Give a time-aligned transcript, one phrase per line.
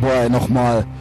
[0.00, 0.86] Boah, nochmal.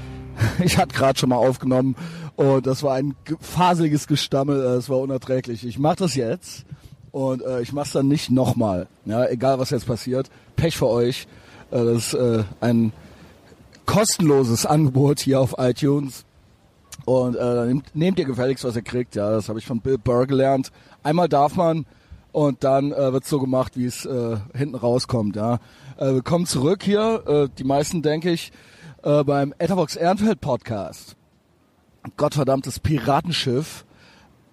[0.64, 1.96] Ich hatte gerade schon mal aufgenommen
[2.36, 5.66] und das war ein faseliges Gestammel, äh, es war unerträglich.
[5.66, 6.64] Ich mache das jetzt
[7.12, 8.86] und äh, ich mache es dann nicht nochmal.
[9.06, 10.30] Ja, egal was jetzt passiert.
[10.56, 11.28] Pech für euch.
[11.72, 12.94] Äh, das ist äh, ein
[13.88, 16.24] kostenloses Angebot hier auf iTunes.
[17.06, 19.16] Und äh, nehmt, nehmt ihr gefälligst, was ihr kriegt.
[19.16, 20.72] Ja, das habe ich von Bill Burr gelernt.
[21.02, 21.88] Einmal darf man
[22.32, 25.36] und dann äh, wird so gemacht, wie es äh, hinten rauskommt.
[25.36, 25.56] Ja,
[25.98, 27.24] äh, willkommen zurück hier.
[27.26, 28.52] Äh, die meisten, denke ich,
[29.08, 31.16] äh, beim Etherbox Ehrenfeld Podcast.
[32.18, 33.86] Gottverdammtes Piratenschiff.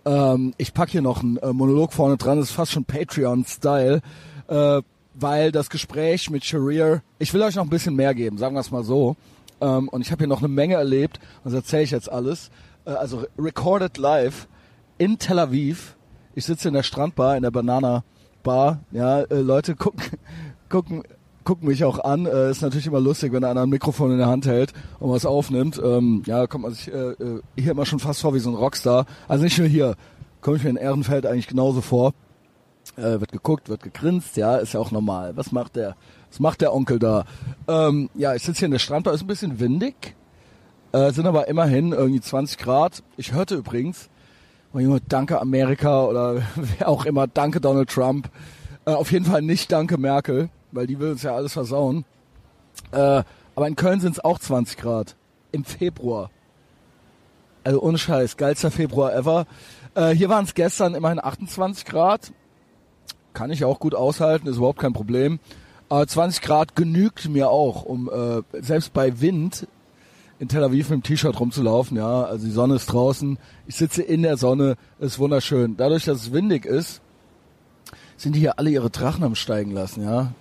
[0.04, 4.00] Ähm, ich pack hier noch einen äh, Monolog vorne dran, das ist fast schon Patreon-Style,
[4.46, 4.82] äh,
[5.14, 8.60] weil das Gespräch mit Sharir, ich will euch noch ein bisschen mehr geben, sagen wir
[8.60, 9.16] es mal so.
[9.60, 12.50] Ähm, und ich habe hier noch eine Menge erlebt, das erzähle ich jetzt alles.
[12.84, 14.46] Äh, also recorded live
[14.98, 15.96] in Tel Aviv.
[16.36, 18.04] Ich sitze in der Strandbar, in der Banana
[18.44, 18.80] Bar.
[18.92, 20.02] Ja, äh, Leute gucken,
[20.68, 21.02] gucken
[21.44, 22.26] gucken mich auch an.
[22.26, 25.26] Äh, ist natürlich immer lustig, wenn einer ein Mikrofon in der Hand hält und was
[25.26, 25.80] aufnimmt.
[25.82, 28.56] Ähm, ja, kommt man sich äh, äh, hier immer schon fast vor wie so ein
[28.56, 29.06] Rockstar.
[29.28, 29.94] Also nicht nur hier,
[30.40, 32.14] komme ich mir in Ehrenfeld eigentlich genauso vor.
[32.96, 35.36] Äh, wird geguckt, wird gegrinst, ja, ist ja auch normal.
[35.36, 35.96] Was macht der?
[36.30, 37.24] Was macht der Onkel da?
[37.66, 40.14] Ähm, ja, ich sitze hier in der Strandbar, ist ein bisschen windig,
[40.92, 43.02] äh, sind aber immerhin irgendwie 20 Grad.
[43.16, 44.10] Ich hörte übrigens,
[45.08, 48.28] danke Amerika oder wer auch immer, danke Donald Trump.
[48.84, 52.04] Äh, auf jeden Fall nicht danke Merkel weil die will uns ja alles versauen.
[52.90, 53.22] Äh,
[53.54, 55.16] aber in Köln sind es auch 20 Grad.
[55.52, 56.30] Im Februar.
[57.62, 59.46] Also ohne Scheiß, geilster Februar ever.
[59.94, 62.32] Äh, hier waren es gestern immerhin 28 Grad.
[63.32, 65.38] Kann ich auch gut aushalten, ist überhaupt kein Problem.
[65.88, 69.68] Aber 20 Grad genügt mir auch, um äh, selbst bei Wind
[70.40, 71.96] in Tel Aviv mit dem T-Shirt rumzulaufen.
[71.96, 73.38] Ja, also die Sonne ist draußen.
[73.66, 75.76] Ich sitze in der Sonne, ist wunderschön.
[75.76, 77.00] Dadurch, dass es windig ist,
[78.16, 80.02] sind die hier alle ihre Drachen am steigen lassen.
[80.02, 80.32] Ja,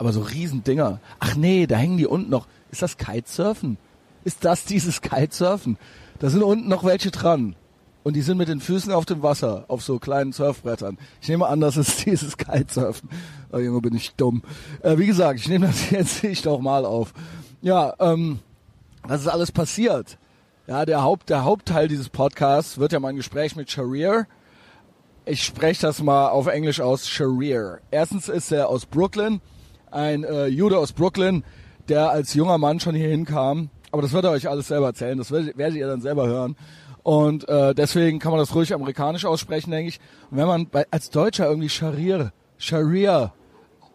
[0.00, 0.98] aber so Riesendinger.
[1.18, 2.46] Ach nee, da hängen die unten noch.
[2.70, 3.76] Ist das Kitesurfen?
[4.24, 5.76] Ist das dieses Kitesurfen?
[6.20, 7.54] Da sind unten noch welche dran.
[8.02, 10.96] Und die sind mit den Füßen auf dem Wasser, auf so kleinen Surfbrettern.
[11.20, 13.10] Ich nehme an, das ist dieses Kitesurfen.
[13.52, 14.40] Oh Junge, bin ich dumm.
[14.82, 17.12] Äh, wie gesagt, ich nehme das jetzt nicht nochmal auf.
[17.60, 18.38] Ja, ähm,
[19.02, 20.16] was ist alles passiert?
[20.66, 24.26] Ja, der, Haupt, der Hauptteil dieses Podcasts wird ja mein Gespräch mit Sharir.
[25.26, 27.80] Ich spreche das mal auf Englisch aus, Sharir.
[27.90, 29.42] Erstens ist er aus Brooklyn
[29.90, 31.44] ein äh, Jude aus Brooklyn,
[31.88, 33.70] der als junger Mann schon hier hinkam.
[33.92, 36.56] Aber das wird er euch alles selber erzählen, das werdet, werdet ihr dann selber hören.
[37.02, 40.00] Und äh, deswegen kann man das ruhig amerikanisch aussprechen, denke ich.
[40.30, 43.32] Und wenn man bei, als Deutscher irgendwie Scharir, Scharia,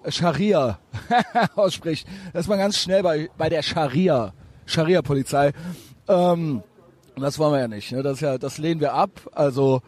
[0.08, 0.80] Scharia
[1.56, 4.34] ausspricht, ist man ganz schnell bei, bei der Scharia,
[4.66, 5.54] Scharia-Polizei.
[6.08, 6.64] Ähm,
[7.16, 7.92] das wollen wir ja nicht.
[7.92, 8.04] Ne?
[8.04, 9.12] Das, ja, das lehnen wir ab.
[9.34, 9.82] Also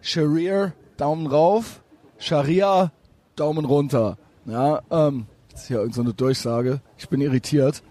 [0.00, 1.82] Scharir, Daumen rauf,
[2.18, 2.92] Scharia,
[3.36, 4.18] Daumen runter.
[4.44, 5.26] Ja, ähm,
[5.60, 6.80] ist hier irgendeine so Durchsage.
[6.98, 7.82] Ich bin irritiert.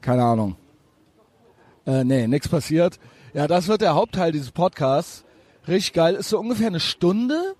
[0.00, 0.56] Keine Ahnung.
[1.86, 2.98] Äh, nee, nichts passiert.
[3.34, 5.24] Ja, das wird der Hauptteil dieses Podcasts.
[5.68, 6.14] Richtig geil.
[6.14, 7.54] Ist so ungefähr eine Stunde.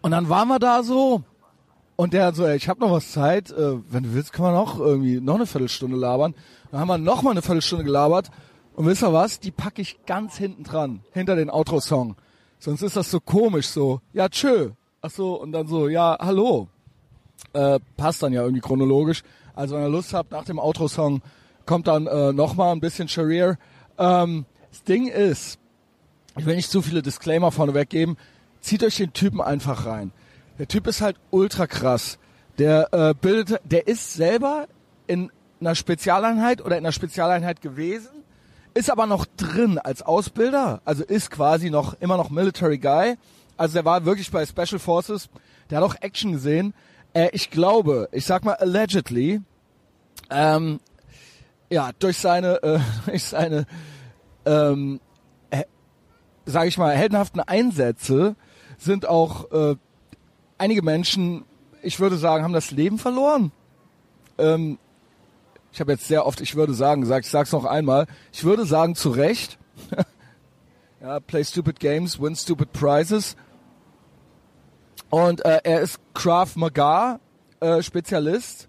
[0.00, 1.22] Und dann waren wir da so.
[1.96, 3.50] Und der hat so, ey, ich habe noch was Zeit.
[3.50, 6.34] Äh, wenn du willst, kann man noch irgendwie noch eine Viertelstunde labern.
[6.70, 8.30] Dann haben wir noch mal eine Viertelstunde gelabert.
[8.74, 9.40] Und wisst ihr was?
[9.40, 11.00] Die packe ich ganz hinten dran.
[11.12, 12.16] Hinter den Outro-Song.
[12.58, 14.00] Sonst ist das so komisch so.
[14.12, 14.70] Ja, tschö.
[15.02, 16.68] Ach so, und dann so, ja, hallo.
[17.52, 19.22] Äh, passt dann ja irgendwie chronologisch.
[19.54, 21.22] Also wenn ihr Lust habt, nach dem Outro-Song
[21.66, 23.58] kommt dann äh, nochmal ein bisschen Sharir.
[23.98, 25.58] Ähm, das Ding ist,
[26.38, 28.16] ich will nicht zu viele Disclaimer vorneweg geben,
[28.60, 30.12] zieht euch den Typen einfach rein.
[30.58, 32.18] Der Typ ist halt ultra krass.
[32.58, 34.66] Der äh, bildet, der ist selber
[35.06, 38.10] in einer Spezialeinheit oder in einer Spezialeinheit gewesen,
[38.74, 43.16] ist aber noch drin als Ausbilder, also ist quasi noch immer noch Military Guy
[43.60, 45.28] also der war wirklich bei Special Forces.
[45.68, 46.72] Der hat auch Action gesehen.
[47.12, 49.40] Äh, ich glaube, ich sag mal allegedly,
[50.30, 50.80] ähm,
[51.68, 53.66] ja, durch seine, äh, durch seine,
[54.44, 55.00] ähm,
[55.50, 55.64] äh,
[56.46, 58.36] sage ich mal, heldenhaften Einsätze
[58.78, 59.76] sind auch äh,
[60.58, 61.44] einige Menschen,
[61.82, 63.52] ich würde sagen, haben das Leben verloren.
[64.38, 64.78] Ähm,
[65.72, 68.66] ich habe jetzt sehr oft, ich würde sagen, gesagt, ich sag's noch einmal, ich würde
[68.66, 69.58] sagen zu Recht,
[71.00, 73.36] ja, play stupid games, win stupid prizes.
[75.10, 77.18] Und äh, er ist Krav Maga
[77.60, 78.68] äh, Spezialist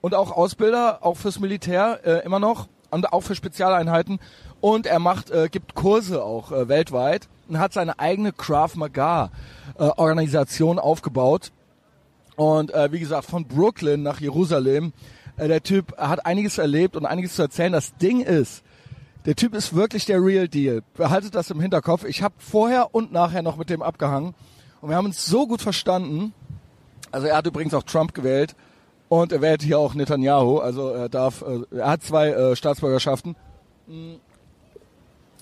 [0.00, 4.20] und auch Ausbilder, auch fürs Militär äh, immer noch und auch für Spezialeinheiten.
[4.60, 9.30] Und er macht, äh, gibt Kurse auch äh, weltweit und hat seine eigene Krav Maga
[9.78, 11.52] äh, Organisation aufgebaut.
[12.36, 14.92] Und äh, wie gesagt, von Brooklyn nach Jerusalem.
[15.36, 17.72] Äh, der Typ hat einiges erlebt und einiges zu erzählen.
[17.72, 18.62] Das Ding ist,
[19.26, 20.82] der Typ ist wirklich der Real Deal.
[20.94, 22.04] Behaltet das im Hinterkopf.
[22.04, 24.34] Ich habe vorher und nachher noch mit dem abgehangen.
[24.84, 26.34] Und wir haben uns so gut verstanden.
[27.10, 28.54] Also er hat übrigens auch Trump gewählt.
[29.08, 33.34] Und er wählt hier auch Netanyahu, also er darf, äh, er hat zwei äh, Staatsbürgerschaften.
[33.86, 34.16] Mm.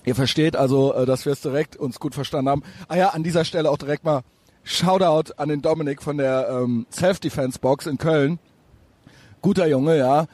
[0.05, 2.63] Ihr versteht also, äh, dass wir es direkt uns gut verstanden haben.
[2.87, 4.21] Ah ja, an dieser Stelle auch direkt mal
[4.63, 8.39] Shoutout an den Dominik von der ähm, Self-Defense-Box in Köln.
[9.41, 10.27] Guter Junge, ja.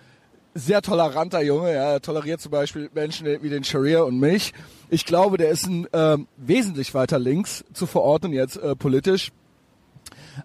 [0.56, 1.92] Sehr toleranter Junge, ja.
[1.94, 4.54] Er toleriert zum Beispiel Menschen wie den Sharia und mich.
[4.90, 9.32] Ich glaube, der ist ein ähm, wesentlich weiter links zu verorten jetzt äh, politisch.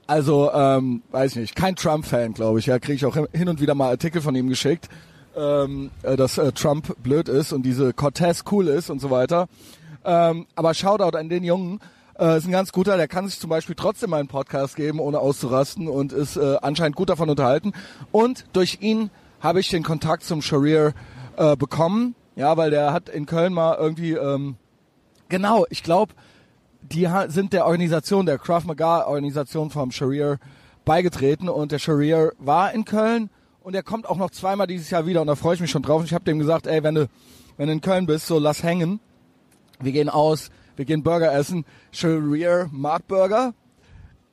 [0.06, 2.66] Also, ähm, weiß ich nicht, kein Trump-Fan, glaube ich.
[2.66, 4.88] Ja, kriege ich auch hin und wieder mal Artikel von ihm geschickt,
[5.36, 9.46] ähm, äh, dass äh, Trump blöd ist und diese Cortez cool ist und so weiter.
[10.04, 11.80] Ähm, aber Shoutout an den Jungen.
[12.18, 15.00] Äh, ist ein ganz guter, der kann sich zum Beispiel trotzdem mal einen Podcast geben,
[15.00, 17.72] ohne auszurasten und ist äh, anscheinend gut davon unterhalten.
[18.12, 19.10] Und durch ihn
[19.44, 20.94] habe ich den Kontakt zum Sharir
[21.36, 22.16] äh, bekommen.
[22.34, 24.56] Ja, weil der hat in Köln mal irgendwie, ähm,
[25.28, 26.14] genau, ich glaube,
[26.80, 30.38] die sind der Organisation, der Krav Maga Organisation vom Sharir
[30.84, 33.30] beigetreten und der Sharir war in Köln
[33.60, 35.82] und er kommt auch noch zweimal dieses Jahr wieder und da freue ich mich schon
[35.82, 36.00] drauf.
[36.00, 37.08] Und ich habe dem gesagt, ey, wenn du,
[37.58, 38.98] wenn du in Köln bist, so lass hängen.
[39.78, 43.52] Wir gehen aus, wir gehen Burger essen, Sharir Mart Burger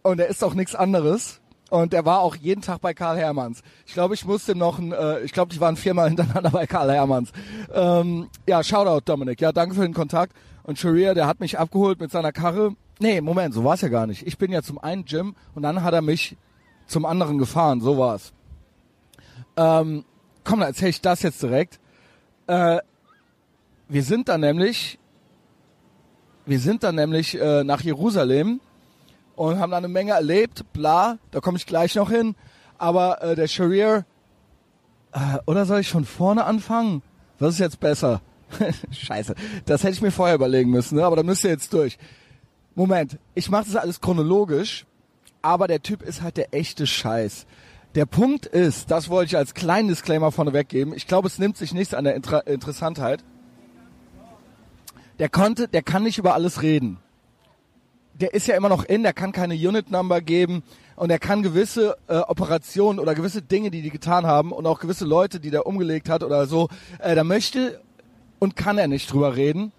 [0.03, 1.40] und er ist auch nichts anderes.
[1.71, 3.61] Und er war auch jeden Tag bei Karl Hermanns.
[3.85, 6.91] Ich glaube, ich musste noch ein, äh, ich glaube, die waren viermal hintereinander bei Karl
[6.91, 7.31] Hermanns.
[7.73, 9.39] Ähm, ja, Shoutout Dominik.
[9.39, 10.35] Ja, danke für den Kontakt.
[10.63, 12.75] Und Sharia, der hat mich abgeholt mit seiner Karre.
[12.99, 14.27] Nee, Moment, so war es ja gar nicht.
[14.27, 16.35] Ich bin ja zum einen Gym und dann hat er mich
[16.87, 17.79] zum anderen gefahren.
[17.79, 18.33] So war's.
[19.55, 20.03] Ähm,
[20.43, 21.79] komm, dann erzähle ich das jetzt direkt.
[22.47, 22.79] Äh,
[23.87, 24.99] wir sind dann nämlich,
[26.45, 28.59] wir sind dann nämlich äh, nach Jerusalem
[29.49, 30.65] und haben da eine Menge erlebt.
[30.71, 32.35] Bla, da komme ich gleich noch hin.
[32.77, 34.05] Aber äh, der Sharir,
[35.13, 37.01] äh, oder soll ich von vorne anfangen?
[37.39, 38.21] Was ist jetzt besser?
[38.91, 39.33] Scheiße,
[39.65, 41.05] das hätte ich mir vorher überlegen müssen, ne?
[41.05, 41.97] aber da müsst ihr jetzt durch.
[42.75, 44.85] Moment, ich mache das alles chronologisch,
[45.41, 47.47] aber der Typ ist halt der echte Scheiß.
[47.95, 50.93] Der Punkt ist, das wollte ich als kleinen Disclaimer vorneweg geben.
[50.93, 53.23] Ich glaube, es nimmt sich nichts an der Inter Interessantheit.
[55.17, 56.99] Der konnte, der kann nicht über alles reden.
[58.21, 60.61] Der ist ja immer noch in, der kann keine Unit Number geben
[60.95, 64.79] und er kann gewisse äh, Operationen oder gewisse Dinge, die die getan haben und auch
[64.79, 66.69] gewisse Leute, die der umgelegt hat oder so,
[66.99, 67.81] äh, da möchte
[68.37, 69.71] und kann er nicht drüber reden.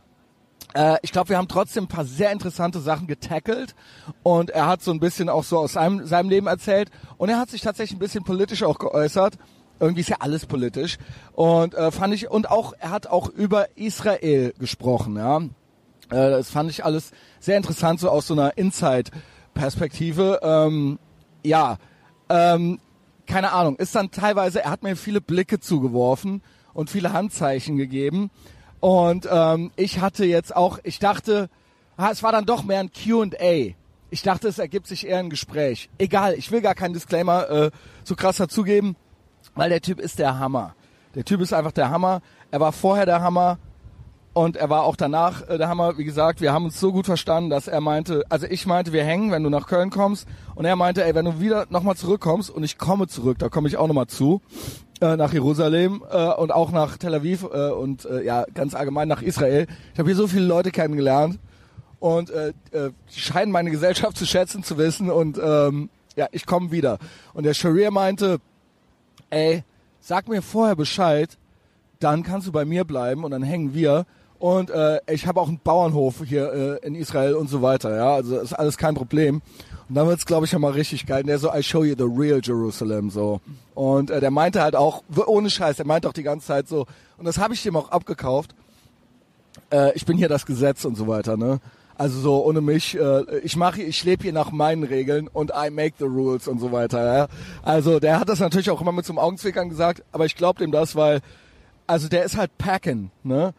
[0.74, 3.76] Äh, ich glaube, wir haben trotzdem ein paar sehr interessante Sachen getackelt
[4.24, 7.38] und er hat so ein bisschen auch so aus seinem, seinem Leben erzählt und er
[7.38, 9.34] hat sich tatsächlich ein bisschen politisch auch geäußert.
[9.78, 10.98] Irgendwie ist ja alles politisch
[11.34, 15.16] und äh, fand ich und auch er hat auch über Israel gesprochen.
[15.16, 17.12] Ja, äh, das fand ich alles
[17.42, 20.40] sehr interessant so aus so einer Inside-Perspektive.
[20.42, 20.98] Ähm,
[21.44, 21.76] ja,
[22.28, 22.78] ähm,
[23.26, 26.42] keine Ahnung, ist dann teilweise, er hat mir viele Blicke zugeworfen
[26.72, 28.30] und viele Handzeichen gegeben.
[28.80, 31.50] Und ähm, ich hatte jetzt auch, ich dachte,
[32.10, 33.74] es war dann doch mehr ein Q&A.
[34.10, 35.88] Ich dachte, es ergibt sich eher ein Gespräch.
[35.98, 37.70] Egal, ich will gar keinen Disclaimer äh,
[38.04, 38.96] so krass dazugeben,
[39.54, 40.74] weil der Typ ist der Hammer.
[41.14, 42.22] Der Typ ist einfach der Hammer.
[42.50, 43.58] Er war vorher der Hammer
[44.34, 45.98] und er war auch danach äh, der Hammer.
[45.98, 49.04] Wie gesagt, wir haben uns so gut verstanden, dass er meinte, also ich meinte, wir
[49.04, 50.26] hängen, wenn du nach Köln kommst.
[50.54, 53.68] Und er meinte, ey, wenn du wieder nochmal zurückkommst und ich komme zurück, da komme
[53.68, 54.40] ich auch nochmal zu
[55.02, 59.08] äh, nach Jerusalem äh, und auch nach Tel Aviv äh, und äh, ja ganz allgemein
[59.08, 59.66] nach Israel.
[59.92, 61.38] Ich habe hier so viele Leute kennengelernt
[62.00, 66.70] und äh, äh, scheinen meine Gesellschaft zu schätzen, zu wissen und ähm, ja, ich komme
[66.72, 66.98] wieder.
[67.34, 68.38] Und der Sharia meinte,
[69.30, 69.64] ey,
[70.00, 71.38] sag mir vorher Bescheid,
[72.00, 74.06] dann kannst du bei mir bleiben und dann hängen wir.
[74.42, 77.94] Und äh, ich habe auch einen Bauernhof hier äh, in Israel und so weiter.
[77.94, 79.40] Ja, also ist alles kein Problem.
[79.88, 81.20] Und dann wird's, glaube ich, mal richtig geil.
[81.20, 83.40] Und der so, I show you the real Jerusalem, so.
[83.76, 86.86] Und äh, der meinte halt auch, ohne Scheiß, der meinte auch die ganze Zeit so,
[87.18, 88.52] und das habe ich dem auch abgekauft,
[89.70, 91.60] äh, ich bin hier das Gesetz und so weiter, ne?
[91.96, 95.70] Also so ohne mich, äh, ich mache, ich lebe hier nach meinen Regeln und I
[95.70, 97.16] make the rules und so weiter.
[97.16, 97.28] Ja?
[97.62, 100.58] Also der hat das natürlich auch immer mit so einem Augenzwickern gesagt, aber ich glaube
[100.58, 101.20] dem das, weil,
[101.86, 103.54] also der ist halt Packin, ne?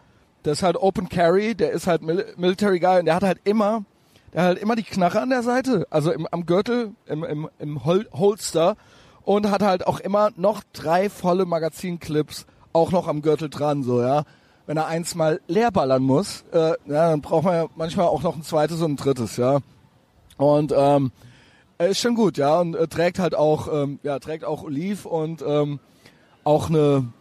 [0.45, 3.39] Der ist halt Open Carry, der ist halt Mil Military Guy und der hat halt
[3.43, 3.85] immer
[4.33, 7.49] der hat halt immer die Knarre an der Seite, also im, am Gürtel, im, im,
[7.59, 8.75] im Hol Holster
[9.23, 14.01] und hat halt auch immer noch drei volle Magazinclips auch noch am Gürtel dran, so,
[14.01, 14.23] ja.
[14.65, 18.23] Wenn er eins mal leer ballern muss, äh, ja, dann braucht man ja manchmal auch
[18.23, 19.59] noch ein zweites und ein drittes, ja.
[20.37, 21.11] Und ähm,
[21.77, 25.05] er ist schon gut, ja, und äh, trägt halt auch, ähm, ja, trägt auch Oliv
[25.05, 25.79] und ähm,
[26.43, 27.11] auch eine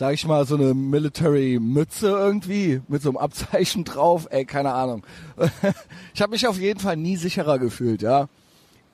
[0.00, 4.28] sag ich mal, so eine Military-Mütze irgendwie mit so einem Abzeichen drauf.
[4.30, 5.04] Ey, keine Ahnung.
[6.14, 8.30] ich habe mich auf jeden Fall nie sicherer gefühlt, ja.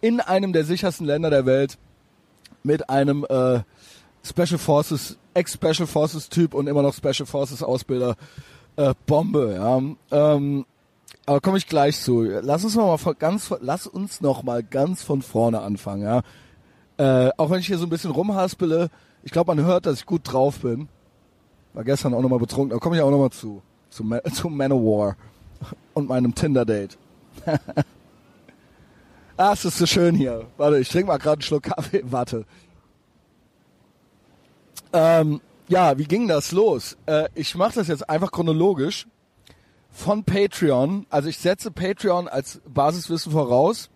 [0.01, 1.79] In einem der sichersten Länder der Welt
[2.65, 3.61] mit einem äh,
[4.25, 8.17] Special Forces, Ex-Special Forces Typ und immer noch Special Forces Ausbilder.
[8.75, 9.81] Äh, Bombe, ja.
[10.11, 10.67] Ähm,
[11.25, 12.23] aber komme ich gleich zu.
[12.25, 16.23] Lass uns noch mal von ganz, lass uns noch mal ganz von vorne anfangen, ja.
[16.97, 18.91] Äh, auch wenn ich hier so ein bisschen rumhaspele,
[19.23, 20.89] ich glaube, man hört, dass ich gut drauf bin.
[21.77, 23.61] War gestern auch nochmal betrunken, da komme ich auch nochmal zu.
[23.91, 25.15] Zu, Ma zu Manowar
[25.93, 26.97] und meinem Tinder-Date.
[29.37, 30.47] ah, es ist so schön hier.
[30.57, 32.03] Warte, ich trinke mal gerade einen Schluck Kaffee.
[32.11, 32.47] Warte.
[34.95, 36.97] Ähm, ja, wie ging das los?
[37.05, 39.07] Äh, ich mache das jetzt einfach chronologisch
[39.91, 41.05] von Patreon.
[41.11, 43.91] Also ich setze Patreon als Basiswissen voraus.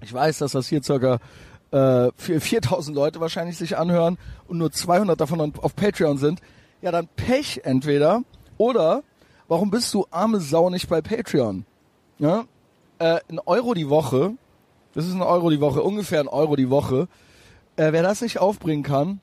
[0.00, 1.18] Ich weiß, dass das hier circa
[1.72, 4.16] äh, 4000 Leute wahrscheinlich sich anhören
[4.48, 6.40] und nur 200 davon auf Patreon sind.
[6.82, 8.22] Ja, dann Pech entweder
[8.58, 9.04] oder
[9.46, 11.64] warum bist du arme Sau nicht bei Patreon?
[12.18, 12.44] Ja?
[12.98, 14.34] Äh, ein Euro die Woche,
[14.92, 17.08] das ist ein Euro die Woche, ungefähr ein Euro die Woche.
[17.76, 19.20] Äh, wer das nicht aufbringen kann,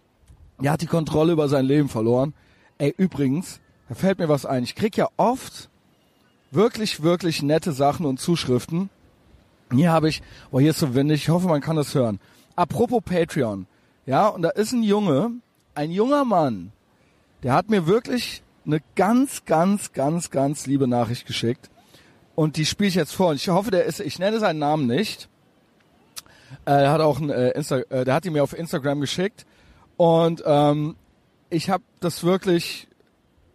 [0.60, 2.34] der hat die Kontrolle über sein Leben verloren.
[2.78, 4.64] Ey, übrigens, da fällt mir was ein.
[4.64, 5.70] Ich krieg ja oft
[6.52, 8.90] wirklich, wirklich nette Sachen und Zuschriften.
[9.72, 12.20] Hier habe ich, oh, hier ist so windig, ich hoffe, man kann das hören.
[12.56, 13.68] Apropos Patreon.
[14.06, 15.34] Ja, und da ist ein Junge,
[15.76, 16.72] ein junger Mann,
[17.44, 21.70] der hat mir wirklich eine ganz, ganz, ganz, ganz liebe Nachricht geschickt.
[22.36, 23.30] Und die spiele ich jetzt vor.
[23.30, 25.28] Und ich hoffe, der ist, ich nenne seinen Namen nicht.
[26.66, 29.46] Äh, er hat auch ein, äh, Insta, äh, der hat ihn mir auf Instagram geschickt.
[29.98, 30.96] Und ähm,
[31.50, 32.88] ich habe das wirklich,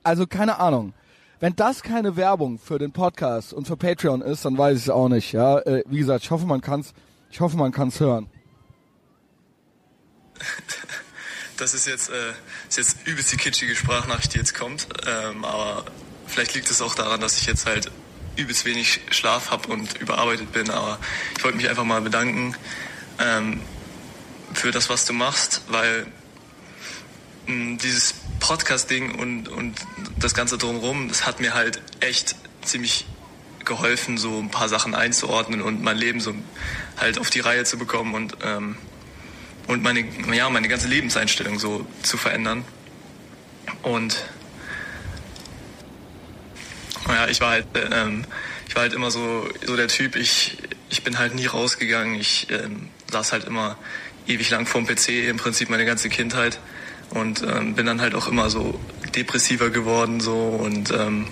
[0.03, 0.93] also keine Ahnung.
[1.41, 4.91] Wenn das keine Werbung für den Podcast und für Patreon ist, dann weiß ich es
[4.91, 5.33] auch nicht.
[5.33, 6.95] Ja, äh, wie gesagt, ich hoffe, man kann's,
[7.31, 8.29] ich hoffe, man kann's hören.
[11.57, 12.33] Das ist jetzt, äh,
[12.69, 14.89] ist jetzt übelst die kitschige Sprachnachricht, die jetzt kommt.
[15.07, 15.85] Ähm, aber
[16.27, 17.91] vielleicht liegt es auch daran, dass ich jetzt halt
[18.37, 20.71] übelst wenig Schlaf habe und überarbeitet bin.
[20.71, 20.99] Aber
[21.37, 22.57] ich wollte mich einfach mal bedanken
[23.19, 23.61] ähm,
[24.53, 26.07] für das, was du machst, weil
[27.47, 29.79] dieses Podcast-Ding und, und
[30.19, 33.07] das Ganze drumherum, das hat mir halt echt ziemlich
[33.65, 36.35] geholfen, so ein paar Sachen einzuordnen und mein Leben so
[36.97, 38.77] halt auf die Reihe zu bekommen und, ähm,
[39.67, 42.65] und meine, ja, meine ganze Lebenseinstellung so zu verändern.
[43.83, 44.25] Und
[47.09, 48.25] ja, ich war halt, ähm,
[48.69, 50.59] ich war halt immer so, so der Typ, ich,
[50.91, 53.77] ich bin halt nie rausgegangen, ich ähm, saß halt immer
[54.27, 56.59] ewig lang vorm PC, im Prinzip meine ganze Kindheit.
[57.11, 58.81] Und ähm, bin dann halt auch immer so
[59.15, 60.35] depressiver geworden so.
[60.35, 61.29] Und ähm,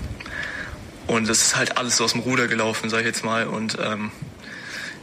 [1.06, 3.46] und es ist halt alles so aus dem Ruder gelaufen, sag ich jetzt mal.
[3.46, 4.12] Und ähm,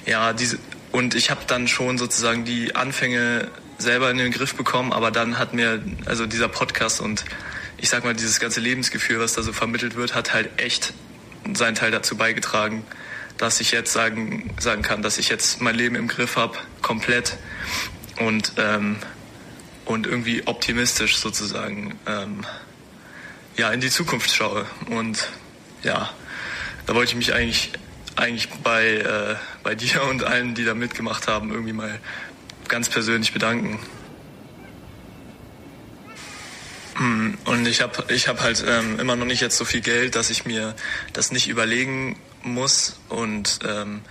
[0.05, 0.57] ja diese
[0.91, 5.37] und ich habe dann schon sozusagen die Anfänge selber in den Griff bekommen, aber dann
[5.37, 7.25] hat mir also dieser Podcast und
[7.77, 10.93] ich sag mal dieses ganze Lebensgefühl, was da so vermittelt wird, hat halt echt
[11.53, 12.83] seinen Teil dazu beigetragen,
[13.37, 17.37] dass ich jetzt sagen sagen kann, dass ich jetzt mein Leben im Griff habe, komplett
[18.19, 18.97] und ähm,
[19.85, 22.45] und irgendwie optimistisch sozusagen ähm,
[23.57, 24.65] ja, in die Zukunft schaue.
[24.89, 25.27] Und
[25.83, 26.09] ja,
[26.85, 27.71] da wollte ich mich eigentlich,
[28.19, 31.99] eigentlich bei, äh, bei dir und allen, die da mitgemacht haben, irgendwie mal
[32.67, 33.79] ganz persönlich bedanken.
[36.97, 40.15] Hm, und ich habe ich hab halt ähm, immer noch nicht jetzt so viel Geld,
[40.15, 40.75] dass ich mir
[41.13, 44.01] das nicht überlegen muss und ähm,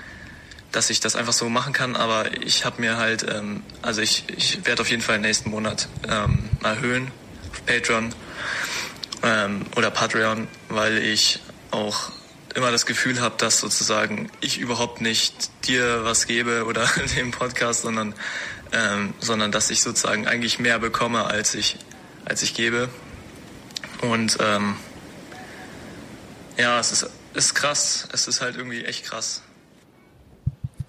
[0.72, 4.24] dass ich das einfach so machen kann, aber ich habe mir halt, ähm, also ich,
[4.36, 7.10] ich werde auf jeden Fall nächsten Monat ähm, erhöhen
[7.50, 8.14] auf Patreon
[9.22, 12.12] ähm, oder Patreon, weil ich auch
[12.58, 16.86] immer das Gefühl habe, dass sozusagen ich überhaupt nicht dir was gebe oder
[17.16, 18.14] dem Podcast, sondern,
[18.72, 21.78] ähm, sondern dass ich sozusagen eigentlich mehr bekomme, als ich,
[22.24, 22.88] als ich gebe.
[24.02, 24.74] Und ähm,
[26.58, 28.08] ja, es ist, ist krass.
[28.12, 29.42] Es ist halt irgendwie echt krass.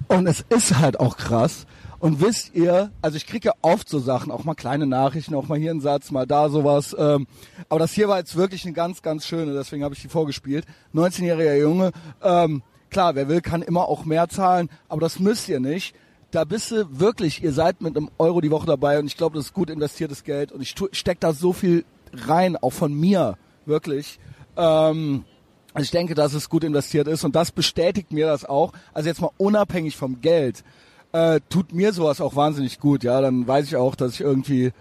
[0.07, 1.67] Und es ist halt auch krass.
[1.99, 5.47] Und wisst ihr, also ich kriege ja oft so Sachen, auch mal kleine Nachrichten, auch
[5.47, 6.95] mal hier ein Satz, mal da sowas.
[6.97, 7.27] Ähm,
[7.67, 10.65] aber das hier war jetzt wirklich eine ganz, ganz schöne, deswegen habe ich die vorgespielt.
[10.93, 11.91] 19-jähriger Junge,
[12.23, 15.93] ähm, klar, wer will, kann immer auch mehr zahlen, aber das müsst ihr nicht.
[16.31, 19.35] Da bist du wirklich, ihr seid mit einem Euro die Woche dabei und ich glaube,
[19.35, 23.37] das ist gut investiertes Geld und ich steck da so viel rein, auch von mir,
[23.65, 24.19] wirklich.
[24.55, 25.25] Ähm,
[25.73, 28.73] also ich denke, dass es gut investiert ist und das bestätigt mir das auch.
[28.93, 30.63] Also jetzt mal unabhängig vom Geld,
[31.11, 33.03] äh, tut mir sowas auch wahnsinnig gut.
[33.03, 34.71] Ja, dann weiß ich auch, dass ich irgendwie,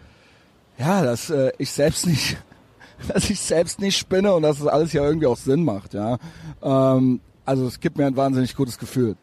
[0.79, 2.37] ja, dass äh, ich selbst nicht,
[3.09, 5.95] dass ich selbst nicht spinne und dass das alles ja irgendwie auch Sinn macht.
[5.95, 6.19] Ja,
[6.63, 9.17] ähm, also es gibt mir ein wahnsinnig gutes Gefühl.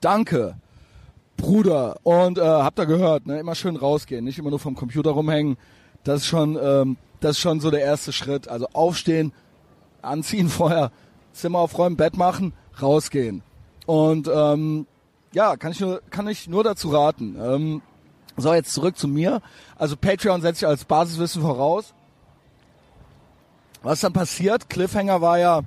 [0.00, 0.56] Danke,
[1.36, 1.96] Bruder.
[2.02, 3.38] Und äh, habt ihr gehört, ne?
[3.40, 5.56] Immer schön rausgehen, nicht immer nur vom Computer rumhängen.
[6.04, 8.48] Das ist schon, ähm, das ist schon so der erste Schritt.
[8.48, 9.32] Also aufstehen
[10.06, 10.90] anziehen vorher,
[11.32, 13.42] Zimmer aufräumen, Bett machen, rausgehen.
[13.84, 14.86] Und ähm,
[15.36, 17.36] ja, kann ich nur, kann ich nur dazu raten.
[17.38, 17.82] Ähm,
[18.38, 19.42] so, jetzt zurück zu mir.
[19.76, 21.92] Also Patreon setze ich als Basiswissen voraus.
[23.82, 24.70] Was dann passiert?
[24.70, 25.60] Cliffhanger war ja,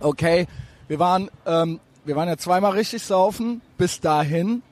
[0.00, 0.48] okay,
[0.88, 4.62] wir waren, ähm, wir waren ja zweimal richtig saufen bis dahin.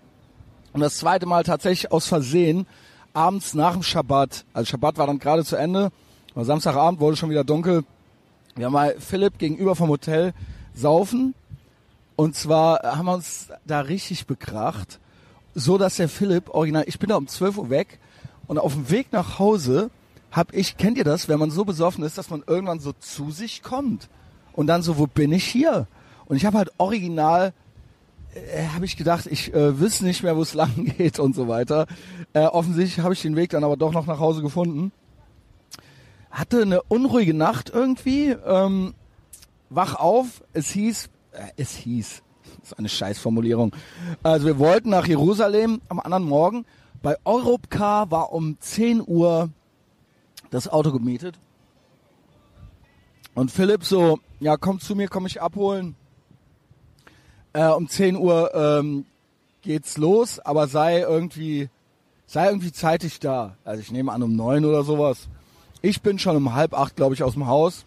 [0.73, 2.67] Und das zweite Mal tatsächlich aus Versehen,
[3.13, 4.45] abends nach dem Schabbat.
[4.53, 5.93] Also Schabbat war dann gerade zu Ende.
[6.35, 7.85] Samstagabend wurde schon wieder dunkel.
[8.57, 10.33] Wir haben mal Philipp gegenüber vom Hotel
[10.75, 11.37] saufen.
[12.21, 15.01] Und zwar haben wir uns da richtig bekracht.
[15.55, 17.99] So dass der Philipp, original, ich bin da um 12 Uhr weg.
[18.47, 19.89] Und auf dem Weg nach Hause
[20.31, 23.31] hab ich, kennt ihr das, wenn man so besoffen ist, dass man irgendwann so zu
[23.31, 24.11] sich kommt?
[24.53, 25.87] Und dann so, wo bin ich hier?
[26.27, 27.55] Und ich habe halt original
[28.35, 31.49] äh, habe ich gedacht, ich äh, wüsste nicht mehr, wo es lang geht und so
[31.49, 31.87] weiter.
[32.35, 34.93] Äh, offensichtlich habe ich den Weg dann aber doch noch nach Hause gefunden.
[36.31, 38.37] Hatte eine unruhige Nacht irgendwie.
[38.45, 38.93] Ähm,
[39.71, 40.45] wach auf.
[40.53, 41.09] Es hieß,
[41.57, 42.23] es hieß,
[42.61, 43.73] das ist eine Scheißformulierung.
[44.23, 46.65] Also wir wollten nach Jerusalem am anderen Morgen.
[47.03, 49.51] Bei Europcar war um 10 Uhr
[50.51, 51.39] das Auto gemietet.
[53.35, 55.95] Und Philipp so, ja, komm zu mir, komm mich abholen.
[57.53, 59.07] Äh, um 10 Uhr ähm,
[59.63, 61.69] geht's los, aber sei irgendwie,
[62.27, 63.57] sei irgendwie zeitig da.
[63.65, 65.29] Also ich nehme an um neun oder sowas.
[65.83, 67.85] Ich bin schon um halb acht, glaube ich, aus dem Haus.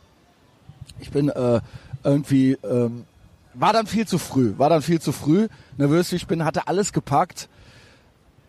[1.00, 1.62] Ich bin äh,
[2.04, 3.06] irgendwie, ähm,
[3.54, 5.48] war dann viel zu früh, war dann viel zu früh.
[5.78, 7.50] Nervös wie ich bin, hatte alles gepackt.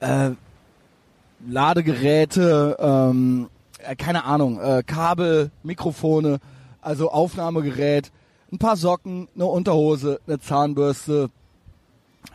[0.00, 0.30] Äh,
[1.46, 6.38] Ladegeräte, ähm, äh, keine Ahnung, äh, Kabel, Mikrofone,
[6.80, 8.10] also Aufnahmegerät,
[8.52, 11.30] ein paar Socken, eine Unterhose, eine Zahnbürste.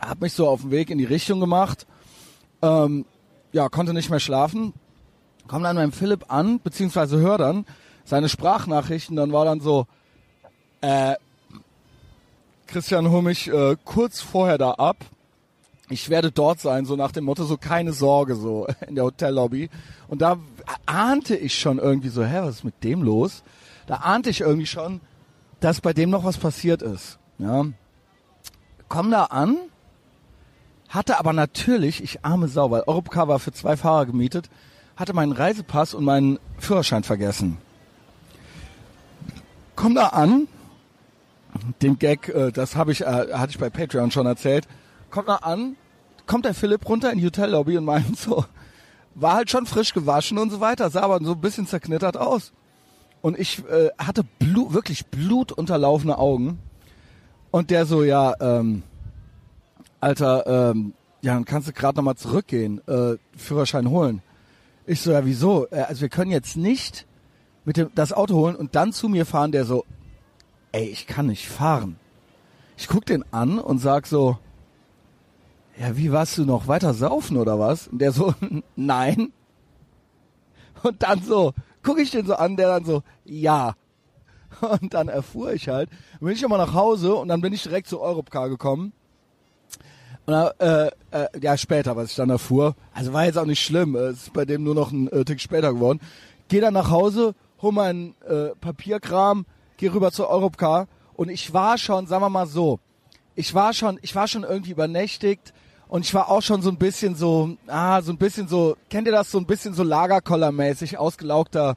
[0.00, 1.86] Hab mich so auf den Weg in die Richtung gemacht.
[2.62, 3.04] Ähm,
[3.52, 4.72] ja, konnte nicht mehr schlafen.
[5.48, 7.64] Komm dann beim Philipp an, beziehungsweise hör dann
[8.04, 9.16] seine Sprachnachrichten.
[9.16, 9.86] Dann war dann so,
[10.80, 11.14] äh,
[12.70, 14.98] Christian, hol mich äh, kurz vorher da ab.
[15.88, 19.68] Ich werde dort sein, so nach dem Motto, so keine Sorge, so in der Hotellobby.
[20.06, 20.38] Und da
[20.86, 23.42] ahnte ich schon irgendwie so, hä, was ist mit dem los?
[23.88, 25.00] Da ahnte ich irgendwie schon,
[25.58, 27.18] dass bei dem noch was passiert ist.
[27.38, 27.66] Ja.
[28.88, 29.56] Komm da an,
[30.88, 34.48] hatte aber natürlich, ich arme Sau, weil Europcar war für zwei Fahrer gemietet,
[34.94, 37.56] hatte meinen Reisepass und meinen Führerschein vergessen.
[39.74, 40.46] Komm da an,
[41.82, 44.66] den Gag, äh, das habe ich, äh, hatte ich bei Patreon schon erzählt.
[45.10, 45.76] Kommt da an,
[46.26, 48.44] kommt der Philipp runter in die Hotellobby und meint so,
[49.14, 52.52] war halt schon frisch gewaschen und so weiter, sah aber so ein bisschen zerknittert aus.
[53.22, 56.58] Und ich äh, hatte Blut, wirklich blutunterlaufene Augen.
[57.50, 58.82] Und der so, ja, ähm,
[60.00, 64.22] Alter, ähm, ja, dann kannst du gerade nochmal zurückgehen, äh, Führerschein holen.
[64.86, 65.66] Ich so, ja, wieso?
[65.70, 67.06] Äh, also wir können jetzt nicht
[67.64, 69.84] mit dem das Auto holen und dann zu mir fahren, der so,
[70.72, 71.96] ey, ich kann nicht fahren.
[72.76, 74.38] Ich guck den an und sag so,
[75.78, 77.88] ja, wie warst du noch weiter saufen oder was?
[77.88, 78.34] Und der so,
[78.76, 79.32] nein.
[80.82, 81.52] Und dann so,
[81.82, 83.74] gucke ich den so an, der dann so, ja.
[84.60, 85.88] Und dann erfuhr ich halt,
[86.20, 88.92] bin ich immer nach Hause und dann bin ich direkt zu Europcar gekommen.
[90.26, 92.74] Und dann, äh, äh, ja, später, was ich dann erfuhr.
[92.92, 95.40] Also war jetzt auch nicht schlimm, es ist bei dem nur noch ein äh, Tick
[95.40, 96.00] später geworden.
[96.48, 99.46] Geh dann nach Hause, hol meinen äh, Papierkram,
[99.80, 102.78] geh rüber zu Europcar und ich war schon, sagen wir mal so,
[103.34, 105.54] ich war schon, ich war schon irgendwie übernächtigt
[105.88, 109.06] und ich war auch schon so ein bisschen so, ah, so ein bisschen so, kennt
[109.06, 111.76] ihr das, so ein bisschen so Lagerkollermäßig, ausgelaugter,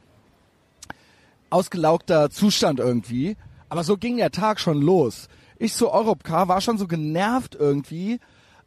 [1.50, 3.38] ausgelaugter Zustand irgendwie.
[3.70, 5.30] Aber so ging der Tag schon los.
[5.58, 8.20] Ich zu Europcar war schon so genervt irgendwie.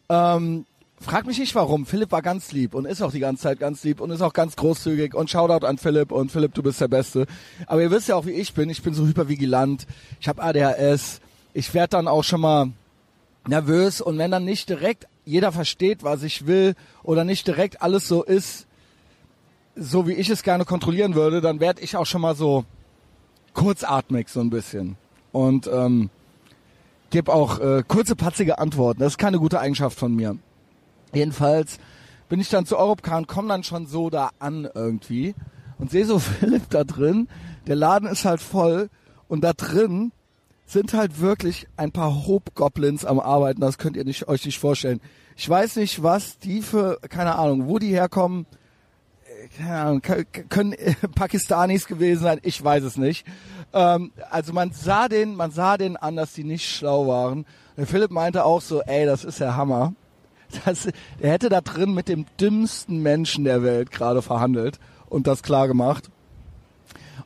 [0.09, 0.65] Ähm,
[1.01, 1.87] frag mich nicht warum.
[1.87, 4.33] Philipp war ganz lieb und ist auch die ganze Zeit ganz lieb und ist auch
[4.33, 7.27] ganz großzügig und Shoutout an Philipp und Philipp, du bist der Beste.
[7.67, 8.71] Aber ihr wisst ja auch, wie ich bin.
[8.71, 9.87] Ich bin so hypervigilant.
[10.21, 11.21] Ich habe ADHS.
[11.53, 12.73] Ich werde dann auch schon mal
[13.47, 18.09] nervös und wenn dann nicht direkt jeder versteht, was ich will oder nicht direkt alles
[18.09, 18.67] so ist,
[19.75, 22.65] so wie ich es gerne kontrollieren würde, dann werde ich auch schon mal so
[23.53, 24.97] kurzatmig so ein bisschen
[25.33, 26.11] und ähm,
[27.11, 29.01] gebe auch äh, kurze patzige Antworten.
[29.01, 30.37] Das ist keine gute Eigenschaft von mir.
[31.17, 31.79] Jedenfalls
[32.29, 35.35] bin ich dann zu Europcar und komme dann schon so da an irgendwie
[35.79, 37.29] und sehe so Philipp da drin.
[37.67, 38.91] Der Laden ist halt voll
[39.27, 40.13] und da drin
[40.67, 43.61] sind halt wirklich ein paar Hobgoblins am Arbeiten.
[43.61, 45.01] Das könnt ihr nicht, euch nicht vorstellen.
[45.37, 48.47] Ich weiß nicht, was die für, keine Ahnung, wo die herkommen.
[49.25, 50.03] Äh, keine Ahnung,
[50.51, 50.75] können
[51.15, 52.41] Pakistanis gewesen sein.
[52.43, 53.27] Ich weiß es nicht.
[53.73, 57.47] Ähm, also man sah den, man sah den an, dass die nicht schlau waren.
[57.79, 59.95] Der Philipp meinte auch so, ey, das ist der Hammer.
[60.65, 60.87] Das,
[61.21, 64.79] er hätte da drin mit dem dümmsten Menschen der Welt gerade verhandelt
[65.09, 66.11] und das klar gemacht.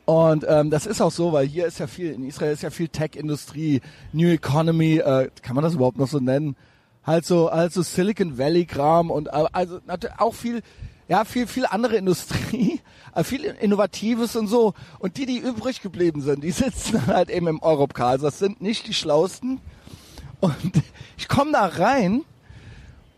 [0.05, 2.69] Und ähm, das ist auch so, weil hier ist ja viel, in Israel ist ja
[2.69, 3.81] viel Tech-Industrie,
[4.13, 6.55] New Economy, äh, kann man das überhaupt noch so nennen?
[7.03, 9.79] Halt so, halt so Silicon Valley-Kram und äh, also
[10.17, 10.61] auch viel,
[11.07, 12.79] ja, viel, viel andere Industrie,
[13.13, 14.73] äh, viel Innovatives und so.
[14.99, 18.09] Und die, die übrig geblieben sind, die sitzen halt eben im Europcar.
[18.09, 19.59] Also das sind nicht die Schlausten.
[20.39, 20.83] Und
[21.17, 22.23] ich komme da rein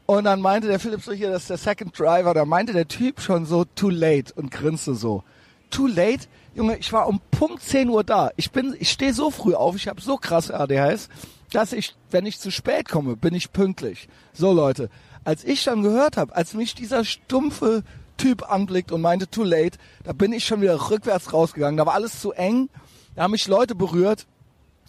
[0.05, 2.87] Und dann meinte der Philipp so hier, das ist der Second Driver, da meinte der
[2.87, 5.23] Typ schon so too late und grinste so.
[5.69, 6.27] Too late?
[6.55, 8.31] Junge, ich war um Punkt 10 Uhr da.
[8.35, 11.09] Ich bin, ich stehe so früh auf, ich habe so krass ADHS,
[11.51, 14.09] dass ich, wenn ich zu spät komme, bin ich pünktlich.
[14.33, 14.89] So Leute,
[15.23, 17.83] als ich dann gehört habe, als mich dieser stumpfe
[18.17, 21.77] Typ anblickt und meinte too late, da bin ich schon wieder rückwärts rausgegangen.
[21.77, 22.69] Da war alles zu eng,
[23.15, 24.27] da haben mich Leute berührt.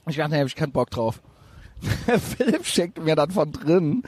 [0.06, 1.22] Ich dachte, da habe ich keinen Bock drauf.
[2.36, 4.02] Philipp schenkt mir dann von drin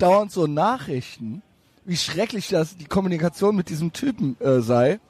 [0.00, 1.42] dauernd so Nachrichten,
[1.84, 5.00] wie schrecklich das die Kommunikation mit diesem Typen äh, sei.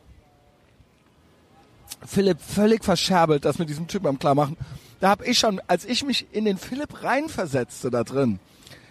[2.06, 4.56] Philipp völlig verscherbelt, das mit diesem Typen am klarmachen.
[5.00, 8.38] Da habe ich schon, als ich mich in den Philipp reinversetzte da drin,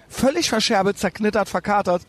[0.08, 2.04] völlig verscherbelt, zerknittert, verkatert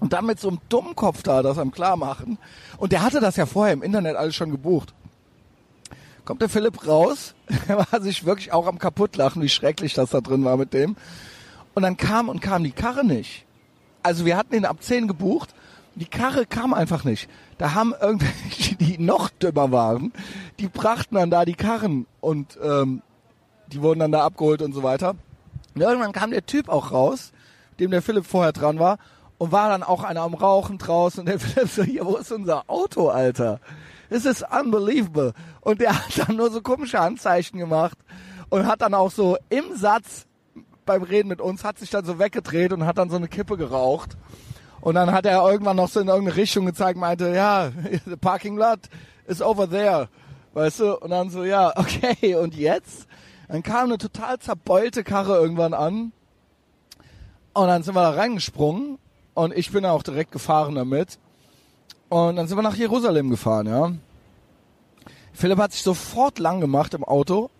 [0.00, 2.38] und dann mit so einem Dummkopf da das am klarmachen.
[2.78, 4.94] Und der hatte das ja vorher im Internet alles schon gebucht.
[6.24, 7.34] Kommt der Philipp raus,
[7.68, 10.96] er war sich wirklich auch am kaputtlachen, wie schrecklich das da drin war mit dem.
[11.76, 13.44] Und dann kam und kam die Karre nicht.
[14.02, 15.54] Also wir hatten ihn ab 10 gebucht.
[15.94, 17.28] Die Karre kam einfach nicht.
[17.58, 20.10] Da haben irgendwelche, die noch dümmer waren,
[20.58, 23.02] die brachten dann da die Karren und ähm,
[23.66, 25.16] die wurden dann da abgeholt und so weiter.
[25.74, 27.32] Und irgendwann kam der Typ auch raus,
[27.78, 28.96] dem der Philipp vorher dran war,
[29.36, 31.20] und war dann auch einer am Rauchen draußen.
[31.20, 33.60] Und der Philipp so, hier, wo ist unser Auto, Alter?
[34.08, 35.34] Das ist unbelievable.
[35.60, 37.98] Und der hat dann nur so komische Handzeichen gemacht
[38.48, 40.26] und hat dann auch so im Satz
[40.86, 43.56] beim Reden mit uns, hat sich dann so weggedreht und hat dann so eine Kippe
[43.56, 44.16] geraucht.
[44.80, 47.70] Und dann hat er irgendwann noch so in irgendeine Richtung gezeigt, meinte, ja,
[48.06, 48.80] the parking lot
[49.26, 50.08] is over there.
[50.54, 50.98] Weißt du?
[50.98, 53.06] Und dann so, ja, okay, und jetzt?
[53.48, 56.12] Dann kam eine total zerbeulte Karre irgendwann an.
[57.52, 58.98] Und dann sind wir da reingesprungen.
[59.34, 61.18] Und ich bin auch direkt gefahren damit.
[62.08, 63.92] Und dann sind wir nach Jerusalem gefahren, ja.
[65.32, 67.50] Philipp hat sich sofort lang gemacht im Auto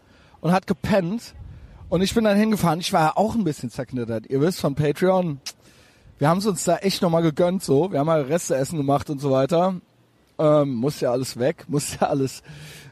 [0.40, 1.34] und hat gepennt.
[1.88, 2.80] Und ich bin dann hingefahren.
[2.80, 4.26] Ich war ja auch ein bisschen zerknittert.
[4.26, 5.40] Ihr wisst von Patreon,
[6.18, 7.92] wir haben es uns da echt nochmal gegönnt so.
[7.92, 9.80] Wir haben mal Reste essen gemacht und so weiter.
[10.38, 12.42] Ähm, muss ja alles weg, muss ja alles.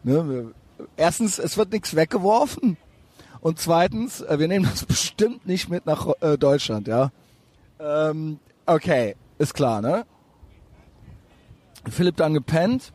[0.03, 0.53] Ne?
[0.97, 2.77] Erstens, es wird nichts weggeworfen.
[3.41, 7.11] Und zweitens, äh, wir nehmen das bestimmt nicht mit nach äh, Deutschland, ja.
[7.81, 10.07] Ähm, okay, ist klar, ne?
[11.91, 12.93] Philipp dann gepennt.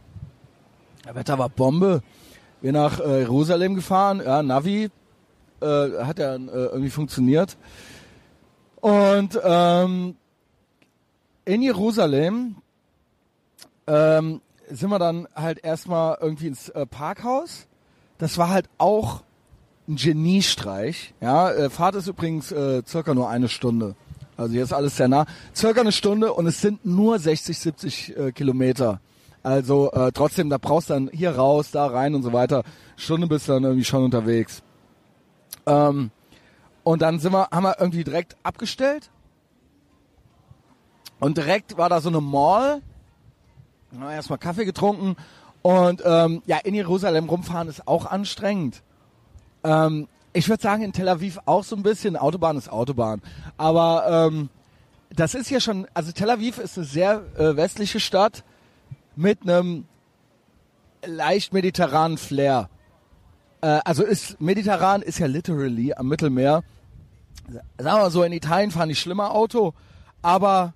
[1.03, 2.01] Das Wetter war Bombe.
[2.61, 4.89] Wir nach äh, Jerusalem gefahren, ja, Navi,
[5.61, 7.57] äh, hat ja äh, irgendwie funktioniert.
[8.81, 10.15] Und ähm,
[11.45, 12.55] in Jerusalem
[13.87, 17.67] ähm, sind wir dann halt erstmal irgendwie ins äh, Parkhaus.
[18.17, 19.23] Das war halt auch
[19.87, 21.13] ein Geniestreich.
[21.21, 23.95] Ja, äh, Fahrt ist übrigens äh, circa nur eine Stunde.
[24.37, 25.25] Also hier ist alles sehr nah.
[25.55, 29.01] Circa eine Stunde und es sind nur 60, 70 äh, Kilometer.
[29.41, 32.63] Also äh, trotzdem, da brauchst du dann hier raus, da rein und so weiter.
[32.95, 34.61] Stunde bist du dann irgendwie schon unterwegs.
[35.69, 36.11] Ähm,
[36.83, 39.11] und dann sind wir, haben wir irgendwie direkt abgestellt.
[41.19, 42.81] Und direkt war da so eine Mall.
[43.91, 45.15] Haben wir erstmal Kaffee getrunken.
[45.61, 48.81] Und ähm, ja, in Jerusalem rumfahren ist auch anstrengend.
[49.63, 52.15] Ähm, ich würde sagen, in Tel Aviv auch so ein bisschen.
[52.15, 53.21] Autobahn ist Autobahn.
[53.57, 54.49] Aber ähm,
[55.09, 58.43] das ist ja schon, also Tel Aviv ist eine sehr äh, westliche Stadt
[59.15, 59.85] mit einem
[61.05, 62.69] leicht mediterranen Flair.
[63.61, 66.63] Äh, also ist mediterran ist ja literally am Mittelmeer.
[67.47, 69.73] Sagen wir mal so, in Italien fahren die schlimmer Auto,
[70.21, 70.73] aber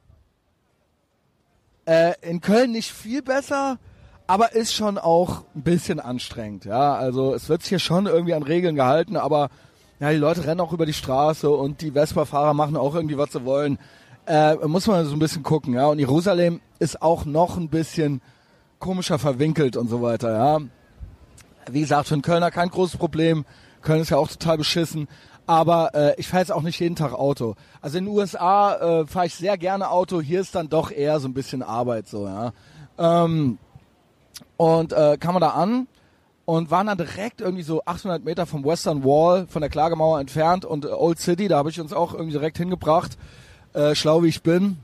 [1.85, 3.77] äh, in Köln nicht viel besser,
[4.25, 6.65] aber ist schon auch ein bisschen anstrengend.
[6.65, 9.49] Ja, also es wird hier schon irgendwie an Regeln gehalten, aber
[9.99, 13.31] ja, die Leute rennen auch über die Straße und die Vespa-Fahrer machen auch irgendwie, was
[13.31, 13.77] sie wollen.
[14.25, 15.87] Äh, muss man so ein bisschen gucken, ja.
[15.87, 18.21] Und Jerusalem ist auch noch ein bisschen
[18.79, 20.59] komischer verwinkelt und so weiter, ja.
[21.69, 23.45] Wie gesagt, für einen Kölner kein großes Problem.
[23.81, 25.07] Köln ist ja auch total beschissen.
[25.45, 27.55] Aber äh, ich fahre jetzt auch nicht jeden Tag Auto.
[27.81, 30.21] Also in den USA äh, fahre ich sehr gerne Auto.
[30.21, 32.53] Hier ist dann doch eher so ein bisschen Arbeit so, ja.
[32.97, 33.57] Ähm,
[34.55, 35.87] und äh, kam man da an
[36.45, 40.63] und waren dann direkt irgendwie so 800 Meter vom Western Wall, von der Klagemauer entfernt
[40.63, 43.17] und äh, Old City, da habe ich uns auch irgendwie direkt hingebracht,
[43.73, 44.77] äh, schlau wie ich bin.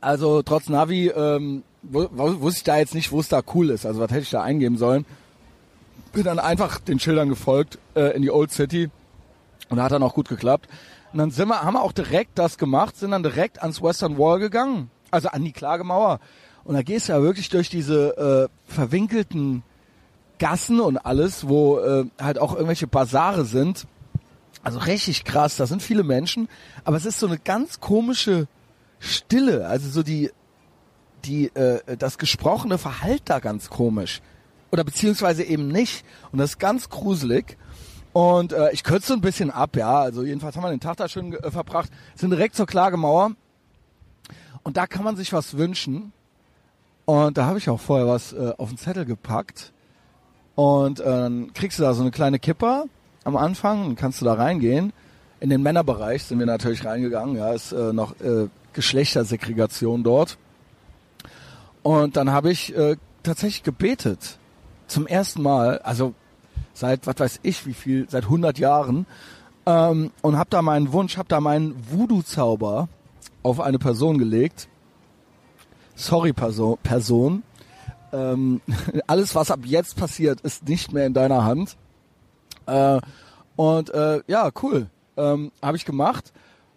[0.00, 3.86] Also trotz Navi ähm, wusste ich da jetzt nicht, wo es da cool ist.
[3.86, 5.04] Also was hätte ich da eingeben sollen
[6.14, 8.90] bin dann einfach den Schildern gefolgt äh, in die Old City
[9.68, 10.68] und hat dann auch gut geklappt.
[11.12, 14.18] Und dann sind wir, haben wir auch direkt das gemacht, sind dann direkt ans Western
[14.18, 16.20] Wall gegangen, also an die Klagemauer.
[16.64, 19.62] Und da gehst du ja wirklich durch diese äh, verwinkelten
[20.38, 23.86] Gassen und alles, wo äh, halt auch irgendwelche Basare sind.
[24.62, 26.48] Also richtig krass, da sind viele Menschen,
[26.84, 28.48] aber es ist so eine ganz komische
[28.98, 30.30] Stille, also so die
[31.24, 34.20] die äh, das gesprochene Verhalt da ganz komisch
[34.74, 36.04] oder beziehungsweise eben nicht.
[36.32, 37.56] Und das ist ganz gruselig.
[38.12, 40.00] Und äh, ich kürze ein bisschen ab, ja.
[40.00, 43.30] Also jedenfalls haben wir den Tag da schön äh, verbracht, sind direkt zur Klagemauer
[44.64, 46.12] Und da kann man sich was wünschen.
[47.04, 49.72] Und da habe ich auch vorher was äh, auf den Zettel gepackt.
[50.56, 52.86] Und äh, dann kriegst du da so eine kleine Kipper
[53.22, 54.92] am Anfang und kannst du da reingehen.
[55.38, 57.36] In den Männerbereich sind wir natürlich reingegangen.
[57.36, 60.36] Ja, ist äh, noch äh, Geschlechtersegregation dort.
[61.84, 64.38] Und dann habe ich äh, tatsächlich gebetet.
[64.86, 66.14] Zum ersten Mal, also
[66.72, 69.06] seit, was weiß ich, wie viel, seit 100 Jahren.
[69.66, 72.88] Ähm, und habe da meinen Wunsch, habe da meinen Voodoo-Zauber
[73.42, 74.68] auf eine Person gelegt.
[75.94, 76.78] Sorry, Person.
[76.82, 77.42] Person.
[78.12, 78.60] Ähm,
[79.06, 81.76] alles, was ab jetzt passiert, ist nicht mehr in deiner Hand.
[82.66, 83.00] Äh,
[83.56, 84.88] und äh, ja, cool.
[85.16, 86.32] Ähm, habe ich gemacht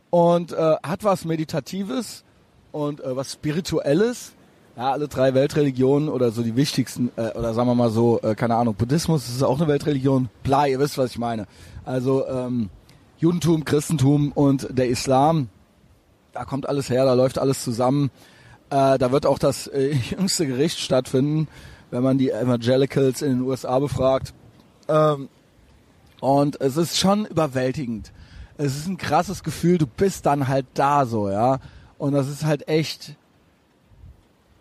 [0.09, 2.23] und äh, hat was Meditatives
[2.71, 4.33] und äh, was Spirituelles.
[4.77, 8.35] Ja, alle drei Weltreligionen oder so die wichtigsten, äh, oder sagen wir mal so, äh,
[8.35, 10.29] keine Ahnung, Buddhismus ist auch eine Weltreligion.
[10.43, 11.47] Bla, ihr wisst, was ich meine.
[11.83, 12.69] Also ähm,
[13.17, 15.49] Judentum, Christentum und der Islam,
[16.31, 18.11] da kommt alles her, da läuft alles zusammen.
[18.69, 21.47] Äh, da wird auch das äh, jüngste Gericht stattfinden,
[21.89, 24.35] wenn man die Evangelicals in den USA befragt.
[24.87, 25.27] Ähm,
[26.19, 28.11] und es ist schon überwältigend.
[28.57, 31.57] Es ist ein krasses Gefühl, du bist dann halt da so, ja.
[31.97, 33.15] Und das ist halt echt,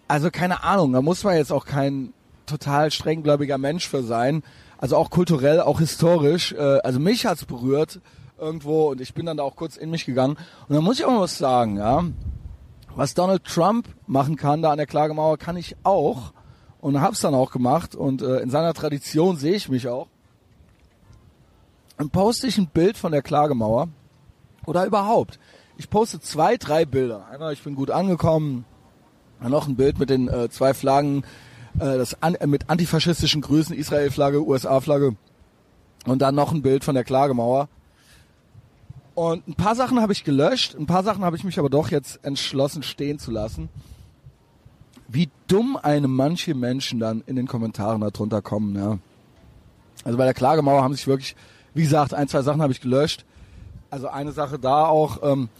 [0.08, 2.12] also keine Ahnung, da muss man jetzt auch kein
[2.46, 4.42] total strenggläubiger Mensch für sein.
[4.78, 6.52] Also auch kulturell, auch historisch.
[6.52, 8.00] Äh, also mich hat's berührt
[8.38, 10.36] irgendwo und ich bin dann da auch kurz in mich gegangen.
[10.68, 12.04] Und da muss ich auch mal was sagen, ja.
[12.94, 16.32] Was Donald Trump machen kann da an der Klagemauer, kann ich auch.
[16.80, 17.94] Und hab's dann auch gemacht.
[17.94, 20.08] Und äh, in seiner Tradition sehe ich mich auch
[21.96, 23.88] dann poste ich ein Bild von der Klagemauer
[24.66, 25.38] oder überhaupt.
[25.78, 27.26] Ich poste zwei, drei Bilder.
[27.30, 28.64] Einmal, ich bin gut angekommen,
[29.40, 31.24] dann noch ein Bild mit den äh, zwei Flaggen,
[31.78, 35.16] äh, das an, äh, mit antifaschistischen Grüßen, Israel-Flagge, USA-Flagge
[36.06, 37.68] und dann noch ein Bild von der Klagemauer.
[39.14, 41.90] Und ein paar Sachen habe ich gelöscht, ein paar Sachen habe ich mich aber doch
[41.90, 43.68] jetzt entschlossen stehen zu lassen.
[45.08, 48.98] Wie dumm einem manche Menschen dann in den Kommentaren darunter kommen, ja.
[50.04, 51.34] Also bei der Klagemauer haben sich wirklich
[51.76, 53.26] wie gesagt, ein, zwei Sachen habe ich gelöscht.
[53.90, 55.50] Also eine Sache da auch, ähm,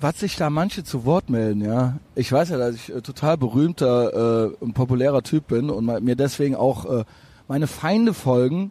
[0.00, 1.98] was sich da manche zu Wort melden, ja.
[2.14, 6.16] Ich weiß ja, dass ich äh, total berühmter äh, und populärer Typ bin und mir
[6.16, 7.04] deswegen auch äh,
[7.48, 8.70] meine Feinde folgen.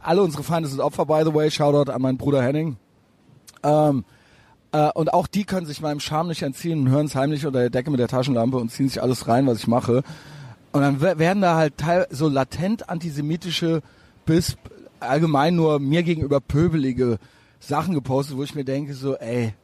[0.00, 1.50] Alle unsere Feinde sind Opfer, by the way.
[1.50, 2.76] Shoutout an meinen Bruder Henning.
[3.62, 4.04] Ähm,
[4.72, 7.60] äh, und auch die können sich meinem Charme nicht entziehen und hören es heimlich unter
[7.60, 10.02] der Decke mit der Taschenlampe und ziehen sich alles rein, was ich mache.
[10.72, 11.74] Und dann werden da halt
[12.10, 13.80] so latent antisemitische
[14.26, 14.56] bis
[15.00, 17.18] allgemein nur mir gegenüber pöbelige
[17.58, 19.54] Sachen gepostet, wo ich mir denke so, ey,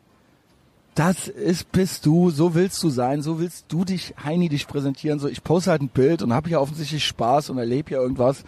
[0.95, 5.19] das ist bist du, so willst du sein, so willst du dich, Heini, dich präsentieren.
[5.19, 8.45] So, ich poste halt ein Bild und habe ja offensichtlich Spaß und erlebe ja irgendwas,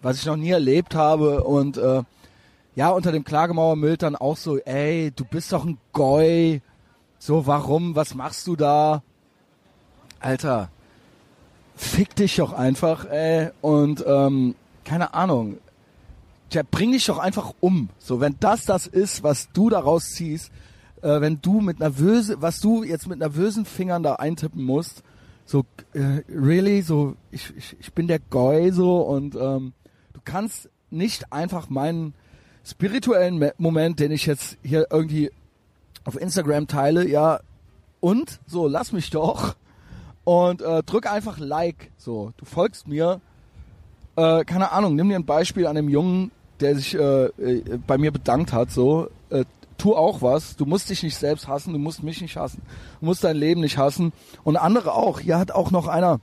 [0.00, 1.44] was ich noch nie erlebt habe.
[1.44, 2.02] Und äh,
[2.74, 6.62] ja, unter dem Klagemauermild dann auch so, ey, du bist doch ein Goy.
[7.18, 7.94] So, warum?
[7.94, 9.02] Was machst du da?
[10.18, 10.70] Alter,
[11.76, 13.50] fick dich doch einfach, ey.
[13.60, 15.58] Und ähm, keine Ahnung
[16.54, 17.88] ja, bring dich doch einfach um.
[17.98, 20.50] So, wenn das das ist, was du daraus ziehst,
[21.02, 25.02] äh, wenn du mit nervöse, was du jetzt mit nervösen Fingern da eintippen musst,
[25.44, 29.72] so, äh, really, so, ich, ich, ich bin der Goy so und ähm,
[30.12, 32.14] du kannst nicht einfach meinen
[32.64, 35.30] spirituellen Moment, den ich jetzt hier irgendwie
[36.04, 37.40] auf Instagram teile, ja,
[38.00, 39.56] und so, lass mich doch
[40.24, 43.20] und äh, drück einfach Like, so, du folgst mir,
[44.16, 47.98] äh, keine Ahnung, nimm dir ein Beispiel an dem Jungen, der sich äh, äh, bei
[47.98, 49.44] mir bedankt hat, so, äh,
[49.82, 52.62] tu auch was, du musst dich nicht selbst hassen, du musst mich nicht hassen,
[53.00, 54.12] du musst dein Leben nicht hassen
[54.44, 55.18] und andere auch.
[55.18, 56.20] Hier hat auch noch einer,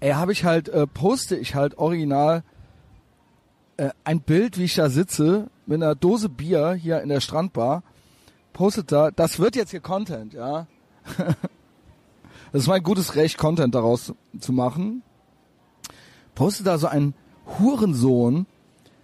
[0.00, 2.42] ey, habe ich halt, äh, poste ich halt original
[3.76, 7.82] äh, ein Bild, wie ich da sitze, mit einer Dose Bier hier in der Strandbar,
[8.54, 10.66] postet da, das wird jetzt hier Content, ja.
[12.52, 15.02] das ist mein gutes Recht, Content daraus zu machen.
[16.34, 17.12] Postet da so ein
[17.58, 18.46] Hurensohn,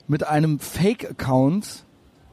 [0.08, 1.85] mit einem Fake-Account,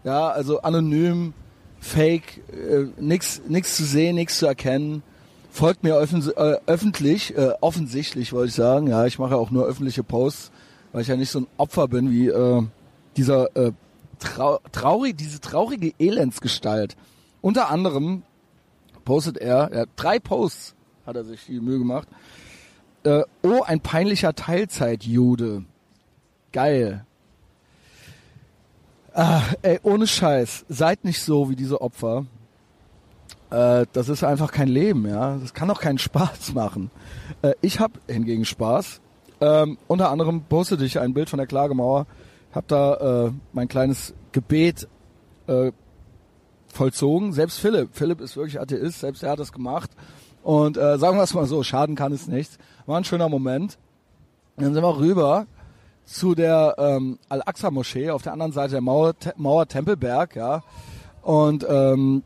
[0.03, 1.33] ja, also anonym,
[1.79, 5.03] Fake, äh, nix, nix zu sehen, nichts zu erkennen,
[5.51, 9.51] folgt mir öffn äh, öffentlich, äh, offensichtlich wollte ich sagen, ja, ich mache ja auch
[9.51, 10.51] nur öffentliche Posts,
[10.91, 12.63] weil ich ja nicht so ein Opfer bin wie äh,
[13.17, 13.71] dieser äh,
[14.19, 16.95] trau traurig, diese traurige Elendsgestalt.
[17.41, 18.23] Unter anderem
[19.03, 22.07] postet er, hat drei Posts, hat er sich die Mühe gemacht.
[23.03, 25.65] Äh, oh, ein peinlicher Teilzeitjude.
[26.53, 27.05] Geil.
[29.15, 32.25] Ah, ey, ohne Scheiß, seid nicht so wie diese Opfer.
[33.51, 35.37] Äh, das ist einfach kein Leben, ja.
[35.37, 36.89] Das kann doch keinen Spaß machen.
[37.43, 39.01] Äh, ich habe hingegen Spaß.
[39.39, 42.07] Ähm, unter anderem postete ich ein Bild von der Klagemauer,
[42.53, 44.87] hab da äh, mein kleines Gebet
[45.45, 45.71] äh,
[46.67, 47.33] vollzogen.
[47.33, 49.91] Selbst Philipp, Philipp ist wirklich Atheist, selbst er hat das gemacht.
[50.41, 52.57] Und äh, sagen wir es mal so, schaden kann es nicht.
[52.87, 53.77] War ein schöner Moment.
[54.57, 55.45] Dann sind wir rüber
[56.05, 60.63] zu der ähm, Al-Aqsa-Moschee auf der anderen Seite der Mauer, Te Mauer Tempelberg, ja.
[61.21, 62.23] Und ähm,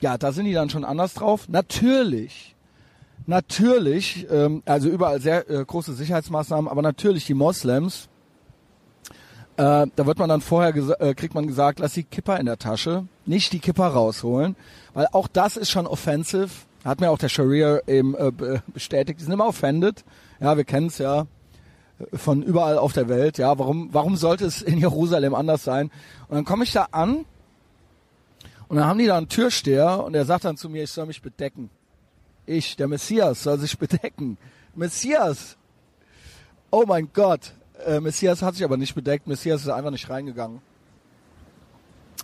[0.00, 1.48] ja, da sind die dann schon anders drauf.
[1.48, 2.54] Natürlich,
[3.26, 8.08] natürlich, ähm, also überall sehr äh, große Sicherheitsmaßnahmen, aber natürlich die Moslems,
[9.56, 12.58] äh, da wird man dann vorher, äh, kriegt man gesagt, lass die Kipper in der
[12.58, 14.54] Tasche, nicht die Kipper rausholen,
[14.94, 16.50] weil auch das ist schon offensive.
[16.84, 18.30] Hat mir auch der Sharia eben äh,
[18.68, 19.18] bestätigt.
[19.18, 20.04] Die sind immer offended.
[20.40, 21.26] Ja, wir kennen es ja
[22.12, 23.38] von überall auf der Welt.
[23.38, 25.90] Ja, warum, warum sollte es in Jerusalem anders sein?
[26.28, 27.24] Und dann komme ich da an
[28.68, 31.06] und dann haben die da einen Türsteher und er sagt dann zu mir, ich soll
[31.06, 31.70] mich bedecken.
[32.46, 34.38] Ich, der Messias, soll sich bedecken.
[34.74, 35.56] Messias!
[36.70, 37.52] Oh mein Gott!
[37.84, 39.26] Äh, Messias hat sich aber nicht bedeckt.
[39.26, 40.60] Messias ist einfach nicht reingegangen.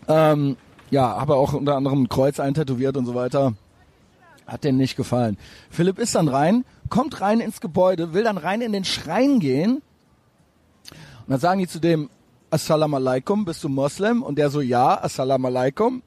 [0.09, 0.57] Ähm,
[0.91, 3.55] ja, habe auch unter anderem ein Kreuz eintätowiert und so weiter.
[4.47, 5.39] Hat denen nicht gefallen.
[5.71, 9.83] Philipp ist dann rein, kommt rein ins Gebäude, will dann rein in den Schrein gehen.
[10.87, 12.11] Und dann sagen die zu dem,
[12.51, 14.23] Assalamu alaikum, bist du Moslem?
[14.23, 16.03] Und der so, ja, Assalamu alaikum.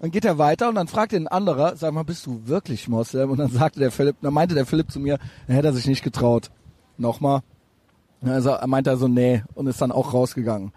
[0.00, 2.86] Dann geht er weiter und dann fragt ihn ein anderer, sag mal, bist du wirklich
[2.88, 3.30] Moslem?
[3.30, 5.86] Und dann sagte der Philipp, dann meinte der Philipp zu mir, dann hätte er sich
[5.86, 6.50] nicht getraut.
[6.98, 7.40] Nochmal.
[8.22, 10.72] Also er meinte so, nee, und ist dann auch rausgegangen.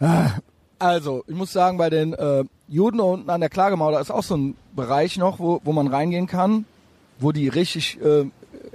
[0.00, 0.30] Ah,
[0.78, 4.24] also, ich muss sagen, bei den äh, Juden unten an der Klagemauer, da ist auch
[4.24, 6.64] so ein Bereich noch, wo, wo man reingehen kann,
[7.20, 8.24] wo die richtig äh,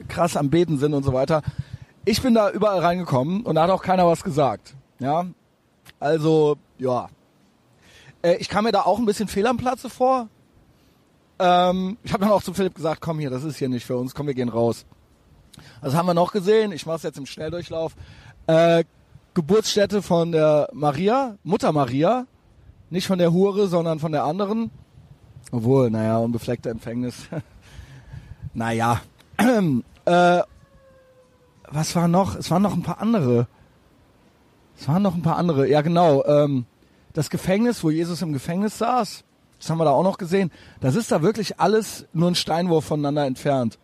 [0.07, 1.41] krass am Beten sind und so weiter.
[2.05, 4.75] Ich bin da überall reingekommen und da hat auch keiner was gesagt.
[4.99, 5.25] Ja,
[5.99, 7.09] also, ja.
[8.21, 10.29] Äh, ich kam mir da auch ein bisschen fehl am Platze vor.
[11.39, 13.97] Ähm, ich habe dann auch zu Philipp gesagt, komm hier, das ist hier nicht für
[13.97, 14.85] uns, komm, wir gehen raus.
[15.81, 16.71] Das haben wir noch gesehen.
[16.71, 17.95] Ich mache es jetzt im Schnelldurchlauf.
[18.47, 18.83] Äh,
[19.33, 22.25] Geburtsstätte von der Maria, Mutter Maria.
[22.89, 24.71] Nicht von der Hure, sondern von der anderen.
[25.51, 27.27] Obwohl, naja, unbefleckte Empfängnis.
[28.53, 29.01] naja.
[30.07, 30.43] äh,
[31.69, 32.35] was war noch?
[32.35, 33.47] Es waren noch ein paar andere.
[34.79, 35.67] Es waren noch ein paar andere.
[35.67, 36.23] Ja, genau.
[36.25, 36.65] Ähm,
[37.13, 39.23] das Gefängnis, wo Jesus im Gefängnis saß,
[39.59, 40.51] das haben wir da auch noch gesehen.
[40.79, 43.79] Das ist da wirklich alles nur ein Steinwurf voneinander entfernt.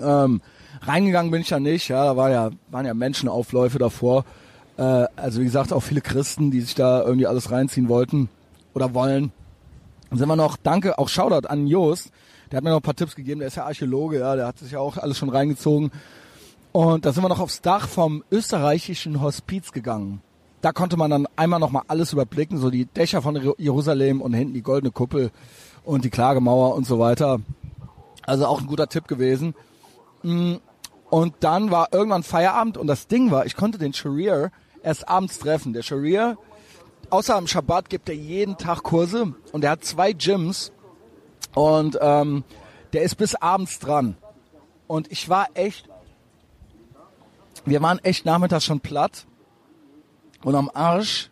[0.00, 0.42] Ähm,
[0.82, 1.88] reingegangen bin ich ja nicht.
[1.88, 4.24] Ja, da war ja, waren ja Menschenaufläufe davor.
[4.76, 8.28] Äh, also wie gesagt, auch viele Christen, die sich da irgendwie alles reinziehen wollten
[8.74, 9.32] oder wollen.
[10.10, 12.12] Dann sind wir noch, danke, auch Shoutout an Jost.
[12.52, 13.40] Der hat mir noch ein paar Tipps gegeben.
[13.40, 15.90] Der ist ja Archäologe, ja, der hat sich ja auch alles schon reingezogen.
[16.70, 20.22] Und da sind wir noch aufs Dach vom österreichischen Hospiz gegangen
[20.62, 24.54] da konnte man dann einmal nochmal alles überblicken, so die Dächer von Jerusalem und hinten
[24.54, 25.30] die goldene Kuppel
[25.84, 27.40] und die Klagemauer und so weiter.
[28.22, 29.54] Also auch ein guter Tipp gewesen.
[30.22, 30.54] Mm,
[31.10, 34.52] und dann war irgendwann Feierabend und das Ding war, ich konnte den Sharir
[34.84, 35.72] erst abends treffen.
[35.72, 36.38] Der Sharir,
[37.10, 40.70] außer am Schabbat gibt er jeden Tag Kurse und er hat zwei Gyms
[41.54, 42.44] und ähm,
[42.92, 44.16] der ist bis abends dran.
[44.86, 45.88] Und ich war echt,
[47.64, 49.26] wir waren echt nachmittags schon platt
[50.44, 51.30] und am Arsch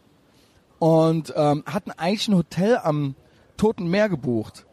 [0.79, 3.15] und ähm, hatten eigentlich ein Hotel am
[3.57, 4.67] Toten Meer gebucht.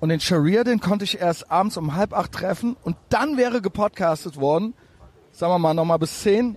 [0.00, 3.60] Und den Sharia, den konnte ich erst abends um halb acht treffen und dann wäre
[3.60, 4.74] gepodcastet worden,
[5.32, 6.56] sagen wir mal nochmal bis zehn.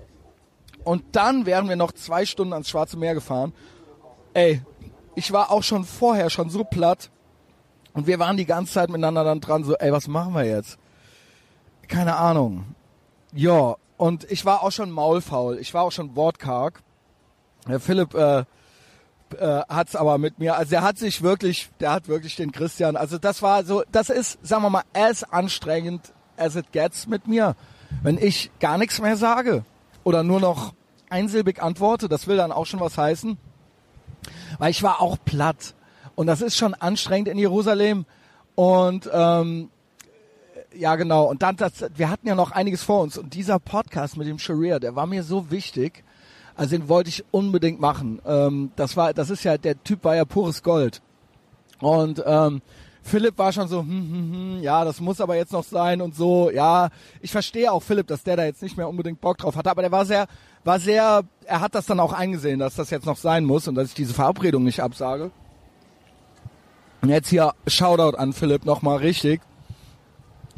[0.84, 3.54] Und dann wären wir noch zwei Stunden ans Schwarze Meer gefahren.
[4.34, 4.62] Ey,
[5.15, 7.12] ich war auch schon vorher schon so platt.
[7.93, 10.78] Und wir waren die ganze Zeit miteinander dann dran, so, ey, was machen wir jetzt?
[11.88, 12.75] Keine Ahnung.
[13.34, 15.58] Ja, und ich war auch schon maulfaul.
[15.60, 16.82] Ich war auch schon wortkarg.
[17.65, 18.45] Herr Philipp äh,
[19.38, 22.95] äh, hat's aber mit mir, also der hat sich wirklich, der hat wirklich den Christian,
[22.95, 27.28] also das war so, das ist, sagen wir mal, as anstrengend as it gets mit
[27.28, 27.56] mir.
[28.02, 29.65] Wenn ich gar nichts mehr sage
[30.04, 30.73] oder nur noch
[31.10, 33.38] einsilbig antworte, das will dann auch schon was heißen.
[34.58, 35.75] Weil ich war auch platt.
[36.19, 38.05] Und das ist schon anstrengend in Jerusalem.
[38.55, 39.69] Und ähm,
[40.75, 41.23] ja, genau.
[41.23, 43.17] Und dann, das, wir hatten ja noch einiges vor uns.
[43.17, 46.03] Und dieser Podcast mit dem Sharia, der war mir so wichtig.
[46.58, 48.21] Also den wollte ich unbedingt machen.
[48.25, 51.01] Ähm, das war, das ist ja, der Typ war ja pures Gold.
[51.80, 52.61] Und ähm,
[53.01, 56.17] Philipp war schon so, hm, hm, hm, ja, das muss aber jetzt noch sein und
[56.17, 56.51] so.
[56.51, 56.89] Ja,
[57.22, 59.84] ich verstehe auch Philipp, dass der da jetzt nicht mehr unbedingt Bock drauf hatte, aber
[59.84, 60.28] der war sehr,
[60.65, 63.76] war sehr, er hat das dann auch eingesehen, dass das jetzt noch sein muss und
[63.76, 65.32] dass ich diese Verabredung nicht absage.
[67.02, 69.41] Und jetzt hier Shoutout an Philipp nochmal richtig.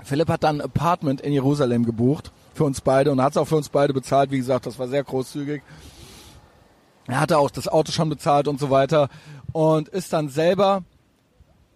[0.04, 3.48] Philipp hat dann ein Apartment in Jerusalem gebucht für uns beide und hat es auch
[3.48, 4.32] für uns beide bezahlt.
[4.32, 5.62] Wie gesagt, das war sehr großzügig.
[7.08, 9.10] Er hatte auch das Auto schon bezahlt und so weiter
[9.52, 10.84] und ist dann selber,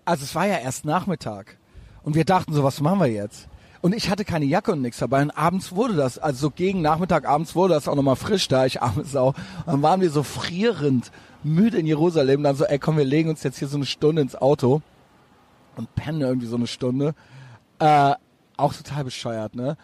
[0.05, 1.57] also es war ja erst Nachmittag
[2.03, 3.47] und wir dachten so, was machen wir jetzt?
[3.85, 5.21] Und ich hatte keine Jacke und nichts dabei.
[5.21, 8.65] Und abends wurde das, also so gegen Nachmittag, abends wurde das auch nochmal frisch da,
[8.65, 8.95] ich auch.
[8.95, 11.11] Und dann waren wir so frierend
[11.43, 12.41] müde in Jerusalem.
[12.41, 14.81] Dann so, ey komm, wir legen uns jetzt hier so eine Stunde ins Auto
[15.75, 17.13] und pennen irgendwie so eine Stunde.
[17.77, 18.15] Äh,
[18.57, 19.77] auch total bescheuert, ne?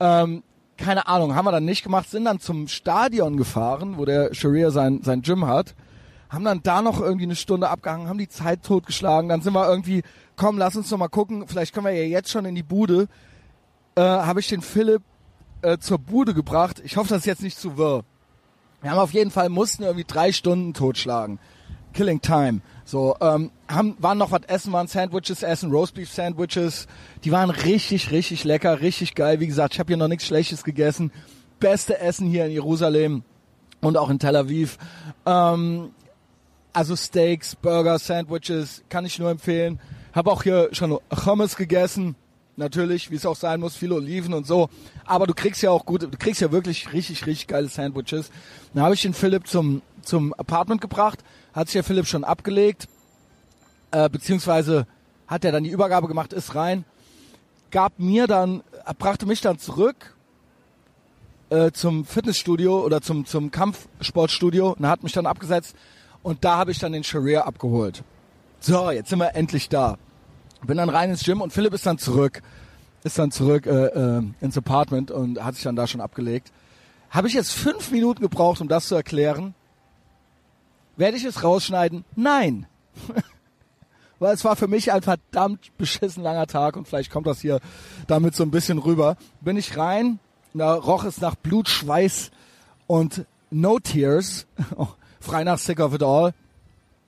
[0.00, 0.42] Ähm,
[0.78, 4.70] keine Ahnung, haben wir dann nicht gemacht, sind dann zum Stadion gefahren, wo der Sharia
[4.70, 5.74] sein, sein Gym hat,
[6.30, 9.68] haben dann da noch irgendwie eine Stunde abgehangen, haben die Zeit totgeschlagen, dann sind wir
[9.68, 10.04] irgendwie,
[10.36, 13.08] komm, lass uns noch mal gucken, vielleicht können wir ja jetzt schon in die Bude,
[13.94, 15.02] äh, habe ich den Philipp
[15.62, 16.80] äh, zur Bude gebracht.
[16.84, 18.04] Ich hoffe, das ist jetzt nicht zu wirr.
[18.80, 21.38] Wir haben auf jeden Fall, mussten irgendwie drei Stunden totschlagen.
[21.92, 22.60] Killing Time.
[22.84, 26.88] So, ähm, haben, waren noch was essen, waren Sandwiches essen, Roastbeef Sandwiches.
[27.22, 29.40] Die waren richtig, richtig lecker, richtig geil.
[29.40, 31.12] Wie gesagt, ich habe hier noch nichts Schlechtes gegessen.
[31.60, 33.22] Beste Essen hier in Jerusalem
[33.80, 34.78] und auch in Tel Aviv.
[35.26, 35.90] Ähm,
[36.72, 39.78] also Steaks, Burger, Sandwiches, kann ich nur empfehlen.
[40.12, 42.16] Habe auch hier schon Hummus gegessen
[42.56, 44.68] natürlich, wie es auch sein muss, viele Oliven und so.
[45.04, 48.30] Aber du kriegst ja auch gut, du kriegst ja wirklich richtig, richtig geile Sandwiches.
[48.74, 51.20] Dann habe ich den Philipp zum, zum Apartment gebracht,
[51.52, 52.88] hat sich der Philipp schon abgelegt,
[53.90, 54.86] äh, beziehungsweise
[55.26, 56.84] hat er dann die Übergabe gemacht, ist rein,
[57.70, 58.62] gab mir dann,
[58.98, 60.14] brachte mich dann zurück
[61.50, 65.74] äh, zum Fitnessstudio oder zum, zum Kampfsportstudio und hat mich dann abgesetzt
[66.22, 68.04] und da habe ich dann den Sharia abgeholt.
[68.60, 69.98] So, jetzt sind wir endlich da.
[70.66, 72.42] Bin dann rein ins Gym und Philipp ist dann zurück.
[73.04, 76.52] Ist dann zurück äh, äh, ins Apartment und hat sich dann da schon abgelegt.
[77.10, 79.54] Habe ich jetzt fünf Minuten gebraucht, um das zu erklären?
[80.96, 82.04] Werde ich es rausschneiden?
[82.14, 82.66] Nein.
[84.18, 87.58] Weil es war für mich ein verdammt beschissen langer Tag und vielleicht kommt das hier
[88.06, 89.16] damit so ein bisschen rüber.
[89.40, 90.20] Bin ich rein,
[90.54, 92.30] da roch es nach Blut, Schweiß
[92.86, 94.46] und No Tears.
[95.20, 96.34] frei nach Sick of It All.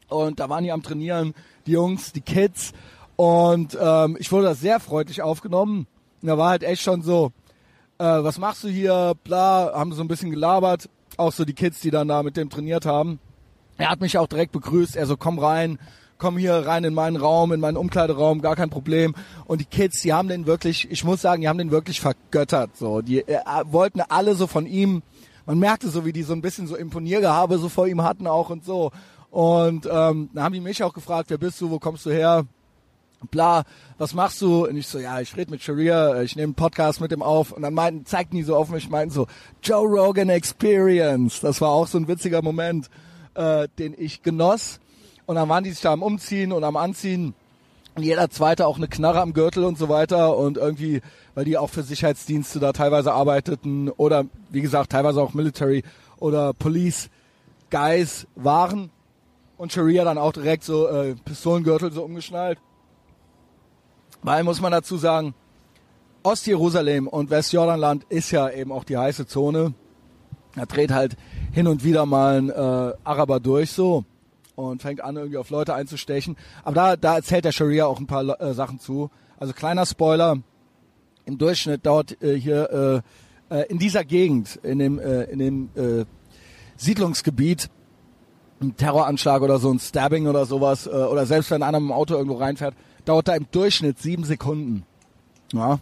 [0.09, 1.35] Und da waren die am Trainieren,
[1.67, 2.73] die Jungs, die Kids.
[3.17, 5.87] Und ähm, ich wurde da sehr freundlich aufgenommen.
[6.23, 7.33] Und da war halt echt schon so,
[7.99, 10.89] äh, was machst du hier, bla, haben so ein bisschen gelabert.
[11.17, 13.21] Auch so die Kids, die dann da mit dem trainiert haben.
[13.79, 14.97] Er hat mich auch direkt begrüßt.
[14.97, 15.79] Er so, komm rein,
[16.19, 19.15] komm hier rein in meinen Raum, in meinen Umkleideraum, gar kein Problem.
[19.47, 22.77] Und die Kids, die haben den wirklich, ich muss sagen, die haben den wirklich vergöttert.
[22.77, 25.03] So, die äh, wollten alle so von ihm.
[25.47, 28.51] Man merkte so, wie die so ein bisschen so Imponiergehabe so vor ihm hatten auch
[28.51, 28.91] und so.
[29.31, 32.47] Und ähm, dann haben die mich auch gefragt, wer bist du, wo kommst du her?
[33.25, 33.65] Bla,
[33.99, 34.67] was machst du?
[34.67, 37.53] Und ich so, ja, ich rede mit Sharia, ich nehme einen Podcast mit ihm auf.
[37.53, 39.27] Und dann meinten, zeigten die so auf mich, meinten so,
[39.63, 41.41] Joe Rogan Experience.
[41.41, 42.91] Das war auch so ein witziger Moment,
[43.35, 44.81] äh, den ich genoss.
[45.27, 47.35] Und dann waren die sich da am Umziehen und am Anziehen.
[47.95, 50.37] Und jeder Zweite auch eine Knarre am Gürtel und so weiter.
[50.37, 51.01] Und irgendwie,
[51.35, 55.85] weil die auch für Sicherheitsdienste da teilweise arbeiteten oder, wie gesagt, teilweise auch Military
[56.19, 57.09] oder Police
[57.71, 58.91] Guys waren.
[59.57, 62.59] Und Sharia dann auch direkt so äh, Pistolengürtel so umgeschnallt.
[64.25, 65.35] Weil, muss man dazu sagen,
[66.23, 69.75] Ostjerusalem und Westjordanland ist ja eben auch die heiße Zone.
[70.55, 71.19] Da dreht halt
[71.53, 74.07] hin und wieder mal ein äh, Araber durch so
[74.57, 76.39] und fängt an, irgendwie auf Leute einzustechen.
[76.63, 79.11] Aber da, da erzählt der Sharia auch ein paar äh, Sachen zu.
[79.39, 80.39] Also kleiner Spoiler,
[81.27, 83.03] im Durchschnitt dauert äh, hier
[83.51, 86.07] äh, äh, in dieser Gegend, in dem, äh, in dem äh,
[86.77, 87.69] Siedlungsgebiet,
[88.63, 92.15] ein Terroranschlag oder so, ein Stabbing oder sowas, oder selbst wenn einer mit dem Auto
[92.15, 94.85] irgendwo reinfährt, dauert da im Durchschnitt sieben Sekunden.
[95.53, 95.79] Ja,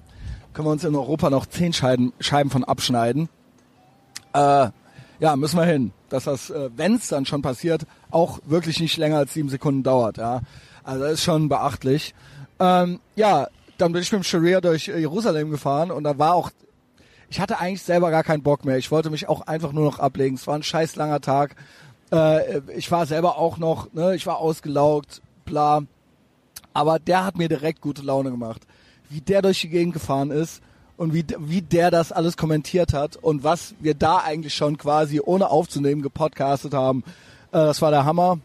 [0.52, 3.28] können wir uns in Europa noch zehn Scheiben, Scheiben von abschneiden.
[4.34, 4.68] Äh,
[5.20, 8.96] ja, müssen wir hin, dass das, äh, wenn es dann schon passiert, auch wirklich nicht
[8.96, 10.18] länger als sieben Sekunden dauert.
[10.18, 10.40] Ja,
[10.82, 12.14] also das ist schon beachtlich.
[12.58, 13.46] Ähm, ja,
[13.78, 16.50] dann bin ich mit dem Sharia durch Jerusalem gefahren und da war auch,
[17.30, 18.76] ich hatte eigentlich selber gar keinen Bock mehr.
[18.76, 20.36] Ich wollte mich auch einfach nur noch ablegen.
[20.36, 21.56] Es war ein scheiß langer Tag.
[22.12, 25.82] Äh, ich war selber auch noch, ne, ich war ausgelaugt, bla.
[26.74, 28.62] Aber der hat mir direkt gute Laune gemacht.
[29.08, 30.62] Wie der durch die Gegend gefahren ist
[30.96, 35.20] und wie, wie der das alles kommentiert hat und was wir da eigentlich schon quasi
[35.20, 37.02] ohne aufzunehmen gepodcastet haben.
[37.50, 38.38] Äh, das war der Hammer.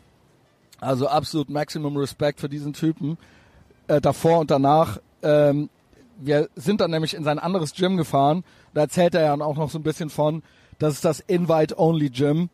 [0.80, 3.18] Also absolut Maximum Respekt für diesen Typen.
[3.88, 5.00] Äh, davor und danach.
[5.24, 5.70] Ähm,
[6.20, 8.44] wir sind dann nämlich in sein anderes Gym gefahren.
[8.74, 10.44] Da erzählt er ja auch noch so ein bisschen von.
[10.80, 12.50] Das ist das Invite-Only-Gym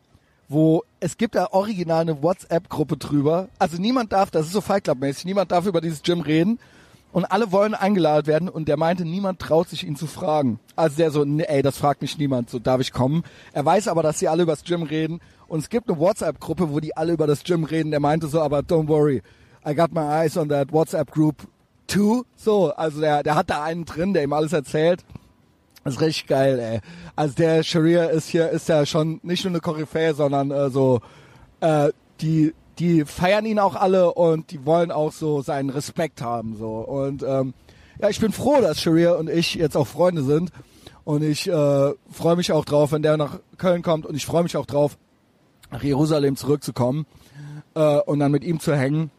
[0.48, 3.48] wo es gibt da original eine WhatsApp-Gruppe drüber.
[3.58, 6.58] Also niemand darf, das ist so Fight Club-mäßig, niemand darf über dieses Gym reden.
[7.12, 10.58] Und alle wollen eingeladen werden und der meinte, niemand traut sich ihn zu fragen.
[10.74, 13.22] Also der so, nee, ey, das fragt mich niemand, so darf ich kommen.
[13.52, 16.70] Er weiß aber, dass sie alle über das Gym reden und es gibt eine WhatsApp-Gruppe,
[16.70, 17.92] wo die alle über das Gym reden.
[17.92, 19.22] Der meinte so, aber don't worry,
[19.64, 21.36] I got my eyes on that WhatsApp group
[21.86, 22.24] too.
[22.36, 25.04] So, also der, der hat da einen drin, der ihm alles erzählt.
[25.84, 26.80] Das ist richtig geil, ey.
[27.14, 31.00] Also der Sharia ist hier, ist ja schon nicht nur eine Koryphäe, sondern äh, so,
[31.60, 36.56] äh, die, die feiern ihn auch alle und die wollen auch so seinen Respekt haben,
[36.56, 36.78] so.
[36.78, 37.52] Und ähm,
[38.00, 40.50] ja, ich bin froh, dass Sharia und ich jetzt auch Freunde sind.
[41.04, 44.06] Und ich äh, freue mich auch drauf, wenn der nach Köln kommt.
[44.06, 44.96] Und ich freue mich auch drauf,
[45.70, 47.06] nach Jerusalem zurückzukommen
[47.74, 49.10] äh, und dann mit ihm zu hängen.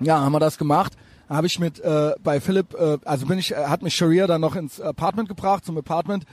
[0.00, 0.94] Ja, haben wir das gemacht.
[1.28, 4.40] Habe ich mit äh, bei Philipp, äh, also bin ich, äh, hat mich Sharia dann
[4.40, 6.24] noch ins Apartment gebracht, zum Apartment.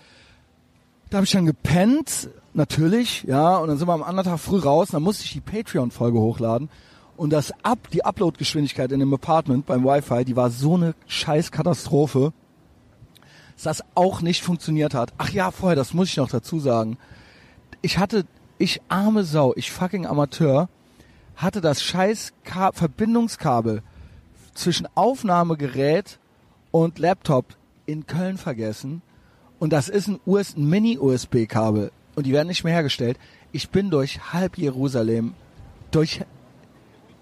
[1.10, 4.60] Da habe ich dann gepennt, natürlich, ja, und dann sind wir am anderen Tag früh
[4.60, 4.90] raus.
[4.92, 6.70] Dann musste ich die Patreon-Folge hochladen.
[7.18, 11.52] Und das Up, die Upload-Geschwindigkeit in dem Apartment beim Wi-Fi, die war so eine scheiß
[11.52, 12.34] Katastrophe,
[13.56, 15.14] dass das auch nicht funktioniert hat.
[15.18, 16.98] Ach ja, vorher, das muss ich noch dazu sagen.
[17.82, 18.26] Ich hatte,
[18.58, 20.68] ich arme Sau, ich fucking Amateur,
[21.36, 23.84] hatte das scheiß Ka Verbindungskabel
[24.54, 26.20] zwischen Aufnahmegerät
[26.72, 29.02] und Laptop in Köln vergessen.
[29.60, 31.92] Und das ist ein, US, ein Mini-USB-Kabel.
[32.16, 33.18] Und die werden nicht mehr hergestellt.
[33.52, 35.34] Ich bin durch halb Jerusalem,
[35.92, 36.22] durch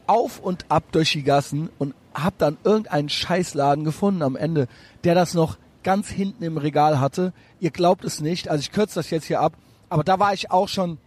[0.08, 4.68] auf und ab durch die Gassen und hab dann irgendeinen Scheißladen gefunden am Ende,
[5.04, 7.34] der das noch ganz hinten im Regal hatte.
[7.60, 9.54] Ihr glaubt es nicht, also ich kürze das jetzt hier ab,
[9.88, 10.98] aber da war ich auch schon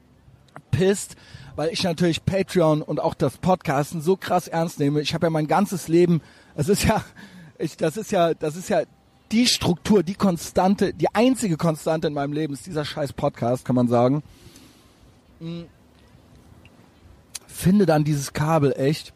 [0.71, 1.17] pisst,
[1.57, 5.01] weil ich natürlich Patreon und auch das Podcasten so krass ernst nehme.
[5.01, 6.23] Ich habe ja mein ganzes Leben,
[6.55, 7.05] es ist ja,
[7.59, 8.83] ich, das ist ja, das ist ja
[9.31, 13.77] die Struktur, die Konstante, die einzige Konstante in meinem Leben ist dieser scheiß Podcast, kann
[13.77, 14.23] man sagen.
[15.41, 15.67] Hm.
[17.47, 19.13] Finde dann dieses Kabel echt.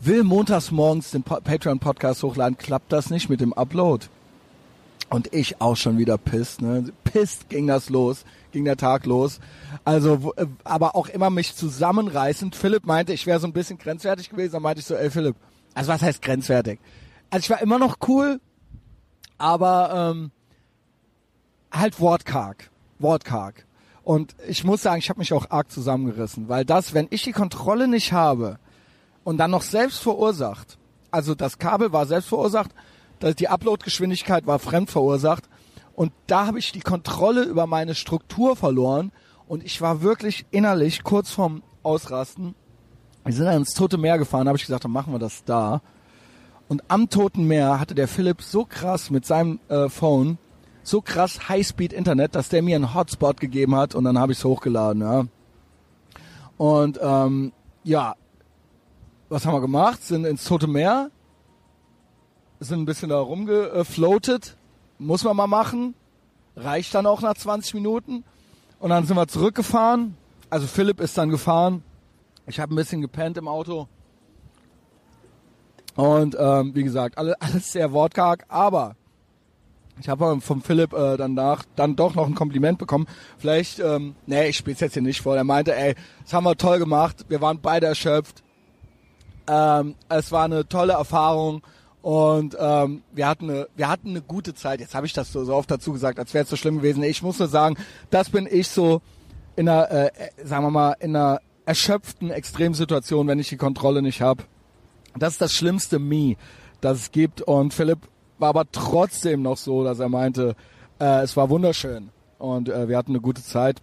[0.00, 4.06] Will montags morgens den Patreon-Podcast hochladen, klappt das nicht mit dem Upload.
[5.10, 6.92] Und ich auch schon wieder pisst, ne?
[7.04, 9.40] Pisst ging das los ging der Tag los.
[9.84, 12.56] Also, äh, aber auch immer mich zusammenreißend.
[12.56, 14.52] Philipp meinte, ich wäre so ein bisschen grenzwertig gewesen.
[14.52, 15.36] Dann meinte ich so, ey Philipp,
[15.74, 16.80] also was heißt grenzwertig?
[17.30, 18.40] Also ich war immer noch cool,
[19.36, 20.30] aber ähm,
[21.72, 22.70] halt wortkarg.
[22.98, 23.66] Wortkarg.
[24.02, 27.32] Und ich muss sagen, ich habe mich auch arg zusammengerissen, weil das, wenn ich die
[27.32, 28.58] Kontrolle nicht habe
[29.22, 30.78] und dann noch selbst verursacht,
[31.10, 32.70] also das Kabel war selbst verursacht,
[33.38, 35.44] die Uploadgeschwindigkeit war fremd verursacht,
[35.98, 39.10] und da habe ich die Kontrolle über meine Struktur verloren
[39.48, 42.54] und ich war wirklich innerlich kurz vorm Ausrasten.
[43.24, 45.82] Wir sind dann ins Tote Meer gefahren, habe ich gesagt, dann machen wir das da.
[46.68, 50.38] Und am Toten Meer hatte der Philipp so krass mit seinem äh, Phone,
[50.84, 54.38] so krass Highspeed Internet, dass der mir einen Hotspot gegeben hat und dann habe ich
[54.38, 55.02] es hochgeladen.
[55.02, 55.24] Ja.
[56.58, 58.14] Und ähm, ja,
[59.30, 60.04] was haben wir gemacht?
[60.04, 61.10] Sind ins Tote Meer,
[62.60, 64.57] sind ein bisschen da rumgefloatet
[64.98, 65.94] muss man mal machen.
[66.56, 68.24] Reicht dann auch nach 20 Minuten.
[68.80, 70.16] Und dann sind wir zurückgefahren.
[70.50, 71.82] Also Philipp ist dann gefahren.
[72.46, 73.88] Ich habe ein bisschen gepennt im Auto.
[75.94, 78.44] Und ähm, wie gesagt, alles, alles sehr wortkarg.
[78.48, 78.96] Aber
[80.00, 83.06] ich habe vom Philipp äh, danach dann doch noch ein Kompliment bekommen.
[83.36, 85.36] Vielleicht, ähm, nee, ich spiele es jetzt hier nicht vor.
[85.36, 87.26] Er meinte, ey, das haben wir toll gemacht.
[87.28, 88.42] Wir waren beide erschöpft.
[89.48, 91.62] Ähm, es war eine tolle Erfahrung.
[92.02, 94.80] Und ähm, wir hatten eine, wir hatten eine gute Zeit.
[94.80, 97.02] Jetzt habe ich das so, so oft dazu gesagt, als wäre es so schlimm gewesen.
[97.02, 97.76] Ich muss nur sagen,
[98.10, 99.02] das bin ich so
[99.56, 100.10] in einer, äh,
[100.44, 104.44] sagen wir mal, in einer erschöpften Extremsituation, wenn ich die Kontrolle nicht habe.
[105.18, 106.36] Das ist das schlimmste Me,
[106.80, 107.42] das es gibt.
[107.42, 107.98] Und Philipp
[108.38, 110.54] war aber trotzdem noch so, dass er meinte,
[111.00, 113.82] äh, es war wunderschön und äh, wir hatten eine gute Zeit.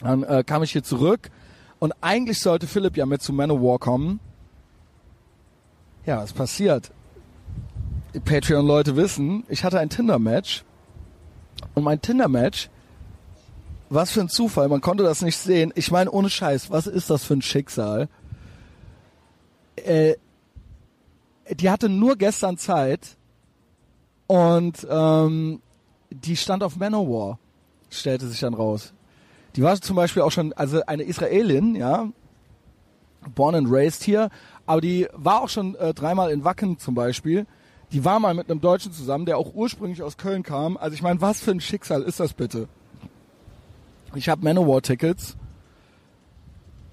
[0.00, 1.30] Dann äh, kam ich hier zurück
[1.78, 4.20] und eigentlich sollte Philipp ja mit zu Manowar kommen.
[6.04, 6.90] Ja, was passiert?
[8.24, 10.64] Patreon-Leute wissen, ich hatte ein Tinder-Match
[11.74, 12.70] und mein Tinder-Match,
[13.88, 15.72] was für ein Zufall, man konnte das nicht sehen.
[15.76, 18.08] Ich meine, ohne Scheiß, was ist das für ein Schicksal?
[19.76, 20.14] Äh,
[21.54, 23.16] die hatte nur gestern Zeit
[24.26, 25.60] und ähm,
[26.10, 27.38] die stand auf Manowar,
[27.90, 28.92] stellte sich dann raus.
[29.54, 32.08] Die war zum Beispiel auch schon, also eine Israelin, ja,
[33.34, 34.30] born and raised hier,
[34.66, 37.46] aber die war auch schon äh, dreimal in Wacken zum Beispiel
[37.92, 40.76] die war mal mit einem Deutschen zusammen, der auch ursprünglich aus Köln kam.
[40.76, 42.68] Also ich meine, was für ein Schicksal ist das bitte?
[44.14, 45.36] Ich habe Manowar-Tickets.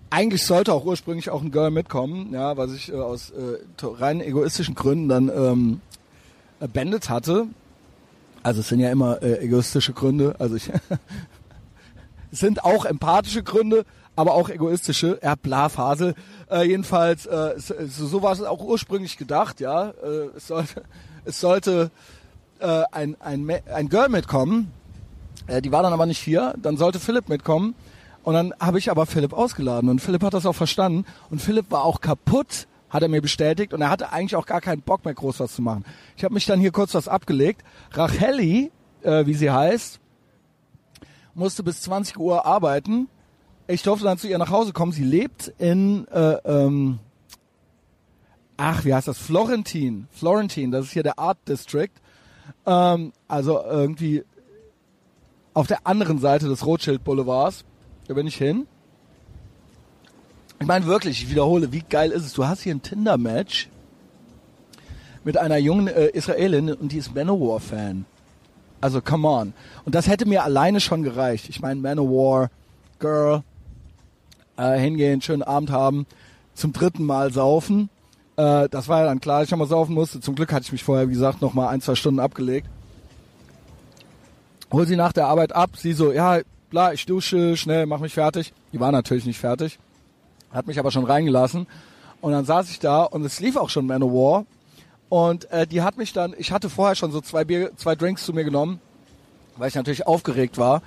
[0.09, 4.21] Eigentlich sollte auch ursprünglich auch ein Girl mitkommen, ja, was ich äh, aus äh, rein
[4.21, 5.81] egoistischen Gründen dann ähm,
[6.71, 7.47] beendet hatte.
[8.43, 10.35] Also es sind ja immer äh, egoistische Gründe.
[10.37, 10.69] Also ich
[12.31, 13.85] es sind auch empathische Gründe,
[14.15, 15.19] aber auch egoistische.
[15.23, 16.15] Ja, bla, Fasel.
[16.49, 19.89] Äh, jedenfalls, äh, so, so war es auch ursprünglich gedacht, ja.
[19.89, 20.83] Äh, es sollte,
[21.25, 21.91] es sollte
[22.59, 24.71] äh, ein, ein, ein Girl mitkommen.
[25.47, 26.53] Äh, die war dann aber nicht hier.
[26.61, 27.75] Dann sollte Philipp mitkommen.
[28.23, 29.89] Und dann habe ich aber Philipp ausgeladen.
[29.89, 31.05] Und Philipp hat das auch verstanden.
[31.29, 33.73] Und Philipp war auch kaputt, hat er mir bestätigt.
[33.73, 35.83] Und er hatte eigentlich auch gar keinen Bock mehr groß was zu machen.
[36.15, 37.63] Ich habe mich dann hier kurz was abgelegt.
[37.91, 39.99] Racheli, äh, wie sie heißt,
[41.33, 43.09] musste bis 20 Uhr arbeiten
[43.67, 44.91] ich durfte dann zu ihr nach Hause kommen.
[44.91, 46.99] Sie lebt in, äh, ähm,
[48.57, 49.17] ach, wie heißt das?
[49.17, 50.07] Florentin.
[50.11, 51.91] Florentin, das ist hier der Art District.
[52.65, 54.23] Ähm, also irgendwie
[55.53, 57.63] auf der anderen Seite des Rothschild Boulevards.
[58.07, 58.67] Da bin ich hin.
[60.59, 62.33] Ich meine wirklich, ich wiederhole, wie geil ist es?
[62.33, 63.69] Du hast hier ein Tinder-Match
[65.23, 68.05] mit einer jungen äh, Israelin und die ist Manowar-Fan.
[68.81, 69.53] Also come on.
[69.85, 71.47] Und das hätte mir alleine schon gereicht.
[71.49, 72.49] Ich meine, Manowar,
[72.99, 73.43] Girl,
[74.57, 76.05] äh, hingehen, schönen Abend haben,
[76.53, 77.89] zum dritten Mal saufen.
[78.35, 80.19] Äh, das war ja dann klar, dass ich nochmal saufen musste.
[80.19, 82.67] Zum Glück hatte ich mich vorher, wie gesagt, noch mal ein, zwei Stunden abgelegt.
[84.71, 85.71] Hol sie nach der Arbeit ab.
[85.75, 86.39] Sie so, ja,
[86.69, 88.53] bla, ich dusche, schnell, mach mich fertig.
[88.71, 89.77] Die war natürlich nicht fertig.
[90.51, 91.67] Hat mich aber schon reingelassen.
[92.21, 94.45] Und dann saß ich da und es lief auch schon Manowar.
[95.09, 98.25] Und äh, die hat mich dann, ich hatte vorher schon so zwei Bier, zwei Drinks
[98.25, 98.79] zu mir genommen,
[99.57, 100.81] weil ich natürlich aufgeregt war.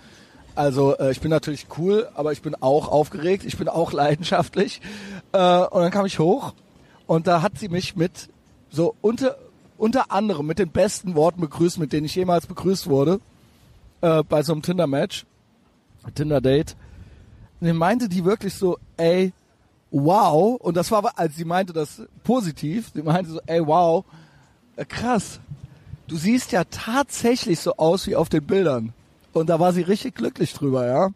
[0.57, 4.81] Also äh, ich bin natürlich cool, aber ich bin auch aufgeregt, ich bin auch leidenschaftlich.
[5.33, 6.55] Äh, und dann kam ich hoch
[7.07, 8.29] und da hat sie mich mit
[8.71, 9.37] so unter
[9.79, 13.21] unter anderem mit den besten Worten begrüßt, mit denen ich jemals begrüßt wurde
[14.01, 15.27] äh, bei so einem Tinder-Match,
[16.15, 16.77] Tinder-Date.
[17.61, 19.33] Und dann meinte die wirklich so, ey,
[19.91, 20.57] wow.
[20.61, 22.91] Und das war, als sie meinte das positiv.
[22.95, 24.05] Sie meinte so, ey, wow,
[24.77, 25.41] äh, krass.
[26.07, 28.93] Du siehst ja tatsächlich so aus wie auf den Bildern.
[29.37, 31.11] Und da war sie richtig glücklich drüber, ja.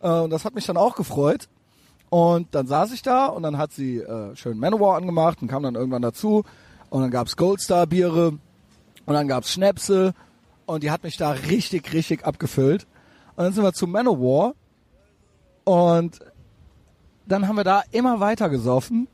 [0.00, 1.48] Äh, und das hat mich dann auch gefreut.
[2.10, 5.62] Und dann saß ich da und dann hat sie äh, schön Manowar angemacht und kam
[5.62, 6.44] dann irgendwann dazu.
[6.88, 8.38] Und dann gab's Goldstar-Biere
[9.04, 10.14] und dann gab's Schnäpse
[10.64, 12.86] und die hat mich da richtig, richtig abgefüllt.
[13.36, 14.54] Und dann sind wir zu Manowar
[15.64, 16.18] und
[17.26, 19.06] dann haben wir da immer weiter gesoffen.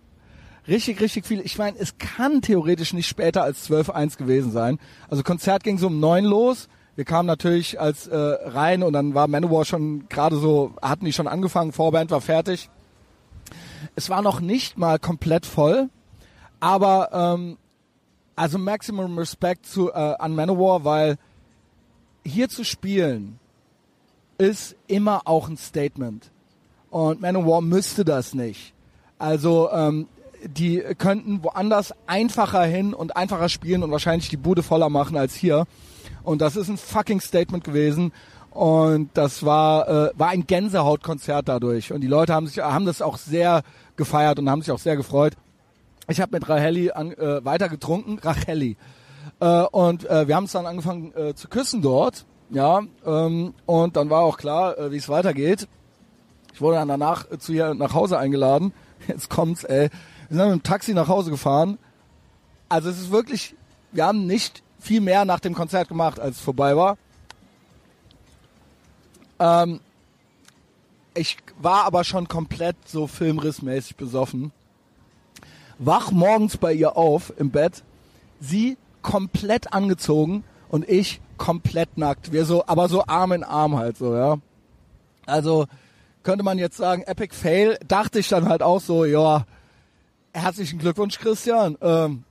[0.68, 1.40] Richtig, richtig viel.
[1.40, 4.78] Ich meine, es kann theoretisch nicht später als 12.1 gewesen sein.
[5.10, 6.68] Also Konzert ging so um neun los.
[6.96, 11.12] Wir kamen natürlich als äh, rein und dann war Manowar schon gerade so, hatten die
[11.12, 12.70] schon angefangen, Vorband war fertig.
[13.96, 15.88] Es war noch nicht mal komplett voll,
[16.60, 17.58] aber ähm,
[18.36, 21.16] also Maximum Respect zu, äh, an Manowar, weil
[22.24, 23.38] hier zu spielen
[24.38, 26.30] ist immer auch ein Statement.
[26.90, 28.72] Und Manowar müsste das nicht.
[29.18, 30.06] Also ähm,
[30.44, 35.34] die könnten woanders einfacher hin und einfacher spielen und wahrscheinlich die Bude voller machen als
[35.34, 35.66] hier.
[36.24, 38.12] Und das ist ein fucking Statement gewesen.
[38.50, 41.92] Und das war, äh, war ein Gänsehautkonzert dadurch.
[41.92, 43.62] Und die Leute haben sich haben das auch sehr
[43.96, 45.34] gefeiert und haben sich auch sehr gefreut.
[46.08, 48.76] Ich habe mit Racheli an, äh, weiter getrunken, Racheli.
[49.40, 52.26] Äh, und äh, wir haben es dann angefangen äh, zu küssen dort.
[52.50, 55.66] Ja, ähm, und dann war auch klar, äh, wie es weitergeht.
[56.52, 58.72] Ich wurde dann danach äh, zu ihr nach Hause eingeladen.
[59.08, 59.88] Jetzt kommt's, ey.
[60.28, 61.78] Wir sind mit dem Taxi nach Hause gefahren.
[62.68, 63.56] Also es ist wirklich,
[63.92, 66.98] wir haben nicht viel mehr nach dem Konzert gemacht, als es vorbei war.
[69.38, 69.80] Ähm,
[71.14, 74.52] ich war aber schon komplett so filmrissmäßig besoffen.
[75.78, 77.82] Wach morgens bei ihr auf im Bett,
[78.40, 82.32] sie komplett angezogen und ich komplett nackt.
[82.32, 84.36] Wir so, aber so Arm in Arm halt so, ja.
[85.24, 85.66] Also
[86.22, 89.46] könnte man jetzt sagen, Epic Fail, dachte ich dann halt auch so, ja,
[90.32, 91.78] herzlichen Glückwunsch, Christian.
[91.80, 92.24] Ähm,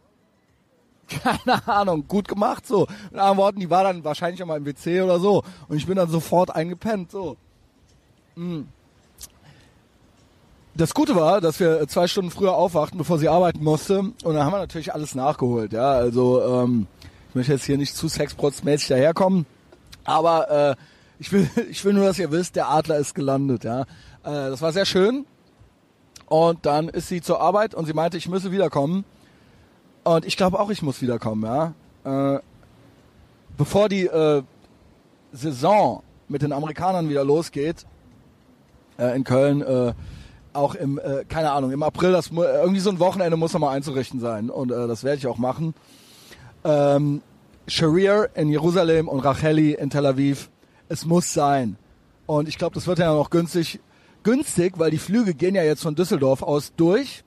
[1.21, 2.87] keine Ahnung, gut gemacht so.
[3.11, 5.43] Mit anderen Worten, die war dann wahrscheinlich auch mal im WC oder so.
[5.67, 7.37] Und ich bin dann sofort eingepennt, so.
[8.35, 8.67] Hm.
[10.75, 13.99] Das Gute war, dass wir zwei Stunden früher aufwachten, bevor sie arbeiten musste.
[13.99, 15.91] Und dann haben wir natürlich alles nachgeholt, ja.
[15.91, 16.87] Also, ähm,
[17.29, 19.45] ich möchte jetzt hier nicht zu sexprotzmäßig daherkommen.
[20.03, 20.75] Aber äh,
[21.19, 23.81] ich, will, ich will nur, dass ihr wisst, der Adler ist gelandet, ja.
[23.81, 23.85] Äh,
[24.23, 25.25] das war sehr schön.
[26.25, 29.05] Und dann ist sie zur Arbeit und sie meinte, ich müsse wiederkommen.
[30.03, 32.35] Und ich glaube auch, ich muss wiederkommen, ja.
[32.35, 32.39] Äh,
[33.57, 34.43] bevor die äh,
[35.31, 37.85] Saison mit den Amerikanern wieder losgeht,
[38.97, 39.93] äh, in Köln, äh,
[40.53, 44.19] auch im, äh, keine Ahnung, im April, das irgendwie so ein Wochenende muss nochmal einzurichten
[44.19, 44.49] sein.
[44.49, 45.73] Und äh, das werde ich auch machen.
[46.63, 47.21] Ähm,
[47.67, 50.49] Sharir in Jerusalem und Racheli in Tel Aviv.
[50.89, 51.77] Es muss sein.
[52.25, 53.79] Und ich glaube, das wird ja noch günstig.
[54.23, 57.23] Günstig, weil die Flüge gehen ja jetzt von Düsseldorf aus durch.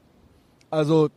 [0.70, 1.11] Also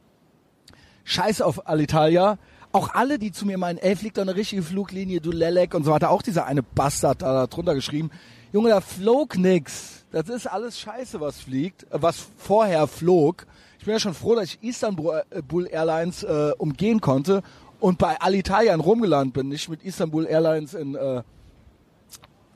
[1.10, 2.38] Scheiß auf Alitalia.
[2.72, 5.84] Auch alle, die zu mir meinen, ey, fliegt doch eine richtige Fluglinie, du Lelek und
[5.84, 6.12] so weiter.
[6.12, 8.12] Auch dieser eine Bastard da drunter geschrieben.
[8.54, 10.06] Junge, da flog nix.
[10.12, 13.48] Das ist alles Scheiße, was fliegt, äh, was vorher flog.
[13.80, 17.42] Ich bin ja schon froh, dass ich Istanbul äh, Airlines äh, umgehen konnte
[17.80, 21.24] und bei Alitalia in Rom gelandet bin, nicht mit Istanbul Airlines in, äh,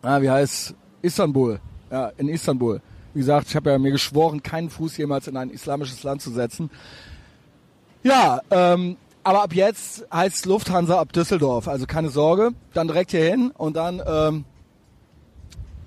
[0.03, 2.81] ah, wie heißt Istanbul, ja, in Istanbul.
[3.15, 6.29] Wie gesagt, ich habe ja mir geschworen, keinen Fuß jemals in ein islamisches Land zu
[6.29, 6.69] setzen.
[8.03, 12.51] Ja, ähm, aber ab jetzt heißt Lufthansa ab Düsseldorf, also keine Sorge.
[12.73, 14.45] Dann direkt hier hin und dann ähm,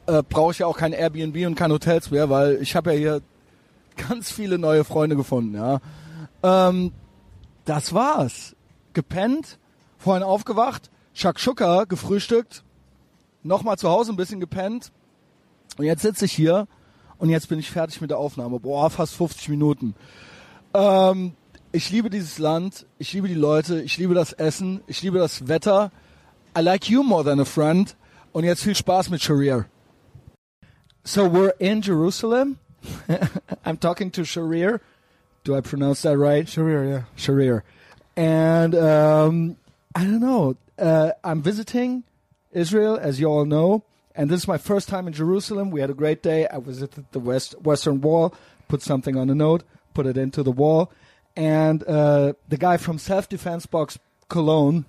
[0.07, 2.99] äh, brauche ich ja auch kein Airbnb und keine Hotels mehr, weil ich habe ja
[2.99, 3.23] hier
[4.09, 5.55] ganz viele neue Freunde gefunden.
[5.55, 5.81] Ja.
[6.43, 6.93] Ähm,
[7.65, 8.57] das war's.
[8.95, 9.59] Gepennt,
[9.99, 12.65] vorhin aufgewacht, Shakshuka gefrühstückt,
[13.43, 14.91] nochmal zu Hause ein bisschen gepennt.
[15.77, 16.67] Und jetzt sitze ich hier
[17.19, 18.59] und jetzt bin ich fertig mit der Aufnahme.
[18.59, 19.95] Boah, fast 50 Minuten.
[20.73, 21.35] Ähm,
[21.77, 25.47] ich liebe dieses Land, ich liebe die Leute, ich liebe das Essen, ich liebe das
[25.47, 25.93] Wetter.
[26.57, 27.95] I like you more than a friend.
[28.33, 29.67] Und jetzt viel Spaß mit Sharir.
[31.05, 32.57] So we're in Jerusalem.
[33.67, 34.81] I'm talking to Sharir.
[35.45, 36.47] Do I pronounce that right?
[36.47, 37.03] Sharir, yeah.
[37.15, 37.63] Sharir.
[38.17, 39.57] And um,
[39.95, 40.57] I don't know.
[40.79, 42.05] Uh, I'm visiting
[42.53, 45.71] Israel, as you all know, and this is my first time in Jerusalem.
[45.71, 46.49] We had a great day.
[46.49, 48.35] I visited the West Western Wall,
[48.67, 49.63] put something on a note,
[49.93, 50.91] put it into the wall,
[51.37, 54.87] and uh, the guy from Self Defense Box Cologne.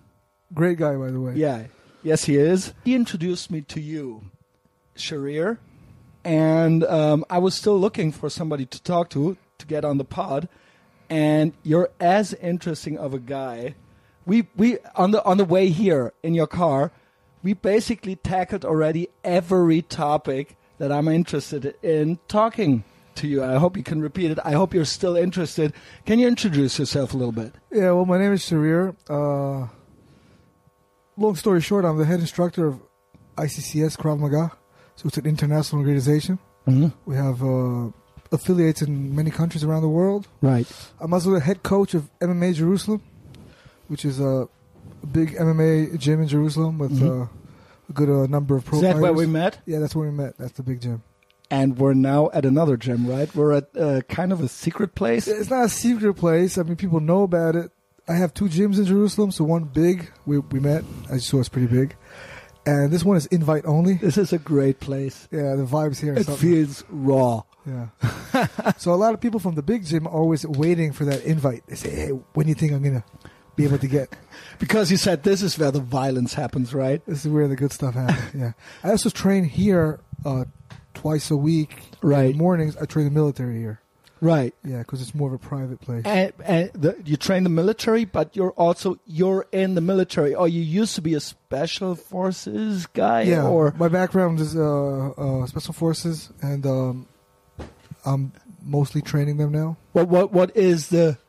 [0.54, 1.34] Great guy, by the way.
[1.36, 1.66] Yeah,
[2.04, 2.74] yes, he is.
[2.86, 4.32] He introduced me to you,
[4.96, 5.58] Sharir,
[6.24, 10.06] and um, I was still looking for somebody to talk to to get on the
[10.06, 10.48] pod,
[11.10, 13.76] and you're as interesting of a guy.
[14.26, 16.92] We we on the on the way here in your car,
[17.44, 22.84] we basically tackled already every topic that I'm interested in talking
[23.18, 23.44] to you.
[23.44, 24.40] I hope you can repeat it.
[24.44, 25.74] I hope you're still interested.
[26.06, 27.54] Can you introduce yourself a little bit?
[27.72, 28.96] Yeah, well, my name is Sharir.
[29.10, 29.68] Uh,
[31.18, 32.80] long story short, I'm the head instructor of
[33.38, 34.52] ICCS Krav Maga.
[34.96, 36.40] So it's an international organization.
[36.68, 36.88] Mm-hmm.
[37.06, 37.92] We have uh,
[38.32, 40.28] affiliates in many countries around the world.
[40.42, 40.68] Right.
[41.00, 43.02] I'm also the head coach of MMA Jerusalem,
[43.88, 44.48] which is a
[45.12, 47.24] big MMA gym in Jerusalem with Mhm.
[47.24, 47.28] uh,
[47.90, 49.60] a good uh, number of pro Is that where we met?
[49.66, 50.38] Yeah, that's where we met.
[50.38, 51.04] That's the big gym.
[51.50, 53.34] And we're now at another gym, right?
[53.34, 55.28] We're at uh, kind of a secret place.
[55.28, 56.58] It's not a secret place.
[56.58, 57.72] I mean, people know about it.
[58.08, 59.32] I have two gyms in Jerusalem.
[59.32, 60.84] So one big, we we met.
[61.12, 61.96] You saw, it's pretty big,
[62.66, 63.94] and this one is invite only.
[63.96, 65.28] This is a great place.
[65.32, 66.14] Yeah, the vibes here.
[66.14, 66.50] It something.
[66.50, 67.44] feels raw.
[67.66, 67.88] Yeah.
[68.78, 71.64] so a lot of people from the big gym are always waiting for that invite.
[71.68, 73.04] They say, "Hey, when do you think I'm gonna
[73.56, 74.16] be able to get?"
[74.60, 77.06] Because you said this is where the violence happens, right?
[77.06, 78.34] This is where the good stuff happens.
[78.34, 78.54] yeah.
[78.84, 80.46] I also train here uh,
[80.98, 81.78] twice a week.
[82.02, 82.36] Right.
[82.36, 83.80] Mornings, I train the military here.
[84.20, 84.54] Right.
[84.64, 86.04] Yeah, because it's more of a private place.
[86.06, 90.48] And, and the, you train the military, but you're also you're in the military, or
[90.48, 93.46] you used to be a special forces guy, yeah.
[93.46, 97.08] or my background is uh, uh, special forces, and um,
[98.06, 98.32] I'm
[98.64, 99.78] mostly training them now.
[99.94, 100.08] what?
[100.08, 100.34] What?
[100.34, 101.20] What is the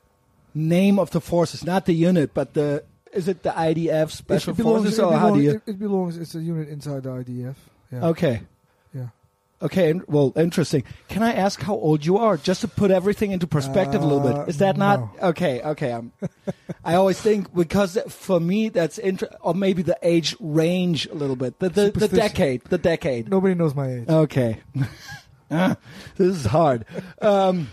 [0.55, 1.65] name of the forces?
[1.65, 5.13] Not the unit, but the is it the IDF special it belongs, forces, it or
[5.13, 5.51] how do belongs- you?
[5.51, 6.17] It, it belongs.
[6.17, 7.55] It's a unit inside the IDF.
[7.93, 8.07] Yeah.
[8.07, 8.41] Okay.
[9.61, 10.85] Okay, well, interesting.
[11.09, 14.25] Can I ask how old you are, just to put everything into perspective a little
[14.27, 14.51] Uh, bit?
[14.51, 15.29] Is that not no.
[15.31, 15.61] okay?
[15.63, 16.13] Okay, I'm,
[16.85, 21.35] I always think because for me that's inter- or maybe the age range a little
[21.35, 23.29] bit, the the, the decade, the decade.
[23.29, 24.09] Nobody knows my age.
[24.09, 24.61] Okay,
[25.51, 25.77] Ah,
[26.17, 26.85] this is hard.
[27.21, 27.69] Um,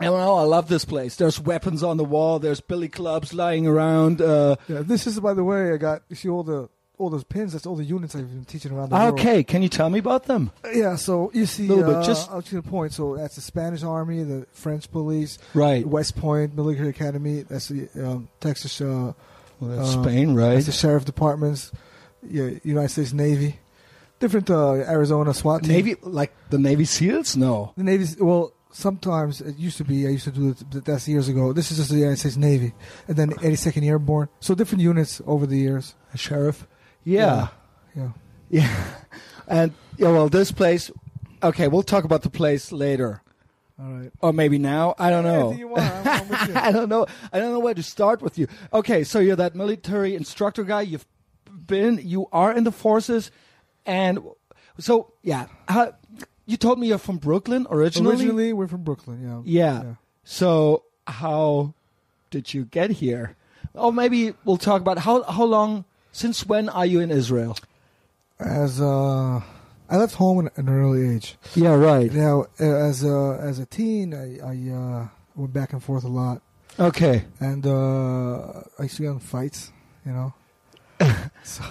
[0.00, 0.36] I don't know.
[0.36, 1.16] I love this place.
[1.16, 2.38] There's weapons on the wall.
[2.38, 4.22] There's billy clubs lying around.
[4.22, 5.72] Uh, Yeah, this is by the way.
[5.72, 6.68] I got you see all the
[6.98, 7.52] all those pins.
[7.52, 9.14] That's all the units I've been teaching around the world.
[9.18, 10.50] okay, can you tell me about them?
[10.72, 12.92] Yeah, so you see, Little bit, uh, just- I'll to the point.
[12.92, 15.86] So that's the Spanish Army, the French Police, Right.
[15.86, 17.42] West Point Military Academy.
[17.42, 18.80] That's the um, Texas.
[18.80, 19.12] Uh,
[19.60, 20.54] Well, that's Uh, Spain, right?
[20.54, 21.72] That's the sheriff departments.
[22.28, 23.58] Yeah, United States Navy,
[24.20, 25.72] different uh, Arizona SWAT team.
[25.72, 27.36] Navy, like the Navy SEALs?
[27.36, 27.72] No.
[27.76, 28.06] The Navy.
[28.20, 28.52] well.
[28.70, 30.06] Sometimes it used to be.
[30.06, 30.84] I used to do it.
[30.84, 31.54] That's years ago.
[31.54, 32.74] This is just the United States Navy,
[33.08, 34.28] and then 82nd Airborne.
[34.40, 35.94] So different units over the years.
[36.14, 36.66] Sheriff.
[37.08, 37.48] Yeah.
[37.96, 38.10] Yeah.
[38.50, 38.84] Yeah.
[39.50, 40.90] And yeah, well, this place.
[41.42, 43.22] Okay, we'll talk about the place later,
[43.80, 44.10] All right.
[44.20, 44.94] or maybe now.
[44.98, 45.48] I don't know.
[45.66, 46.56] Want, I'm- I'm.
[46.68, 47.06] I don't know.
[47.32, 48.46] I don't know where to start with you.
[48.74, 50.82] Okay, so you're that military instructor guy.
[50.82, 51.06] You've
[51.66, 51.98] been.
[52.02, 53.30] You are in the forces,
[53.86, 54.18] and
[54.78, 55.46] so yeah.
[55.66, 55.94] How,
[56.44, 58.16] you told me you're from Brooklyn originally.
[58.16, 59.24] Originally, we're from Brooklyn.
[59.46, 59.82] Yeah.
[59.82, 59.94] Yeah.
[60.24, 61.72] So how
[62.30, 63.34] did you get here?
[63.72, 65.86] Or maybe we'll talk about how how long.
[66.18, 67.56] Since when are you in Israel?
[68.40, 69.40] As uh,
[69.88, 71.36] I left home at an early age.
[71.54, 72.12] Yeah, right.
[72.12, 76.08] Now, uh, as a as a teen, I, I uh, went back and forth a
[76.08, 76.42] lot,
[76.80, 77.24] Okay.
[77.38, 79.70] and uh, I used to get in fights.
[80.04, 80.34] You know.
[81.44, 81.62] so.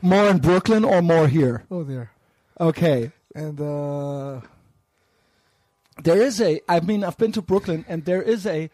[0.00, 1.64] More in Brooklyn or more here?
[1.68, 2.12] Oh, there.
[2.60, 3.10] Okay.
[3.34, 4.42] And uh,
[6.04, 8.70] There is a, I mean, I've been to Brooklyn and there is a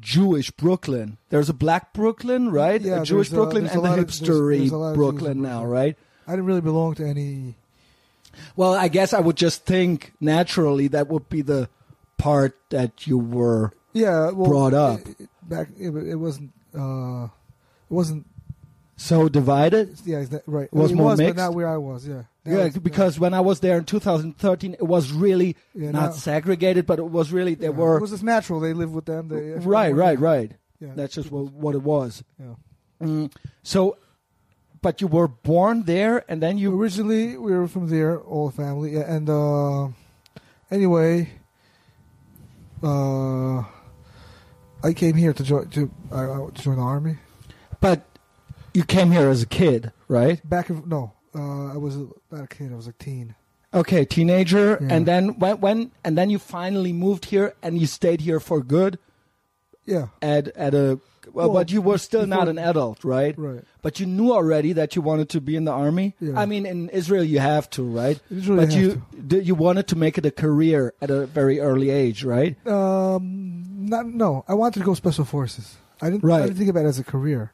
[0.00, 1.18] Jewish Brooklyn.
[1.30, 2.80] There's a black Brooklyn, right?
[2.80, 4.88] Yeah, a Jewish Brooklyn there's and a the lot of- there's- hipstery there's a lot
[4.90, 5.96] of Jews in Brooklyn now, right?
[6.26, 7.56] I didn't really belong to any.
[8.56, 11.68] Well, I guess I would just think naturally that would be the
[12.18, 13.72] part that you were.
[13.92, 15.00] Yeah, well, Brought up.
[15.00, 15.68] it- it- back.
[15.78, 16.52] It, it wasn't.
[16.76, 17.30] Uh, it
[17.94, 18.26] wasn't.
[18.96, 19.96] So divided?
[20.04, 20.64] Yeah, that right?
[20.66, 21.36] It was more was, mixed?
[21.36, 22.06] not where I was.
[22.06, 22.22] Yeah.
[22.48, 26.10] Yeah, was- because when I was there in 2013, it was really Yeah, not now-
[26.12, 27.96] segregated, but it was really, there yeah, were.
[27.98, 28.60] It was just natural.
[28.60, 29.28] They live with them.
[29.28, 30.52] They, Right, right, right.
[30.80, 30.92] Yeah.
[30.94, 32.22] That's just what, what it was.
[32.38, 32.54] Yeah.
[33.02, 33.32] Mm,
[33.62, 33.96] so,
[34.80, 38.56] but you were born there, and then you Originally, we were from there, all the
[38.56, 39.88] family, yeah, and uh,
[40.70, 41.30] anyway,
[42.82, 43.58] uh,
[44.82, 47.16] I came here to join to, uh, to join the army.
[47.80, 48.04] but
[48.74, 50.46] you came here as a kid, right?
[50.48, 52.72] Back in no, uh, I was a, not a kid.
[52.72, 53.34] I was a teen.
[53.74, 54.94] Okay, teenager, Yeah.
[54.94, 58.62] and then when when and then you finally moved here, and you stayed here for
[58.62, 58.98] good
[59.84, 60.98] Yeah, at at a.
[61.32, 63.34] Well, Well, but you were still not an adult, right?
[63.38, 63.62] right.
[63.82, 66.14] But you knew already that you wanted to be in the army.
[66.20, 66.40] Yeah.
[66.40, 68.18] I mean, in Israel you have to, right?
[68.30, 71.90] Usually but you d- you wanted to make it a career at a very early
[71.90, 72.56] age, right?
[72.66, 74.44] Um, not no.
[74.48, 75.76] I wanted to go special forces.
[76.00, 76.24] I didn't.
[76.24, 76.42] Right.
[76.42, 77.52] I didn't think about it as a career.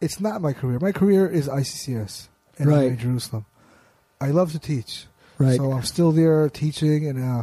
[0.00, 0.78] It's not my career.
[0.80, 2.28] My career is ICCS
[2.58, 2.96] and Right.
[2.98, 3.44] Jerusalem.
[4.20, 5.06] I love to teach.
[5.38, 5.56] Right.
[5.56, 7.42] So I'm still there teaching, and uh,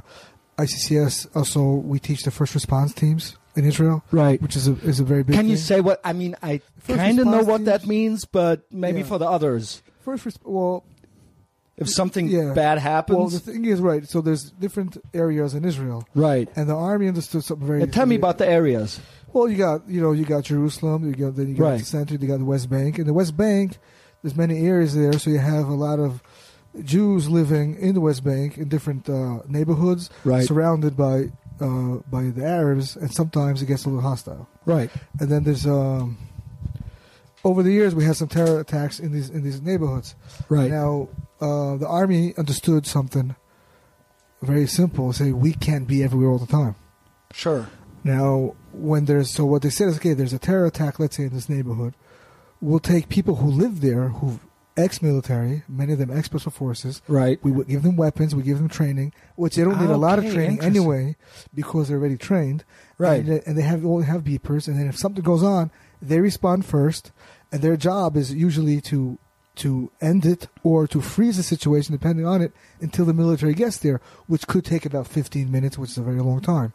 [0.57, 4.41] ICCS also we teach the first response teams in Israel, right.
[4.41, 5.35] which is a is a very big.
[5.35, 5.63] Can you thing.
[5.65, 6.01] say what?
[6.03, 9.05] I mean, I kind of know what that means, but maybe Yeah.
[9.05, 10.25] for the others, first?
[10.25, 10.83] Res- well,
[11.77, 12.53] if something Yeah.
[12.53, 13.17] bad happens.
[13.17, 14.07] well, the thing is right.
[14.09, 16.49] So there's different areas in Israel, right?
[16.55, 17.79] and the army understood something very.
[17.81, 18.99] Yeah, tell me about the areas.
[19.33, 21.79] Well, you got you know you got Jerusalem, you got then you got Right.
[21.79, 23.77] the center, you got the West Bank, and the West Bank.
[24.23, 26.23] There's many areas there, so you have a lot of
[26.83, 30.45] Jews living in the West Bank in different uh, neighborhoods, Right.
[30.47, 34.47] surrounded by uh, by the Arabs, and sometimes it gets a little hostile.
[34.65, 34.89] Right.
[35.19, 36.17] And then there's um,
[37.43, 40.15] over the years we had some terror attacks in these in these neighborhoods.
[40.49, 40.71] Right.
[40.71, 41.09] Now
[41.41, 43.35] uh, the army understood something
[44.41, 46.75] very simple: say we can't be everywhere all the time.
[47.33, 47.67] Sure.
[48.05, 51.23] Now, when there's so what they said is okay, there's a terror attack, let's say
[51.23, 51.93] in this neighborhood,
[52.63, 54.39] we'll take people who live there, who
[54.75, 57.01] ex-military, many of them ex-special forces.
[57.07, 57.39] Right.
[57.43, 60.17] We would give them weapons, we give them training, which they don't need a lot
[60.19, 61.15] of training anyway
[61.53, 62.63] because they're already trained.
[62.97, 63.19] Right.
[63.19, 66.19] and, they- and they have all have beepers, and then if something goes on, they
[66.19, 67.11] respond first,
[67.51, 69.17] and their job is usually to
[69.55, 72.51] to end it or to freeze the situation, depending on it,
[72.81, 76.19] until the military gets there, which could take about 15 minutes, which is a very
[76.21, 76.73] long time.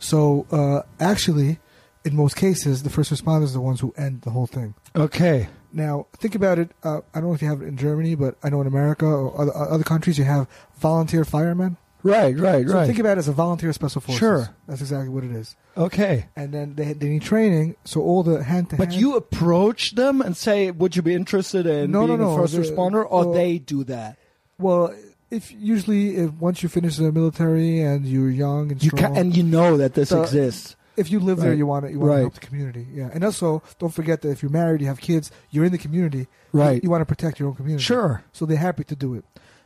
[0.00, 1.60] So uh, actually,
[2.06, 4.74] in most cases, the first responders are the ones who end the whole thing.
[4.94, 5.48] Okay.
[5.72, 6.70] Now, think about it.
[6.82, 9.04] Uh, I don't know if you have it in Germany, but I know in America
[9.06, 10.46] or other, other countries you have
[10.78, 11.76] volunteer firemen.
[12.02, 12.38] Right.
[12.38, 12.66] Right.
[12.68, 12.86] So right.
[12.86, 14.20] think about it as a volunteer special forces.
[14.20, 14.54] Sure.
[14.68, 15.56] That's exactly what it is.
[15.76, 16.26] okay.
[16.36, 20.20] And then they, they need training, so all the hand to But you approach them
[20.20, 23.24] and say, "Would you be interested in No, no, being a first the- responder?" Or
[23.24, 24.18] well- they do that?
[24.58, 24.94] well,
[25.32, 29.36] if usually if once you finish the military and you're young and You strong, and
[29.36, 30.75] you know that this So- exists.
[30.96, 32.16] If you live there, you want to you want Right.
[32.16, 32.86] to help the community.
[32.92, 35.78] Yeah, and also don't forget that if you're married, you have kids, you're in the
[35.78, 36.26] community.
[36.52, 36.74] Right.
[36.76, 37.82] You, you want to protect your own community.
[37.82, 38.22] Sure.
[38.32, 39.24] So they're happy to do it,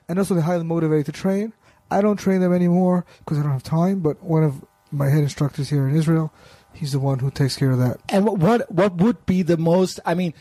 [0.09, 1.53] and also they're highly motivated to train.
[1.91, 4.01] I don't train them anymore because I don't have time.
[4.01, 6.33] But one of my head instructors here in Israel,
[6.73, 7.99] he's the one who takes care of that.
[8.09, 9.99] And what what, what would be the most?
[10.07, 10.35] I mean,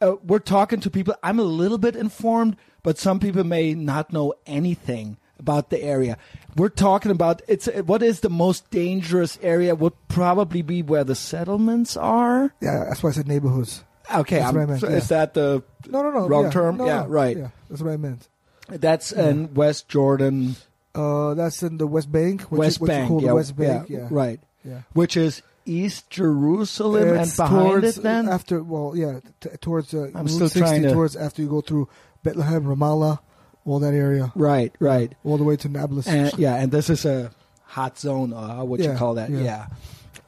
[0.00, 1.14] uh, we're talking to people.
[1.22, 6.16] I'm a little bit informed, but some people may not know anything about the area.
[6.56, 9.74] We're talking about it's what is the most dangerous area?
[9.74, 12.52] Would probably be where the settlements are.
[12.60, 13.84] Yeah, that's why I said neighborhoods.
[14.14, 14.96] Okay, That's what I meant, so yeah.
[14.96, 16.28] is that the No, no, no.
[16.28, 16.76] Wrong yeah, term?
[16.76, 17.36] no, Yeah, no, right.
[17.36, 18.28] Yeah, that's what I meant.
[18.68, 20.54] that's in West Jordan,
[20.94, 22.42] Uh, that's in the West Bank.
[22.42, 23.20] Which West is, Bank.
[23.20, 23.88] Yeah, the West Bank.
[23.90, 24.40] yeah, Yeah, right.
[24.64, 24.82] Yeah.
[24.92, 30.10] Which is East Jerusalem, and behind towards, it, then after well, yeah, t- towards uh,
[30.14, 31.88] I'm Route still 60, trying to- towards after you go through
[32.22, 33.18] Bethlehem, Ramallah,
[33.66, 35.12] all that area, right, right.
[35.24, 36.06] all the way to Nablus.
[36.06, 37.30] And, yeah, and this is a
[37.64, 39.28] hot zone, or how would you call that?
[39.30, 39.40] Yeah.
[39.40, 39.66] yeah.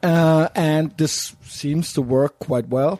[0.01, 2.99] Uh, and this seems to work quite well.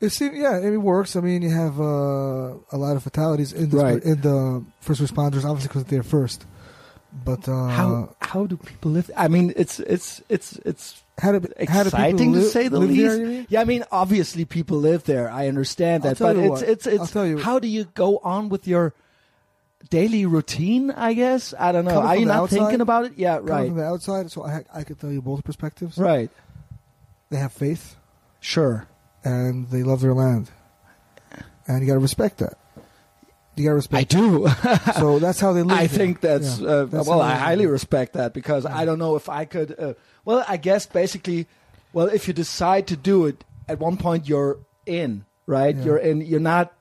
[0.00, 1.16] It seems, yeah, it works.
[1.16, 4.02] I mean, you have uh, a lot of fatalities in the Right.
[4.02, 6.46] in the first responders, obviously because they're first.
[7.24, 9.10] But uh, how how do people live?
[9.16, 13.16] I mean, it's it's it's it's how do how do exciting to say the least.
[13.16, 13.46] There.
[13.48, 15.30] Yeah, I mean, obviously people live there.
[15.30, 16.62] I understand that, but you it's what.
[16.62, 18.94] it's I'll it's how do you go on with your
[19.90, 20.90] daily routine?
[20.90, 21.92] I guess I don't know.
[21.92, 23.12] Coming Are you not outside- thinking about it?
[23.16, 25.98] Yeah, right, from the outside, so I I could tell you both perspectives.
[25.98, 26.30] right,
[27.30, 27.96] They have faith
[28.40, 28.86] sure.
[29.24, 30.50] and they love their land,
[31.66, 32.58] and you got to respect that.
[33.56, 34.14] You got to respect.
[34.14, 34.46] I do.
[34.94, 35.76] so that's how they live.
[35.76, 35.98] I there.
[35.98, 37.20] think that's, Yeah, uh, that's well.
[37.20, 37.72] I highly live.
[37.72, 38.76] respect that because Yeah.
[38.76, 39.74] I don't know if I could.
[39.78, 41.48] Uh, well, I guess basically,
[41.92, 45.74] well, if you decide to do it, at one point you're in, right?
[45.76, 45.84] Yeah.
[45.84, 46.20] You're in.
[46.20, 46.72] You're not.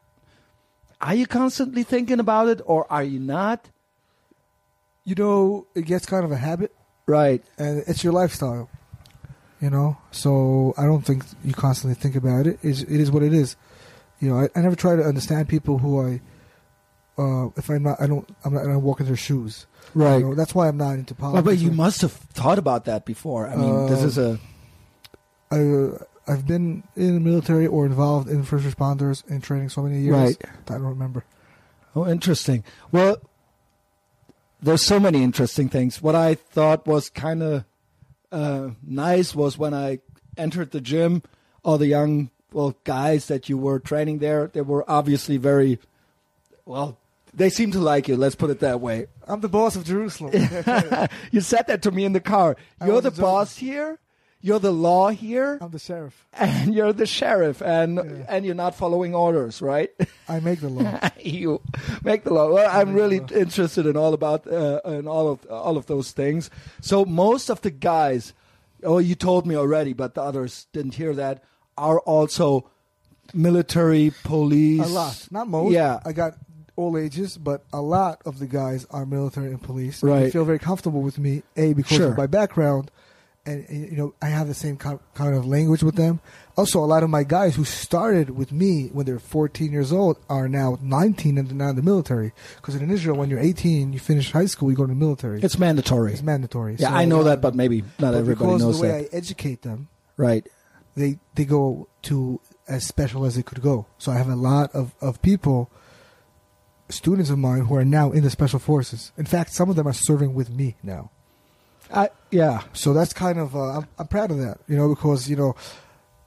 [1.01, 3.69] Are you constantly thinking about it, or are you not?
[5.03, 6.73] You know, it gets kind of a habit,
[7.05, 7.43] Right.
[7.57, 8.69] and it's your lifestyle.
[9.61, 12.59] You know, so I don't think you constantly think about it.
[12.61, 13.55] It's, it is what it is.
[14.19, 16.21] You know, I, I never try to understand people who I,
[17.17, 19.65] uh, if I'm not, I don't, I'm not, I don't walk in their shoes.
[19.95, 20.17] Right.
[20.17, 21.45] You know, that's why I'm not into Well, politics.
[21.59, 23.47] but you must have thought about that before.
[23.47, 24.39] I mean, this Uh, is a
[25.49, 25.97] I, uh,
[26.27, 30.15] I've been in the military or involved in first responders in training so many years.
[30.15, 30.37] Right.
[30.67, 31.23] I don't remember.
[31.95, 32.63] Oh, interesting.
[32.91, 33.17] Well,
[34.61, 36.01] there's so many interesting things.
[36.01, 37.65] What I thought was kind of
[38.31, 39.99] uh, nice was when I
[40.35, 41.23] entered the gym,
[41.63, 45.79] all the young well guys that you were training there, they were obviously very
[46.65, 46.97] well.
[47.33, 48.15] They seem to like you.
[48.15, 49.07] Let's put it that way.
[49.27, 50.33] I'm the boss of Jerusalem.
[51.31, 52.57] you said that to me in the car.
[52.83, 53.99] You're the boss here.
[54.39, 56.25] You're the law here, I'm the sheriff.
[56.33, 58.25] and you're the sheriff, and Yeah.
[58.29, 59.89] and you're not following orders, right?
[60.29, 60.99] I make the law.
[61.19, 61.61] you
[62.03, 62.51] make the law.
[62.53, 63.27] Well, I'm really law.
[63.33, 66.49] interested in all about uh, in all of all of those things.
[66.81, 68.33] So most of the guys,
[68.83, 71.43] oh, you told me already, but the others didn't hear that,
[71.77, 72.69] are also
[73.33, 74.81] military, police.
[74.85, 75.71] a lot, not most.
[75.73, 75.99] Yeah.
[76.05, 76.35] I got
[76.75, 80.03] all ages, but a lot of the guys are military and police.
[80.03, 80.31] And They Right.
[80.31, 81.43] feel very comfortable with me.
[81.55, 82.11] A because Sure.
[82.11, 82.91] of my background,
[83.47, 86.19] and, and, you know I have the same kind kind of language with them.
[86.57, 90.17] Also, a lot of my guys who started with me when they're 14 years old
[90.27, 92.33] are now 19 and they're now in the military.
[92.55, 95.39] Because in Israel, when you're 18, you finish high school, you go to the military.
[95.41, 96.13] It's mandatory.
[96.13, 96.75] It's mandatory.
[96.79, 99.03] yeah, So I know that, but maybe not but everybody because knows of the way
[99.03, 99.13] that.
[99.13, 99.87] I educate them,
[100.17, 100.47] right.
[100.95, 103.85] they they go to as special as they could go.
[103.97, 105.71] So I have a lot of, of people,
[106.89, 109.11] students of mine, who are now in the special forces.
[109.17, 111.11] In fact, some of them are serving with me now.
[111.93, 112.61] I yeah.
[112.73, 115.55] So that's kind of uh, I'm, I'm proud of that, you know, because you know,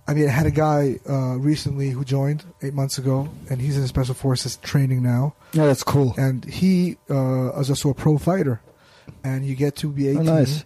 [0.09, 3.77] I mean, I had a guy uh, recently who joined eight months ago, and he's
[3.77, 6.15] in special forces training now, Yeah, that's cool.
[6.17, 8.61] and he uh, is also a pro fighter,
[9.25, 10.29] and you get to be 18.
[10.29, 10.65] Oh, nice.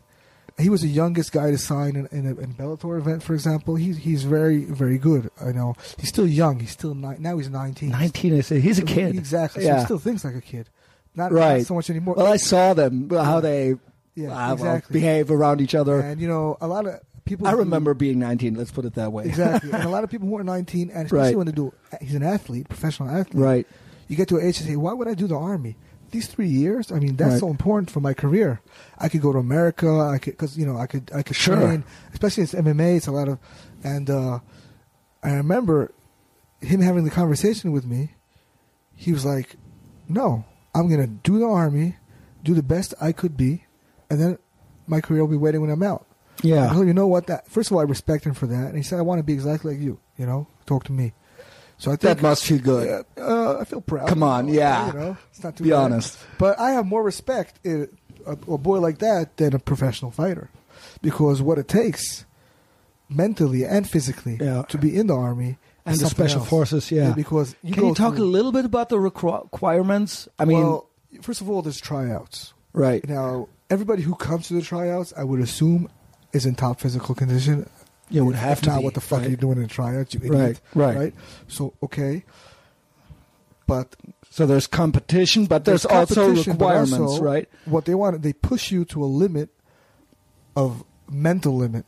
[0.57, 3.75] He was the youngest guy to sign in, in a in Bellator event, for example.
[3.75, 5.29] He's he's very very good.
[5.41, 6.61] I know he's still young.
[6.61, 7.89] He's still ni- now he's 19.
[7.91, 8.39] Nineteen.
[8.39, 9.17] I say he's a kid.
[9.17, 9.65] Exactly.
[9.65, 10.69] So he still thinks like a kid.
[11.17, 11.59] Not, Right.
[11.59, 12.15] not so much anymore.
[12.17, 13.75] Well, I saw them how they
[14.15, 15.01] yeah, uh, well, exactly.
[15.01, 16.01] behave around each other.
[16.01, 17.47] And you know, a lot of people.
[17.47, 18.55] I who- remember being 19.
[18.55, 19.25] Let's put it that way.
[19.27, 21.37] exactly, and a lot of people who are 19, and especially Right.
[21.37, 23.43] when they do, he's an athlete, professional athlete.
[23.43, 23.67] right.
[24.09, 25.77] You get to an age and say, "Why would I do the army?"
[26.11, 27.41] These three years, I mean, that's Right.
[27.41, 28.61] so important for my career.
[28.99, 29.89] I could go to America.
[29.99, 31.57] I could, because you know, I could, I could Sure.
[31.57, 31.83] train.
[32.13, 32.97] Especially it's MMA.
[32.99, 33.39] It's a lot of,
[33.83, 34.39] and uh,
[35.25, 35.91] I remember
[36.61, 38.13] him having the conversation with me.
[38.95, 39.57] He was like,
[40.09, 40.45] "No,
[40.75, 41.97] I'm gonna do the army,
[42.45, 43.65] do the best I could be,
[44.11, 44.39] and then
[44.87, 46.07] my career will be waiting when I'm out."
[46.43, 46.73] Yeah.
[46.75, 47.27] him, you know what?
[47.29, 49.23] That first of all, I respect him for that, and he said, "I want to
[49.23, 51.13] be exactly like you." You know, talk to me.
[51.79, 53.05] So I think That must feel good.
[53.19, 54.09] uh, uh, I feel proud.
[54.09, 54.87] Come on, yeah.
[54.87, 55.77] You know, it's not too Be bad.
[55.77, 56.19] honest.
[56.39, 57.89] But I have more respect in
[58.27, 60.51] a, a boy like that than a professional fighter,
[61.03, 62.27] because what it takes,
[63.09, 64.63] mentally and physically, Yeah.
[64.69, 66.49] to be in the army And the special else.
[66.49, 67.13] forces, yeah.
[67.13, 70.29] Because you Can you talk through- a little bit about the requirements?
[70.39, 70.89] I mean, well,
[71.23, 72.55] first of all, there's tryouts.
[72.73, 73.07] right.
[73.09, 75.89] Now, everybody who comes to the tryouts, I would assume,
[76.33, 77.69] is in top physical condition.
[78.11, 79.29] You would have to not, be, what the fuck right.
[79.29, 80.15] are you doing in tryouts?
[80.15, 80.61] You idiot.
[80.75, 80.97] Right, right.
[80.97, 81.15] right.
[81.49, 82.25] So okay,
[83.67, 83.97] but
[84.31, 87.49] So there's competition, but there's, also competition, but requirements, also right?
[87.67, 89.49] What they want, they push you to a limit
[90.57, 91.87] of mental limit.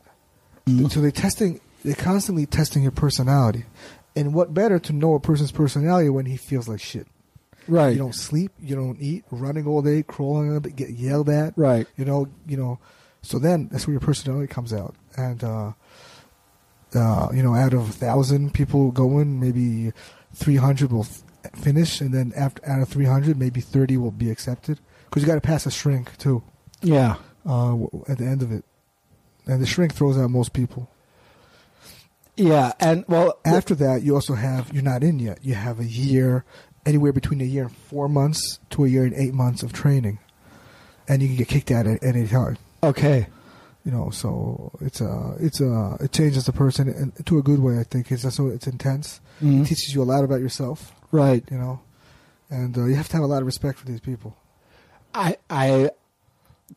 [0.65, 0.89] Mhm.
[0.89, 3.65] So they're testing, they're constantly testing your personality.
[4.15, 7.07] And what better to know a person's personality when he feels like shit?
[7.67, 7.89] Right.
[7.93, 11.53] You don't sleep, you don't eat, running all day, crawling, on it, get yelled at.
[11.57, 11.87] right.
[11.97, 12.79] You know, you know.
[13.21, 14.95] So then that's where your personality comes out.
[15.17, 15.73] And uh,
[16.95, 19.91] uh, you know, out of a thousand people going, maybe
[20.33, 21.23] three hundred will f-
[21.55, 24.79] finish, and then after out of three hundred, maybe thirty will be accepted.
[25.05, 26.43] Because you got to pass a shrink too
[26.81, 27.15] Yeah.
[27.45, 27.75] uh,
[28.07, 28.63] at the end of it,
[29.45, 30.89] and the shrink throws out most people.
[32.35, 32.73] Yeah.
[32.79, 35.39] And well, After that, you also have you're not in yet.
[35.43, 36.45] You have a year,
[36.87, 40.17] anywhere between a year and four months to a year and eight months of training,
[41.07, 42.57] and you can get kicked out at, at any time.
[42.83, 43.27] okay.
[43.85, 47.59] you know so it's a it's a it changes the person and to a good
[47.59, 49.61] way i think it's so it's intense Mhm.
[49.61, 51.43] it teaches you a lot about yourself Right.
[51.49, 51.79] you know
[52.49, 54.35] and uh, you have to have a lot of respect for these people
[55.15, 55.91] I I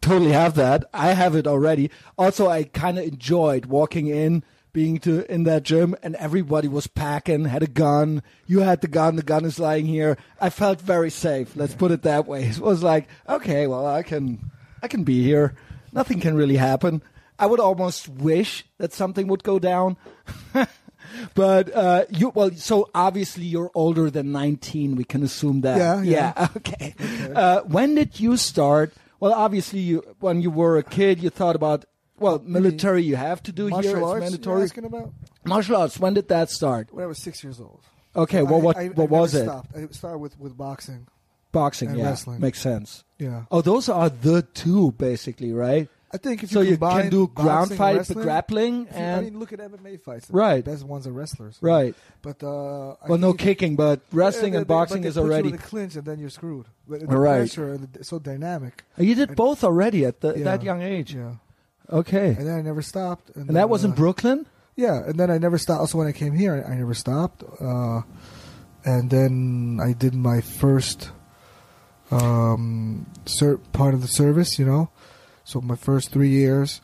[0.00, 0.84] totally have that.
[0.94, 1.90] I have it already.
[2.16, 6.86] Also, I kind of enjoyed walking in, being to in that gym, and everybody was
[6.86, 8.22] packing, had a gun.
[8.46, 9.16] You had the gun.
[9.16, 10.16] The gun is lying here.
[10.40, 11.56] I felt very safe.
[11.56, 12.44] Let's put it that way.
[12.50, 14.50] It was like, okay, well, I can,
[14.82, 15.54] I can be here.
[15.92, 17.02] Nothing can really happen.
[17.38, 19.96] I would almost wish that something would go down.
[21.34, 24.96] But uh, you well, so obviously you're older than 19.
[24.96, 25.78] We can assume that.
[25.78, 26.48] Yeah, yeah.
[26.56, 26.94] Okay.
[27.34, 28.92] Uh, when did you start?
[29.18, 31.84] Well, obviously, you when you were a kid, you thought about
[32.20, 33.02] well, military.
[33.02, 33.98] You have to do martial here.
[33.98, 34.56] It's arts mandatory.
[34.58, 35.12] you're asking about
[35.44, 35.98] Martial arts.
[35.98, 36.88] When did that start?
[36.92, 37.80] when i was six years old
[38.14, 38.42] Okay.
[38.42, 39.44] Well, I- what I, I what never was it?
[39.44, 39.70] stopped.
[39.76, 41.06] i started with with boxing
[41.52, 41.88] Boxing.
[41.90, 42.40] And yeah, wrestling.
[42.40, 43.02] makes sense.
[43.18, 45.88] yeah Oh, those are the two basically, right?
[46.12, 49.52] I think if So you can do ground fight, wrestling- grappling, you- I mean, look
[49.52, 50.26] at MMA fights.
[50.30, 50.64] Right.
[50.64, 51.56] the best ones are wrestlers.
[51.60, 51.94] right.
[52.22, 55.14] But uh, I Well, no kicking, but wrestling Yeah, and they- they- boxing they is
[55.14, 55.48] put you already.
[55.50, 56.66] in the clinch, and then you're screwed.
[56.88, 57.38] But the Right.
[57.46, 58.82] pressure and the, so dynamic.
[58.98, 60.44] You did both already at the, Yeah.
[60.50, 61.14] that young age.
[61.14, 61.34] Yeah.
[61.92, 62.28] Okay.
[62.38, 63.30] And then I never stopped.
[63.30, 64.46] And, And that then, was in uh, Brooklyn.
[64.76, 65.80] Yeah, and then I never stopped.
[65.80, 67.42] Also, when I came here, I, I never stopped.
[67.60, 68.02] Uh,
[68.84, 71.10] and then I did my first
[72.10, 74.90] um, ser- part of the service, you know.
[75.44, 76.80] So my first three years,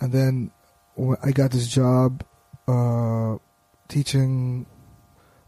[0.00, 0.50] and then
[0.94, 2.24] when I got this job
[2.68, 3.36] uh,
[3.88, 4.66] teaching.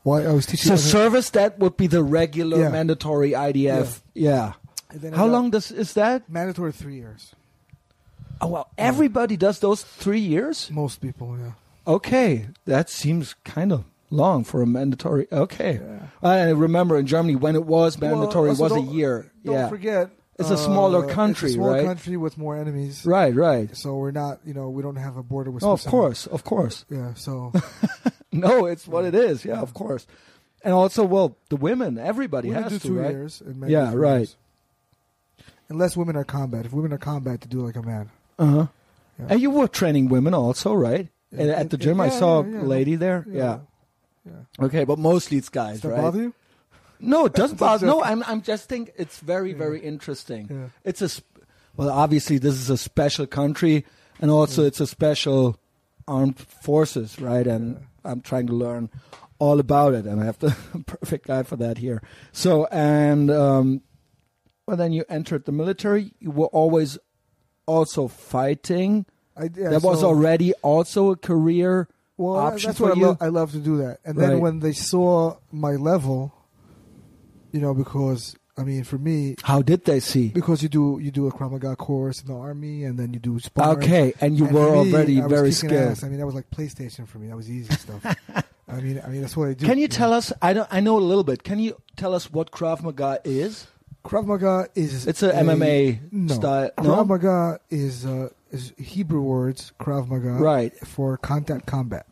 [0.05, 0.69] Why I was teaching.
[0.69, 2.71] So service that would be the regular Yeah.
[2.71, 4.01] mandatory IDF.
[4.15, 4.55] Yeah.
[4.93, 6.29] then I How got long does is that?
[6.29, 7.35] Mandatory three years.
[8.41, 10.71] Oh well, everybody does those three years.
[10.71, 11.53] Most people, yeah.
[11.87, 15.27] Okay, that seems kind of long for a mandatory.
[15.33, 16.07] Okay, Yeah.
[16.23, 19.31] I remember in Germany when it was mandatory, Well, it was a year.
[19.45, 21.87] Don't yeah, forget, It's a smaller uh, country, it's a smaller right?
[21.87, 23.05] country with more enemies.
[23.07, 23.75] right, right.
[23.77, 25.65] So we're not, you know, we don't have a border with.
[25.65, 26.85] Oh, of course, of course.
[26.91, 27.15] Yeah.
[27.15, 27.53] So
[28.33, 29.45] No, it's what it is.
[29.45, 30.07] Yeah, of course.
[30.65, 33.11] And also, well, the women, everybody we has do to, two right?
[33.11, 33.43] years.
[33.67, 34.35] Yeah, right.
[35.69, 36.65] Unless women are combat.
[36.67, 38.11] If women are combat, to do like a man.
[38.43, 38.67] Uh huh.
[39.19, 39.27] Yeah.
[39.31, 41.09] And you were training women also, right?
[41.31, 43.25] Yeah, And at the yeah, gym, I saw yeah, a lady there.
[43.29, 43.59] Yeah.
[44.25, 44.65] Yeah.
[44.67, 46.03] Okay, but mostly it's guys, Does that right?
[46.03, 46.35] bother you?
[47.01, 47.87] No, it doesn't bother.
[47.87, 49.59] No, I'm I'm just think it's very Yeah.
[49.59, 50.49] very interesting.
[50.51, 50.69] Yeah.
[50.85, 51.27] It's a sp-
[51.77, 53.85] well, obviously this is a special country,
[54.21, 54.69] and also Yeah.
[54.69, 55.57] it's a special
[56.07, 57.47] armed forces, right?
[57.47, 58.91] And I'm trying to learn
[59.39, 60.55] all about it, and I have the
[60.87, 62.03] perfect guy for that here.
[62.33, 63.83] So, and um,
[64.67, 66.13] well, then you entered the military.
[66.21, 66.99] You were always
[67.67, 69.07] also fighting.
[69.37, 73.01] I, yeah, that was so- already also a career well, option that's for what I,
[73.01, 73.07] you.
[73.07, 73.99] lo- I love to do that.
[74.05, 76.35] And then when they saw my level,
[77.53, 80.29] you know, because I mean, for me, How did they see?
[80.29, 83.19] because you do you do a Krav Maga course in the army, and then you
[83.19, 83.79] do sparring.
[83.79, 85.73] Okay, and you And were me, already I very skilled.
[85.73, 86.05] ass.
[86.05, 87.29] I mean, that was like PlayStation for me.
[87.29, 88.05] That was easy stuff.
[88.69, 89.65] I mean, I mean, that's what I do.
[89.67, 89.93] Can you know.
[89.97, 90.33] tell us?
[90.43, 90.69] I don't.
[90.71, 91.43] I know a little bit.
[91.43, 93.67] Can you tell us what Krav Maga is?
[94.05, 96.35] Krav Maga is It's a MMA no.
[96.35, 96.71] style.
[96.79, 100.75] Krav Maga is uh, is Hebrew words Krav Maga Right.
[100.87, 102.07] for contact combat.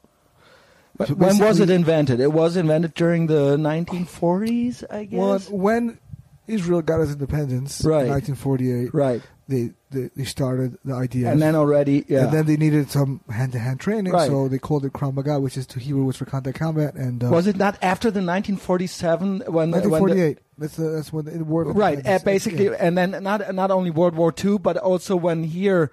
[0.97, 2.21] But So when was it invented?
[2.21, 5.49] It was invented during the 1940s, I Well, guess.
[5.49, 5.99] when
[6.47, 8.03] Israel got its independence Right.
[8.07, 11.25] in 1948, right, they, they they started the idea.
[11.31, 14.29] and then already, yeah, And then they needed some hand-to-hand training, Right.
[14.31, 16.93] so they called it Krav Maga, which is to Hebrew words for contact combat.
[16.95, 19.53] And uh, was it not after the 1947 when?
[19.53, 20.39] when the- 1948?
[20.59, 21.65] that's the, that's when the war.
[21.87, 22.85] right, uh, basically, yeah.
[22.85, 25.91] and then not not only World War II, but also when here,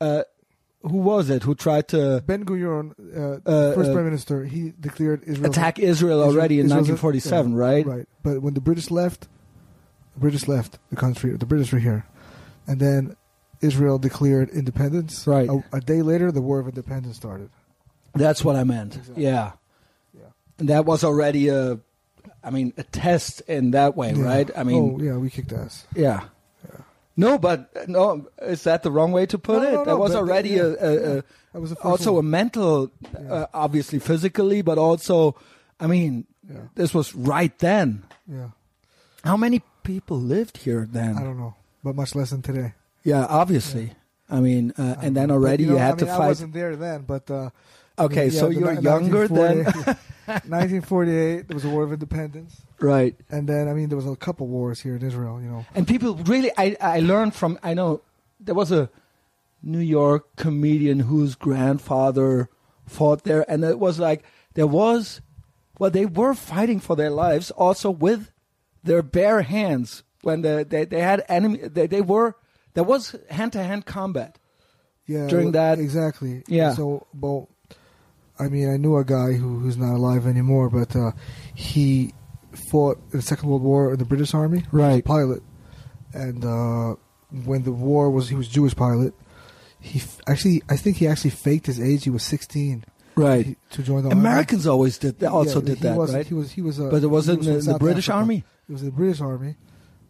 [0.00, 0.22] uh,
[0.82, 2.86] who was it who tried to Ben Gurion,
[3.16, 6.88] uh, Uh, first uh, prime minister, he declared Israel attack Israel Israel- already in Israel's
[6.88, 7.52] a- 1947?
[7.52, 8.06] yeah, right, Right.
[8.26, 9.20] But when the British left,
[10.14, 11.30] the British left the country.
[11.44, 12.00] The British were here,
[12.68, 13.16] and then
[13.60, 15.26] Israel declared independence.
[15.26, 15.48] Right.
[15.48, 17.50] A, a day later, the War of Independence started.
[18.14, 18.94] That's what I meant.
[18.96, 19.24] Exactly.
[19.24, 19.52] Yeah.
[20.14, 20.26] Yeah.
[20.60, 21.80] And that was already a,
[22.44, 24.22] I mean, a test in that way, Yeah.
[24.22, 24.50] right?
[24.56, 25.86] I mean, oh yeah, we kicked ass.
[25.96, 26.24] yeah.
[26.64, 26.80] yeah.
[27.16, 29.72] No, but no, is that the wrong way to put No, it?
[29.72, 32.92] no, that was already yeah, a, a, a was also a mental,
[33.28, 35.34] uh, obviously physically, but also,
[35.80, 36.26] I mean,
[36.76, 38.04] this was right then.
[38.30, 38.50] Yeah.
[39.24, 41.18] How many people lived here then?
[41.18, 41.56] I don't know,
[41.88, 42.74] but much less than today.
[43.02, 43.92] Yeah, obviously.
[44.28, 45.34] I mean, uh, and then know.
[45.34, 47.48] But, already you, you, had I mean, to I wasn't there then, but uh,
[47.98, 51.92] Okay, so yeah, the you're ni- younger than 1948 1948, there was a War of
[51.92, 53.16] Independence, right.
[53.30, 55.40] and then I mean there was a couple wars here in Israel.
[55.40, 58.02] You know, And people really, I, I learned from, I know
[58.38, 58.90] there was a
[59.62, 62.50] New York comedian whose grandfather
[62.86, 65.22] fought there, and it was like, there was,
[65.78, 68.30] well, they were fighting for their lives also with
[68.84, 72.34] their bare hands when the, they, they had enemy, they, they were,
[72.74, 74.38] there was hand to hand combat.
[75.06, 76.42] yeah, During that- exactly.
[76.48, 76.74] Yeah.
[76.74, 77.48] So, well,
[78.38, 81.10] I mean, I knew a guy who who's not alive anymore, but uh,
[81.54, 82.14] he
[82.70, 84.58] fought in the Second World War in the British Army.
[84.60, 85.04] He was a Right.
[85.04, 85.42] pilot,
[86.14, 86.94] and uh,
[87.44, 89.12] when the war was, he was Jewish pilot.
[89.80, 92.04] He f- actually, I think he actually faked his age.
[92.04, 92.84] He was 16
[93.16, 93.46] Right.
[93.46, 94.20] he- to join the army.
[94.20, 96.26] Americans always did, also Yeah, did that, was, right?
[96.26, 98.18] He was he was a but it wasn't was in the, the British Africa.
[98.18, 98.44] Army.
[98.68, 99.56] It was the British Army,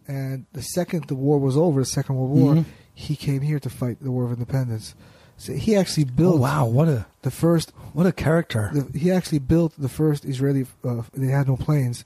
[0.09, 2.65] and the second the war was over, the Second World War, Mhm.
[2.93, 4.95] he came here to fight the War of Independence.
[5.37, 7.71] So he actually Oh, built wow, what a the first.
[7.93, 8.71] what a character!
[8.73, 10.65] The, he actually built the first Israeli.
[10.83, 12.03] Uh, they had no planes.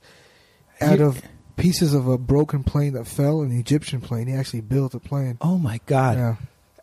[0.80, 1.22] Out He- of
[1.56, 5.36] pieces of a broken plane that fell, an Egyptian plane, he actually built a plane.
[5.40, 6.16] oh my God!
[6.16, 6.36] Yeah.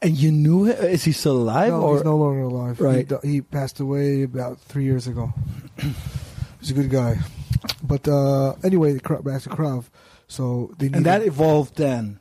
[0.03, 0.79] And you knew it?
[0.79, 1.69] Is he still alive?
[1.71, 2.81] no, or he's no longer alive.
[2.81, 3.07] Right.
[3.23, 5.31] He, he passed away about three years ago.
[6.59, 7.19] he's a good guy.
[7.83, 9.85] But uh, anyway, back to Krav.
[10.31, 12.19] So they and that evolved then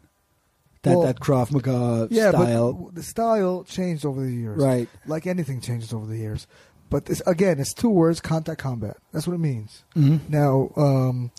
[0.82, 2.72] that Well, that Krav Maga yeah, style.
[2.72, 4.58] but the style changed over the years.
[4.60, 4.88] Right.
[5.06, 6.48] Like anything changes over the years.
[6.88, 8.96] But this, again, it's two words: contact combat.
[9.12, 9.84] That's what it means.
[9.94, 10.28] Mhm.
[10.28, 11.30] Now, um,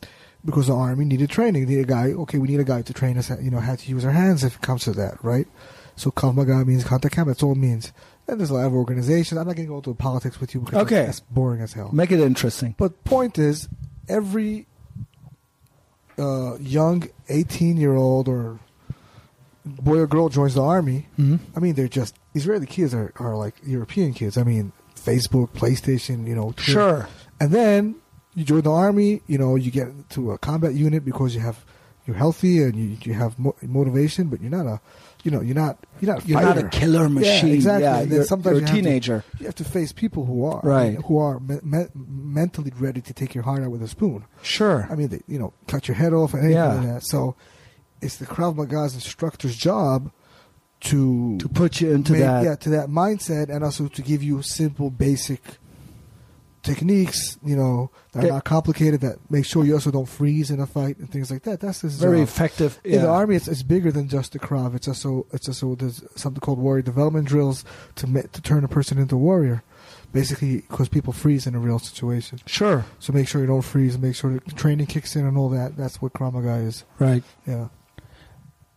[0.46, 2.14] because the army needed training, they need a guy.
[2.14, 3.30] Okay, we need a guy to train us.
[3.30, 5.48] You know, how to use our hands if it comes to that, right?
[5.98, 7.36] So Krav Maga means contact combat.
[7.36, 7.92] That's all it means.
[8.30, 9.38] And there's a lot of organizations.
[9.38, 11.04] I'm not going to go into politics with you because Okay.
[11.08, 11.90] that's boring as hell.
[11.92, 12.76] Make it interesting.
[12.78, 13.68] But point is,
[14.08, 14.68] every
[16.22, 18.60] uh, young 18 year old or
[19.66, 21.08] boy or girl joins the army.
[21.18, 21.40] Mhm.
[21.56, 24.38] I mean, they're just Israeli kids are, are like European kids.
[24.38, 26.52] I mean, Facebook, PlayStation, you know.
[26.56, 26.72] Twitter.
[26.72, 27.10] Sure.
[27.40, 27.96] And then
[28.36, 29.22] you join the army.
[29.28, 31.58] You know, you get to a combat unit because you have
[32.06, 34.80] you're healthy and you you have mo- motivation, but you're not a
[35.24, 37.48] you know you're not you're not a You're not a killer machine.
[37.50, 37.84] Yeah, exactly.
[37.84, 39.24] Yeah, And then you're, sometimes you're a you have to- teenager.
[39.40, 40.96] you have to face people who are Right.
[41.06, 44.26] who are me- me- mentally ready to take your heart out with a spoon.
[44.42, 44.88] Sure.
[44.90, 46.74] I mean, they, you know, cut your head off and anything Yeah.
[46.74, 47.04] like that.
[47.06, 47.36] So
[48.02, 50.12] it's the Krav Maga's instructor's job
[50.82, 52.44] to to put you into make- that.
[52.44, 55.58] yeah to that mindset and also to give you simple, basic
[56.64, 57.38] techniques.
[57.44, 59.02] You know, that are not complicated.
[59.02, 61.60] That make sure you also don't freeze in a fight and things like that.
[61.60, 62.28] That's his Very job.
[62.28, 62.80] effective.
[62.84, 64.76] In the army, it's, it's bigger than just the Krav.
[64.76, 67.64] It's also it's also there's something called warrior development drills
[67.96, 69.64] to ma- to turn a person into a warrior.
[70.14, 72.42] Basically, because people freeze in a real situation.
[72.46, 72.84] Sure.
[73.00, 73.98] So make sure you don't freeze.
[73.98, 75.78] Make sure the training kicks in and all that.
[75.78, 76.84] That's what Krav Maga is.
[77.00, 77.24] Right.
[77.48, 77.70] Yeah.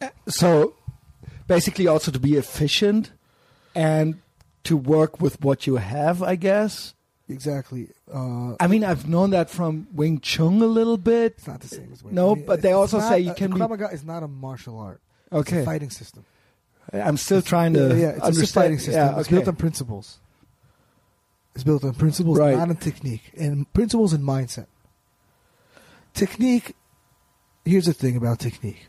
[0.00, 0.74] Uh, so
[1.48, 3.10] basically, also to be efficient
[3.74, 4.20] and
[4.62, 6.93] to work with what you have, I guess.
[7.28, 7.88] Exactly.
[8.12, 11.34] Uh, I mean, I've known that from Wing Chun a little bit.
[11.38, 12.14] it's not the same as Wing.
[12.14, 15.00] No, but they also say you can be- Krav Maga is not a martial art.
[15.26, 15.64] It's a Okay.
[15.64, 16.24] fighting system.
[16.92, 18.44] I'm still trying to yeah, yeah, it's understand.
[18.44, 18.94] a fighting system.
[18.94, 20.18] Yeah, It's built on principles.
[21.54, 22.56] It's built on principles, Right.
[22.58, 24.66] not on technique, and principles and mindset.
[26.12, 26.76] Technique.
[27.64, 28.88] Here's the thing about technique.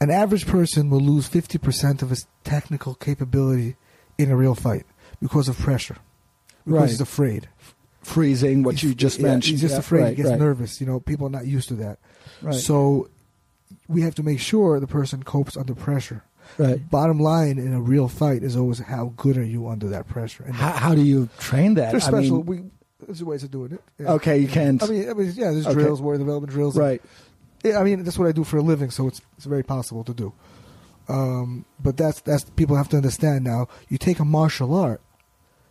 [0.00, 3.76] An average person will lose 50% of his technical capability
[4.18, 4.84] in a real fight
[5.20, 5.98] because of pressure.
[6.70, 6.90] Because Right.
[6.90, 7.48] he's afraid.
[8.02, 9.52] Freezing, what He's- you just yeah, mentioned.
[9.52, 10.00] He's just Yeah, afraid.
[10.02, 10.80] right, he gets right, nervous.
[10.80, 11.98] You know, people are not used to that.
[12.42, 12.54] Right.
[12.54, 13.08] So
[13.88, 16.22] we have to make sure the person copes under pressure.
[16.58, 16.80] right.
[16.90, 20.42] Bottom line in a real fight is always how good are you under that pressure.
[20.44, 21.92] And How, how do you train that?
[21.92, 22.38] there's I special.
[22.38, 22.62] mean, we
[23.06, 23.82] there's ways of doing it.
[23.98, 24.12] Yeah.
[24.14, 24.82] okay, you can't.
[24.82, 25.74] I mean, I mean, yeah, there's Okay.
[25.74, 26.76] drills, warrior development drills.
[26.76, 27.00] right.
[27.64, 30.02] Yeah, I mean, that's what I do for a living, so it's it's very possible
[30.04, 30.32] to do.
[31.08, 33.68] Um, but that's that's people have to understand now.
[33.88, 35.00] You take a martial art.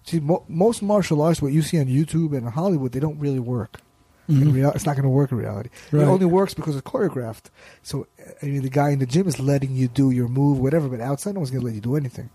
[0.04, 3.20] See, mo- most martial arts, what you see on YouTube and in Hollywood, they don't
[3.20, 3.82] really work.
[4.28, 4.54] In Mhm.
[4.54, 5.70] real, it's not going to work in reality.
[5.92, 6.04] Right.
[6.04, 7.46] It only works because it's choreographed.
[7.82, 8.06] So,
[8.44, 11.02] I mean, the guy in the gym is letting you do your move, whatever, but
[11.02, 12.30] outside, no one's going to let you do anything.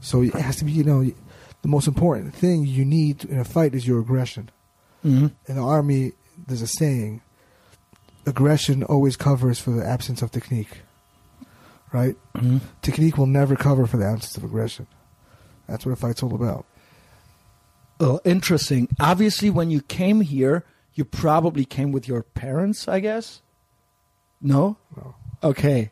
[0.00, 3.44] So it has to be, you know, the most important thing you need in a
[3.44, 4.50] fight is your aggression.
[5.04, 5.32] Mhm.
[5.46, 6.12] In the army,
[6.46, 7.20] there's a saying:
[8.26, 10.80] aggression always covers for the absence of technique.
[11.92, 12.16] Right?
[12.36, 12.60] Mhm.
[12.82, 14.86] Technique will never cover for the absence of aggression.
[15.68, 16.64] That's what a fight's all about.
[18.04, 18.88] Oh, interesting.
[19.00, 20.62] Obviously, when you came here,
[20.92, 23.40] you probably came with your parents, I guess.
[24.42, 24.76] No.
[24.96, 25.14] No.
[25.42, 25.90] Okay.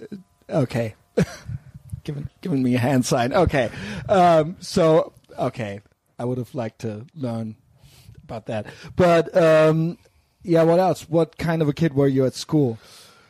[0.00, 0.16] Uh,
[0.50, 0.94] Okay.
[2.04, 3.32] giving giving me a hand sign.
[3.32, 3.70] Okay.
[4.10, 5.80] Um, so okay,
[6.18, 7.56] I would have liked to learn
[8.24, 8.66] about that.
[8.94, 9.96] But um,
[10.42, 11.08] yeah, what else?
[11.08, 12.76] What kind of a kid were you at school?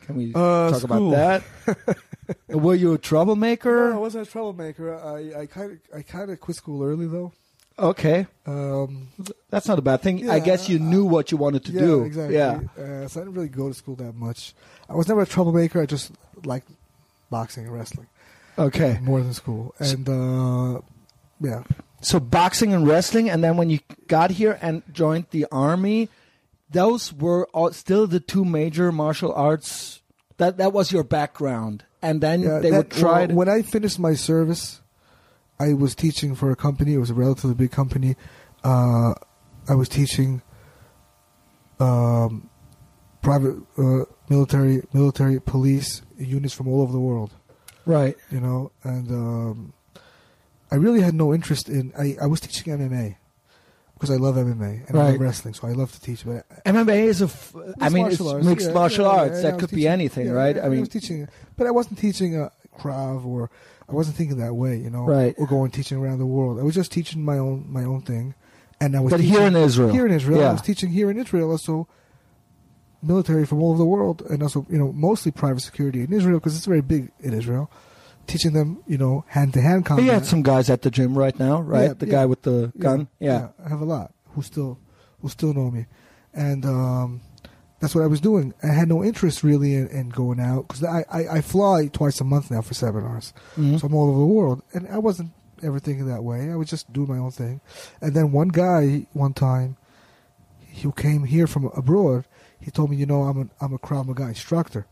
[0.01, 1.13] Can we Uh, talk school.
[1.13, 1.97] about that?
[2.49, 3.91] were you a troublemaker?
[3.91, 4.93] No, I wasn't a troublemaker.
[4.93, 7.31] I I kind of I kind of quit school early though.
[7.77, 9.09] Okay, Um,
[9.49, 10.29] that's not a bad thing.
[10.29, 12.03] I guess you knew what you wanted to yeah, do.
[12.03, 12.35] exactly.
[12.35, 12.59] Yeah.
[12.77, 14.53] Uh, so I didn't really go to school that much.
[14.89, 15.81] I was never a troublemaker.
[15.81, 16.11] I just
[16.45, 16.69] liked
[17.29, 18.07] boxing and wrestling
[18.57, 18.97] Okay.
[19.01, 19.75] more than school.
[19.79, 20.79] And uh,
[21.41, 21.63] yeah,
[22.01, 26.07] So boxing and wrestling, and then when you got here and joined the army,
[26.71, 30.01] those were all, still the two major martial arts.
[30.37, 32.59] That that was your background, and then yeah.
[32.59, 33.25] they that- would try.
[33.27, 34.81] well, when I finished my service,
[35.59, 36.93] I was teaching for a company.
[36.93, 38.15] It was a relatively big company.
[38.63, 39.13] Uh,
[39.67, 40.41] I was teaching
[41.79, 42.49] um,
[43.21, 47.33] private uh, military, military police units from all over the world.
[47.85, 48.15] right.
[48.29, 49.73] you know, and um,
[50.71, 51.93] I really had no interest in.
[51.97, 53.15] I, I was teaching MMA
[53.93, 56.25] because I love MMA and I love wrestling, so I love to teach.
[56.25, 57.25] But MMA is a.
[57.25, 59.35] F- I mean, it's martial arts, mixed yeah, martial yeah, arts.
[59.43, 60.57] yeah, that could be anything, right?
[60.57, 63.49] I mean, I was teaching, but I wasn't teaching a Krav or
[63.87, 65.35] I wasn't thinking that way, you know, Right.
[65.37, 66.59] Or going teaching around the world.
[66.59, 68.35] I was just teaching my own my own thing,
[68.81, 70.49] and I was but teaching, here in Israel, here in Israel, yeah.
[70.49, 71.87] I was teaching here in Israel also
[73.01, 76.39] military from all over the world, and also you know mostly private security in Israel
[76.39, 77.71] because it's very big in Israel.
[78.27, 80.03] Teaching them, you know, hand to hand combat.
[80.03, 81.89] you had some guys at the gym right now, right?
[81.89, 82.11] Yeah, the yeah.
[82.11, 83.49] guy with the gun, yeah.
[83.63, 84.79] I have a lot who still
[85.21, 85.85] who still know me,
[86.33, 87.21] and um,
[87.85, 88.53] that's what I was doing.
[88.63, 92.19] I had no interest really in, in going out because I, I, I fly twice
[92.19, 93.79] a month now for seminars, Mhm.
[93.79, 95.31] so I'm all over the world, and I wasn't
[95.63, 96.51] ever thinking that way.
[96.51, 97.61] I was just doing my own thing.
[98.01, 99.77] And then one guy, one time,
[100.81, 102.25] who came here from abroad,
[102.59, 104.87] he told me, you know, I'm a I'm a Krav Maga instructor.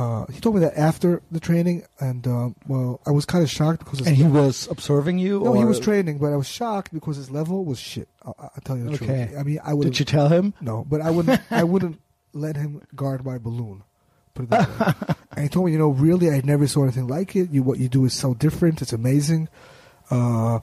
[0.00, 3.50] Uh, he told me that after the training, and um, well, I was kind of
[3.50, 5.40] shocked because And he was observing you?
[5.40, 8.08] no, or he was training, but I was shocked because his level was shit.
[8.24, 9.26] I'll, I'll tell you the Okay.
[9.28, 9.38] truth.
[9.38, 10.54] I mean, I would Did you tell him?
[10.60, 11.40] no, but I wouldn't.
[11.50, 12.00] I wouldn't
[12.32, 13.82] let him guard my balloon.
[14.32, 15.14] Put it that way.
[15.36, 17.50] and he told me, you know, really, I never saw anything like it.
[17.50, 18.80] You, what you do is so different.
[18.80, 19.48] It's amazing.
[20.10, 20.60] Uh,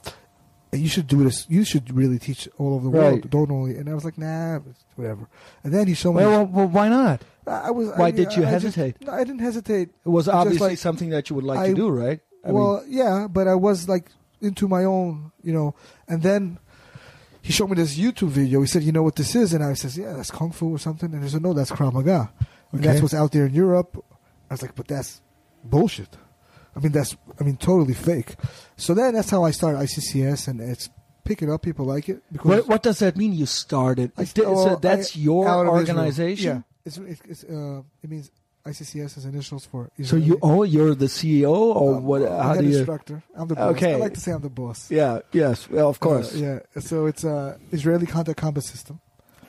[0.71, 1.45] and you should do this.
[1.49, 3.03] You should really teach all over the Right.
[3.11, 3.29] world.
[3.29, 3.77] Don't only.
[3.77, 4.59] And I was like, nah,
[4.95, 5.27] whatever.
[5.63, 6.23] And then he showed me.
[6.23, 7.21] Well, well, well, why not?
[7.47, 7.89] I was.
[7.95, 9.01] why I, did you I just- hesitate?
[9.01, 9.89] no, I didn't hesitate.
[10.05, 12.19] It was obviously like- something that you would like I- to do, right?
[12.45, 14.09] I well, yeah, but I was like
[14.41, 15.75] into my own, you know.
[16.07, 16.59] And then
[17.41, 18.61] he showed me this YouTube video.
[18.61, 20.79] He said, "You know what this is?" And I says, "Yeah, that's kung fu or
[20.79, 22.31] something." And he said, "No, that's Krav Maga.
[22.73, 22.83] Okay.
[22.85, 23.97] That's what's out there in Europe."
[24.49, 25.21] I was like, "But that's
[25.63, 26.15] bullshit.
[26.75, 28.35] I mean, that's I mean, totally fake."
[28.77, 30.89] So then that's how I started ICCS, and it's
[31.25, 31.63] picking up.
[31.63, 33.33] People like it because what, what does that mean?
[33.33, 34.11] You started.
[34.17, 35.97] I- Did- so oh, that's I- your out of Israel.
[35.99, 36.55] organization.
[36.57, 38.31] Yeah, it's it's, it's uh, it means
[38.65, 39.81] ICCS is initials for.
[39.85, 40.25] So Israeli.
[40.27, 41.51] you oh you're the CEO
[41.81, 42.21] or Um, what?
[42.23, 42.77] I'm How do you?
[42.77, 43.17] instructor.
[43.35, 43.71] I'm the boss.
[43.75, 43.93] Okay.
[43.93, 44.79] I like to say I'm the boss.
[44.91, 45.19] Yeah.
[45.31, 45.69] Yes.
[45.69, 46.35] Well, of course.
[46.35, 46.37] Uh,
[46.75, 46.81] yeah.
[46.81, 48.99] So it's uh, Israeli contact combat system,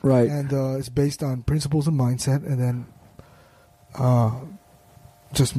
[0.02, 0.28] Right.
[0.38, 2.76] and uh, it's based on principles and mindset, and then
[3.94, 4.30] uh,
[5.32, 5.56] just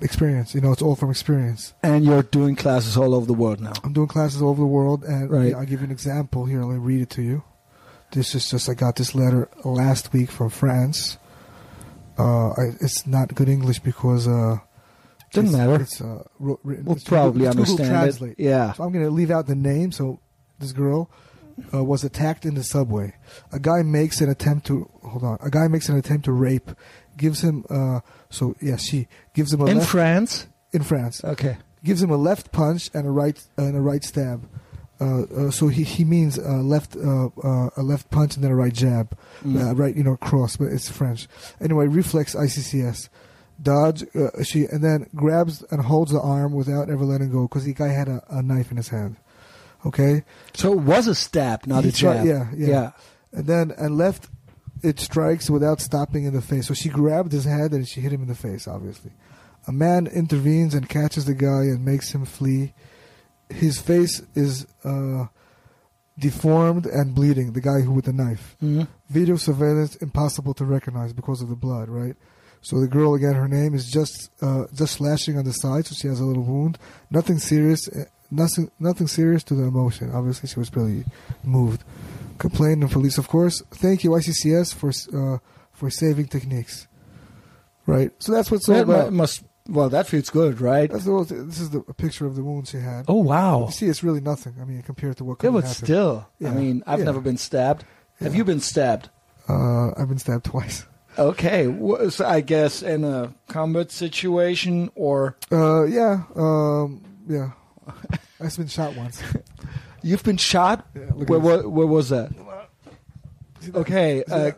[0.00, 0.54] experience.
[0.54, 1.74] You know, it's all from experience.
[1.82, 3.72] And you're doing classes all over the world now.
[3.84, 5.54] I'm doing classes all over the world, and Right.
[5.54, 6.62] I'll give you an example here.
[6.64, 7.42] Let me read it to you.
[8.14, 11.18] This is just I got this letter last week from France.
[12.18, 14.58] Uh, I, it's not good English because uh,
[15.32, 15.82] Doesn't it's, matter.
[15.82, 16.84] It's uh, written.
[16.84, 18.32] We'll it's probably Google understand Translate.
[18.38, 18.42] it.
[18.44, 18.72] Yeah.
[18.74, 19.90] So I'm going to leave out the name.
[19.90, 20.20] So
[20.60, 21.10] this girl
[21.72, 23.14] uh, was attacked in the subway.
[23.52, 25.38] A guy makes an attempt to hold on.
[25.42, 26.70] A guy makes an attempt to rape.
[27.16, 28.00] Gives him uh,
[28.30, 30.46] so yeah she gives him a In left, France.
[30.72, 31.56] in France Okay.
[31.84, 34.48] gives him a left punch and a right and a right stab.
[35.00, 38.54] Uh, uh, so he he means left uh, uh, a left punch and then a
[38.54, 39.60] right jab, Mm.
[39.70, 41.26] uh, right you know cross, but it's French.
[41.60, 43.08] Anyway, reflex ICCS,
[43.60, 44.04] dodge.
[44.14, 47.74] Uh, she and then grabs and holds the arm without ever letting go because the
[47.74, 49.16] guy had a, a knife in his hand.
[49.84, 52.26] Okay, So it was a stab, not He a tried- jab.
[52.26, 52.90] yeah, yeah.
[53.32, 54.28] and then and left
[54.82, 56.66] it strikes without stopping in the face.
[56.68, 58.66] So she grabbed his head and she hit him in the face.
[58.68, 59.10] Obviously,
[59.66, 62.72] a man intervenes and catches the guy and makes him flee.
[63.54, 65.26] His face is uh,
[66.18, 67.52] deformed and bleeding.
[67.52, 68.56] The guy who with the knife.
[68.62, 68.86] Mhm.
[69.08, 71.88] Video surveillance impossible to recognize because of the blood.
[71.88, 72.16] Right.
[72.62, 75.94] So the girl again, her name is just uh, just slashing on the side, so
[75.94, 76.78] she has a little wound.
[77.10, 77.88] Nothing serious.
[77.88, 80.10] eh, Nothing nothing serious to the emotion.
[80.12, 81.04] Obviously, she was really
[81.44, 81.84] moved.
[82.38, 83.62] Complained to police, of course.
[83.70, 85.38] Thank you, ICCS, for uh,
[85.72, 86.88] for saving techniques.
[87.86, 88.10] Right.
[88.18, 89.12] So that's what's all That about.
[89.12, 89.42] must.
[89.68, 90.90] Well, that feels good, right?
[90.90, 93.06] That's the whole this is the a picture of the wound she had.
[93.08, 93.66] Oh wow.
[93.66, 94.54] You see, it's really nothing.
[94.60, 95.84] I mean, compared to what Yeah, could but happen.
[95.86, 97.06] still, I mean, I've Yeah.
[97.06, 97.84] never been stabbed.
[98.20, 99.08] Have you been stabbed?
[99.48, 100.84] Uh, I've been stabbed twice.
[101.18, 101.64] Okay,
[102.10, 106.24] so I guess in a combat situation or Uh, yeah.
[106.36, 107.52] Um, yeah.
[108.40, 109.22] I've been shot once.
[110.02, 110.86] you've been shot.
[110.94, 112.32] Yeah, Where, where, where was that?
[113.74, 114.50] Okay, uh, yeah.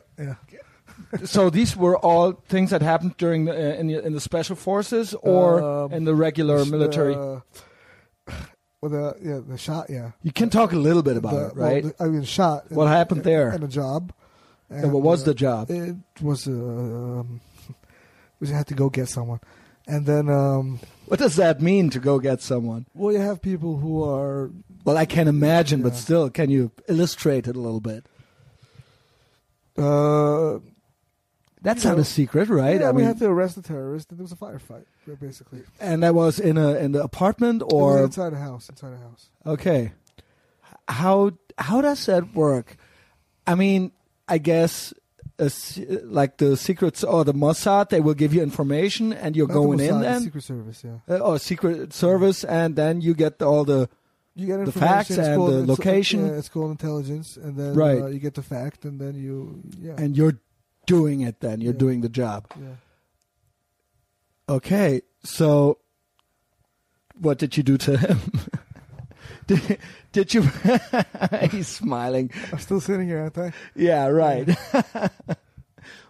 [1.24, 4.56] So these were all things that happened during the uh, in the in the special
[4.56, 7.14] forces or Um, in the regular The- military.
[7.14, 7.40] Uh,
[8.80, 9.86] well, the yeah, the shot.
[9.90, 10.10] Yeah.
[10.22, 11.84] you can talk a little bit about The- it, well, right?
[11.84, 12.70] the- I mean, shot.
[12.70, 13.51] What happened there?
[13.51, 14.12] And a job.
[14.68, 15.70] And what was uh, the job?
[15.70, 17.40] It was uh, um,
[18.40, 19.38] we had to go get someone,
[19.86, 22.84] and then um, what does that mean to go get someone?
[22.94, 24.51] well, you have people who are
[24.84, 28.06] Well, I can imagine, but still, can you illustrate it a little bit?
[29.78, 30.59] uh,
[31.62, 32.81] That's You not know, a secret, right?
[32.81, 34.85] Yeah, I we mean, had to arrest the terrorist, and there was a firefight,
[35.20, 35.62] basically.
[35.81, 39.31] and that was in a in the apartment or inside a house, inside a house.
[39.45, 39.93] Okay.
[40.89, 42.77] How how does that work?
[43.47, 43.93] I mean,
[44.28, 44.93] I guess
[45.39, 45.51] a
[46.05, 49.61] like the secrets or the Mossad, they will give you information, and you're Not the
[49.61, 51.15] going in Mossad, the then, Secret Service, yeah.
[51.16, 53.89] uh, or Secret Service, and then you get all the
[54.39, 56.27] You get The facts and called- the it's- location.
[56.27, 58.03] yeah, it's called intelligence, and then Right.
[58.03, 60.37] uh, you get the fact, and then you yeah and you're
[60.87, 61.41] doing it.
[61.41, 61.79] Then you're Yeah.
[61.79, 62.47] doing the job.
[62.59, 62.77] yeah.
[64.49, 65.79] Okay, so
[67.21, 68.19] what did you do to him?
[69.49, 69.79] did,
[70.13, 70.43] did you?
[71.51, 72.31] He's smiling.
[72.53, 73.53] I'm still sitting here, aren't I?
[73.75, 74.49] Yeah, right.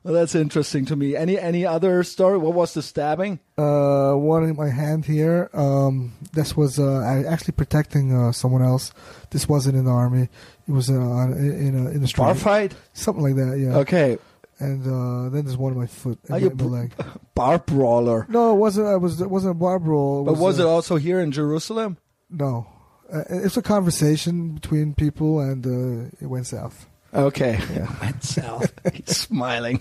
[0.02, 1.16] well, that's interesting to me.
[1.16, 2.36] Any any other story?
[2.36, 3.40] What was the stabbing?
[3.56, 5.48] Uh, one in my hand here.
[5.54, 8.92] Um, this was uh, I actually protecting uh, someone else.
[9.30, 10.28] This wasn't in the army.
[10.68, 12.74] It was uh, in in a, in a street, Bar fight.
[12.92, 13.58] something like that.
[13.58, 13.78] Yeah.
[13.78, 14.18] Okay.
[14.58, 16.92] And uh, then there's one in my foot and Are you my leg.
[17.34, 18.26] bar brawler.
[18.28, 18.86] No, it wasn't.
[18.88, 19.20] I was.
[19.20, 20.24] It wasn't a bar brawl.
[20.24, 21.98] But was uh, it also here in Jerusalem?
[22.30, 22.66] No,
[23.12, 26.86] uh, it's a conversation between people, and uh, it went south.
[27.14, 27.58] Okay.
[28.02, 28.72] Went south.
[28.92, 29.80] He's smiling,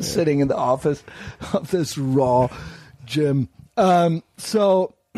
[0.00, 1.02] sitting in the office
[1.54, 2.48] of this raw
[3.06, 3.48] gym.
[3.78, 4.92] Um, so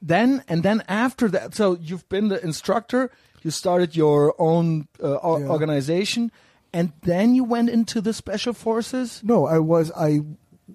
[0.00, 3.10] then, and then after that, so you've been the instructor.
[3.42, 5.48] You started your own uh, Yeah.
[5.48, 6.32] organization,
[6.78, 9.20] and then you went into the special forces.
[9.24, 9.90] No, I was.
[9.96, 10.20] I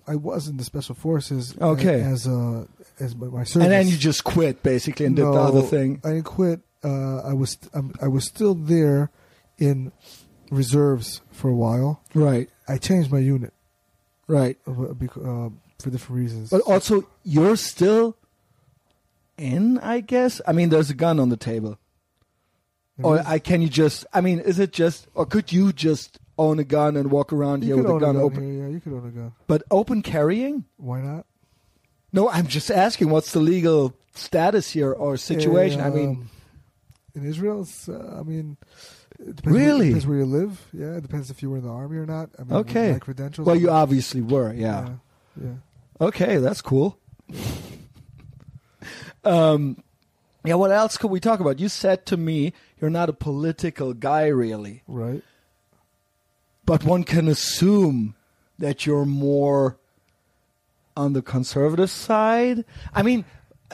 [0.08, 1.56] I was in the special forces.
[1.60, 2.02] Okay.
[2.02, 2.66] As uh
[3.00, 3.56] as my, service.
[3.56, 6.02] And then you just quit basically and did the No, other thing.
[6.04, 6.60] I didn't quit.
[6.84, 9.10] Uh, I was um, I was still there
[9.58, 9.92] in
[10.52, 12.02] reserves for a while.
[12.14, 12.50] Right.
[12.68, 13.54] I changed my unit
[14.28, 14.58] Right.
[14.68, 15.50] uh, bec- uh,
[15.80, 16.50] for different reasons.
[16.50, 18.16] But also, you're still
[19.38, 20.42] in, I guess.
[20.48, 21.78] I mean, there's a gun on the table.
[22.98, 24.06] It Or I can you just?
[24.14, 25.08] I mean, is it just?
[25.16, 27.98] Or could you just own a gun and walk around you here with a gun
[27.98, 28.44] a gun open?
[28.56, 29.32] here, yeah, you could own a gun.
[29.48, 30.66] But open carrying?
[30.78, 31.26] Why not?
[32.12, 33.10] No, I'm just asking.
[33.10, 35.82] What's the legal status here or situation?
[35.82, 36.30] I mean, Um,
[37.16, 38.58] in Israel, uh, I mean,
[39.20, 39.70] it depends Really?
[39.72, 40.68] Where, depends where you live.
[40.74, 42.30] Yeah, it depends if you were in the army or not.
[42.38, 42.98] I mean, Okay.
[43.00, 43.48] credentials.
[43.48, 44.54] well, you obviously were.
[44.54, 44.90] Yeah.
[45.42, 45.44] yeah.
[45.48, 45.54] yeah.
[46.08, 47.00] Okay, that's cool.
[49.24, 49.78] um,
[50.44, 50.56] yeah.
[50.56, 51.60] What else could we talk about?
[51.60, 54.84] You said to me, you're not a political guy, really.
[54.88, 55.24] Right.
[56.66, 58.16] but one can assume
[58.60, 59.78] that you're more
[60.96, 62.64] on the conservative side.
[62.94, 63.26] I mean,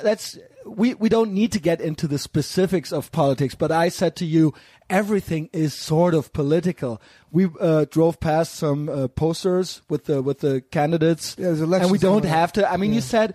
[0.01, 4.15] that's we we don't need to get into the specifics of politics, but I said
[4.17, 4.53] to you
[4.89, 7.01] everything is sort of political.
[7.31, 11.97] We uh, drove past some uh, posters with the with the candidates, Yeah, and we
[11.97, 12.71] don't have to.
[12.71, 13.33] I mean, you said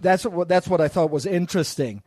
[0.00, 2.02] that's what that's what I thought was interesting.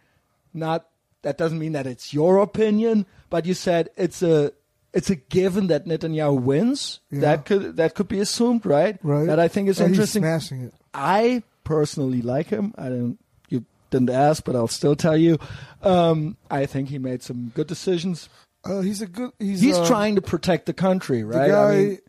[0.57, 0.88] Not
[1.21, 4.51] that doesn't mean that it's your opinion, but you said it's a
[4.93, 6.99] it's a given that Netanyahu wins.
[7.11, 7.19] Yeah.
[7.21, 8.97] That could that could be assumed, right?
[9.03, 9.27] Right.
[9.27, 10.23] That I think is And he's interesting.
[10.23, 10.73] smashing it.
[10.93, 12.73] I personally like him.
[12.77, 13.17] I don't.
[13.49, 15.38] You didn't ask, but I'll still tell you.
[15.84, 18.29] Um, I think he made some good decisions.
[18.65, 19.31] Uh, he's a good.
[19.39, 21.49] He's, He's uh, trying to protect the country, The right?
[21.51, 21.99] guy, I mean,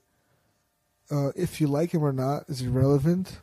[1.10, 3.40] uh, if you like him or not, is irrelevant.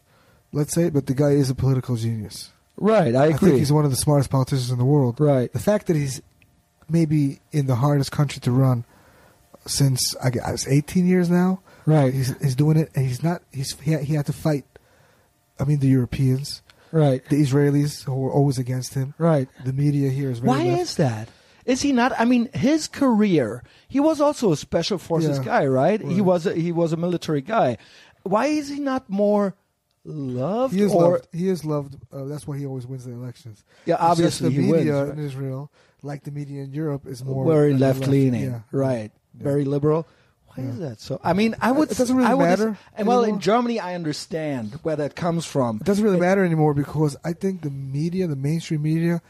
[0.52, 2.50] Let's say, but the guy is a political genius.
[2.78, 3.16] Right.
[3.16, 3.50] I I agree.
[3.50, 5.20] think he's one of the smartest politicians in the world.
[5.20, 5.52] right.
[5.52, 6.22] The fact that he's
[6.90, 8.86] maybe in the hardest country to run
[9.66, 11.62] since I guess 18 years now.
[11.86, 12.14] Right.
[12.14, 13.42] He's, he's doing it, and he's not.
[13.52, 14.66] He's he had, he had to fight.
[15.60, 16.62] I mean, the Europeans,
[16.92, 17.24] Right.
[17.30, 19.14] the Israelis, who were always against him.
[19.18, 19.48] Right.
[19.64, 20.82] The media here is very Why left.
[20.82, 21.30] is that?
[21.66, 22.12] Is he not?
[22.20, 23.64] I mean, his career.
[23.88, 25.44] He was also a special forces Yeah.
[25.46, 26.02] guy, right?
[26.02, 27.78] He was a, he was a military guy.
[28.24, 29.56] Why is he not more
[30.06, 30.74] loved?
[30.74, 31.28] He is or loved.
[31.34, 31.98] He is loved.
[32.14, 33.64] Uh, that's why he always wins the elections.
[33.86, 35.20] yeah, obviously the he media wins.
[35.20, 35.26] in?
[35.26, 35.72] Israel,
[36.04, 38.60] like the media in Europe, is more Very left leaning, Yeah.
[38.72, 39.12] right?
[39.38, 39.44] Yeah.
[39.44, 40.08] Very liberal.
[40.56, 41.20] Why is that so?
[41.22, 41.92] I mean, I would.
[41.92, 43.40] It doesn't really would matter And well, in.
[43.42, 45.78] Germany, I understand where that comes from.
[45.78, 49.22] It doesn't really It- matter anymore because I think the media, the mainstream media,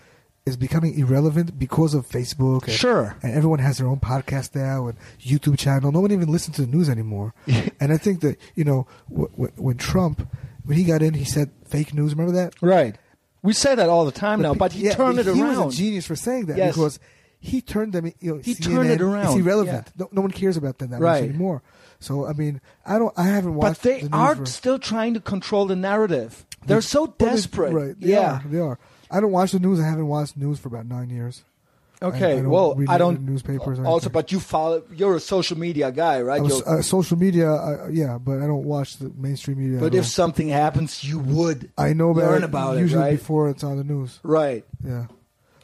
[0.45, 2.65] is becoming irrelevant because of Facebook.
[2.65, 3.15] And, Sure.
[3.23, 5.91] And everyone has their own podcast now and YouTube channel.
[5.91, 7.33] No one even listens to the news anymore.
[7.79, 10.27] and I think that you know w- w- when Trump,
[10.65, 12.13] when he got in, he said fake news.
[12.13, 12.55] Remember that?
[12.61, 12.97] Right.
[13.41, 15.65] We say that all the time now, but he yeah, turned it he around.
[15.65, 16.73] was a genius for saying that Yes.
[16.75, 16.99] because
[17.39, 18.11] he turned them.
[18.19, 19.87] You know, He CNN turned it around, It's irrelevant.
[19.95, 20.05] yeah.
[20.05, 21.21] No, no one cares about them that Right.
[21.21, 21.61] much anymore.
[21.99, 23.13] So I mean, I don't.
[23.17, 23.83] I haven't watched.
[23.83, 26.45] but they the are for- still trying to control the narrative.
[26.65, 27.71] They're so they- desperate.
[27.73, 27.99] right?
[27.99, 28.41] They yeah.
[28.43, 28.79] are, they are.
[29.11, 29.79] I don't watch the news.
[29.79, 31.43] I haven't watched news for about nine years.
[32.01, 32.33] Okay.
[32.33, 33.21] I don't well, I don't.
[33.21, 34.83] newspapers or Also, but you follow.
[34.93, 36.41] You're a social media guy, right?
[36.41, 39.79] Was, uh, social media, uh, yeah, but I don't watch the mainstream media.
[39.79, 41.71] but if something happens, you would.
[41.77, 43.17] I know about learn it about it, usually right?
[43.17, 44.19] before it's on the news.
[44.23, 44.65] Right.
[44.83, 45.07] Yeah,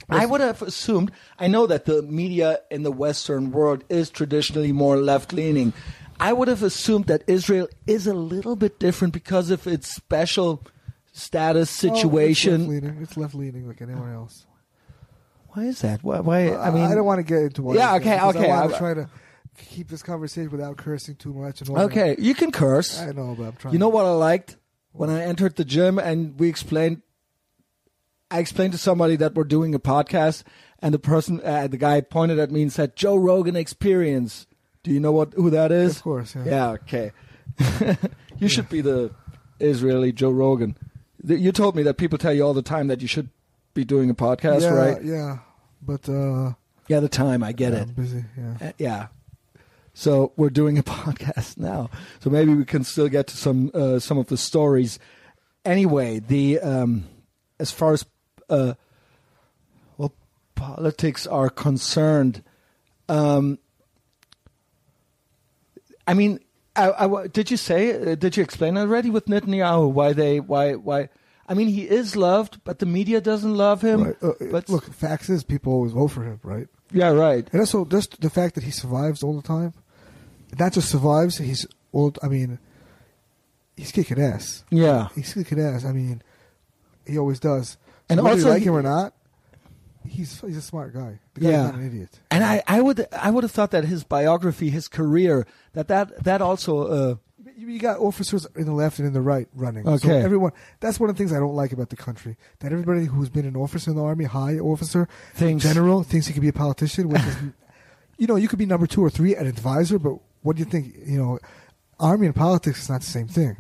[0.09, 1.11] I would have assumed.
[1.37, 5.73] I know that the media in the Western world is traditionally more left leaning.
[6.19, 10.63] I would have assumed that Israel is a little bit different because of its special
[11.13, 12.61] status situation.
[12.61, 13.01] Oh, it's left leaning.
[13.01, 14.45] It's left leaning like anyone else.
[15.53, 16.03] Why is that?
[16.03, 16.19] Why?
[16.19, 17.77] why I mean, I don't want to get into what.
[17.77, 19.09] Yeah, okay, okay, I want I- to try to
[19.57, 21.61] keep this conversation without cursing too much.
[21.61, 21.69] And.
[21.71, 22.99] Okay, you can curse.
[22.99, 23.73] I know, but I'm trying.
[23.73, 24.57] You know what I liked
[24.93, 27.01] when I entered the gym and we explained.
[28.29, 30.43] I explained to somebody that we're doing a podcast,
[30.79, 34.47] and the person, uh, the guy, pointed at me and said, "Joe Rogan Experience."
[34.83, 35.97] Do you know what who that is?
[35.97, 36.43] Of course, yeah.
[36.45, 36.69] Yeah.
[36.71, 37.11] Okay.
[38.39, 39.11] you should be the
[39.59, 40.77] Israeli Joe Rogan.
[41.23, 43.29] You told me that people tell you all the time that you should
[43.73, 45.03] be doing a podcast, yeah, right?
[45.03, 45.37] Yeah,
[45.81, 46.53] but uh,
[46.87, 47.81] Yeah, the time I get yeah, it.
[47.83, 48.25] I'm busy.
[48.37, 48.67] Yeah.
[48.67, 49.07] Uh, yeah.
[49.93, 51.89] So we're doing a podcast now.
[52.19, 54.99] So maybe we can still get to some uh, some of the stories.
[55.65, 57.05] Anyway, the um,
[57.59, 58.05] as far as
[58.49, 58.73] uh,
[59.97, 60.13] well
[60.55, 62.43] politics are concerned,
[63.09, 63.59] um,
[66.07, 66.39] I mean,
[66.75, 68.11] I, I did you say?
[68.11, 71.09] Uh, did you explain already with Netanyahu why they why why?
[71.51, 74.03] I mean, he is loved, but the media doesn't love him.
[74.03, 74.15] Right.
[74.23, 76.67] Uh, but look, facts is people always vote for him, right?
[76.93, 77.45] yeah, right.
[77.51, 79.73] And also just the fact that he survives all the time.
[80.57, 82.19] Not just survives, he's old.
[82.23, 82.59] I mean,
[83.77, 84.63] he's kicking ass.
[84.69, 85.83] Yeah, He's kicking ass.
[85.85, 86.21] I mean,
[87.05, 87.77] he always does.
[88.09, 89.13] And And whether also you like he- him or not,
[90.07, 91.19] he's he's a smart guy.
[91.35, 91.63] The guy's Yeah.
[91.67, 92.19] not an idiot.
[92.29, 96.23] and I, I would I would have thought that his biography, his career, that that
[96.23, 96.73] that also.
[96.87, 97.15] Uh,
[97.69, 99.85] You got officers in the left and in the right running.
[99.85, 100.21] So Okay.
[100.23, 100.51] everyone.
[100.79, 102.37] That's one of the things I don't like about the country.
[102.59, 106.33] That everybody who's been an officer in the army, high officer, Thinks- general, thinks he
[106.33, 107.09] could be a politician.
[107.09, 107.35] Which is,
[108.17, 109.99] you know, you could be number two or three, an advisor.
[109.99, 110.95] But what do you think?
[111.05, 111.39] You know,
[111.99, 113.57] army and politics is not the same thing.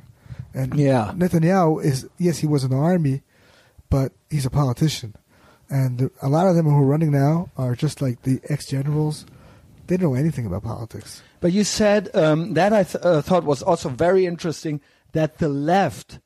[0.53, 1.11] And Yeah.
[1.15, 3.21] Netanyahu is yes, he was in the army,
[3.89, 5.15] but he's a politician.
[5.69, 9.25] And a lot of them who are running now are just like the ex generals.
[9.87, 11.21] They don't know anything about politics.
[11.41, 14.79] But you said um, that I th- uh, thought was also very interesting
[15.11, 16.19] that the left,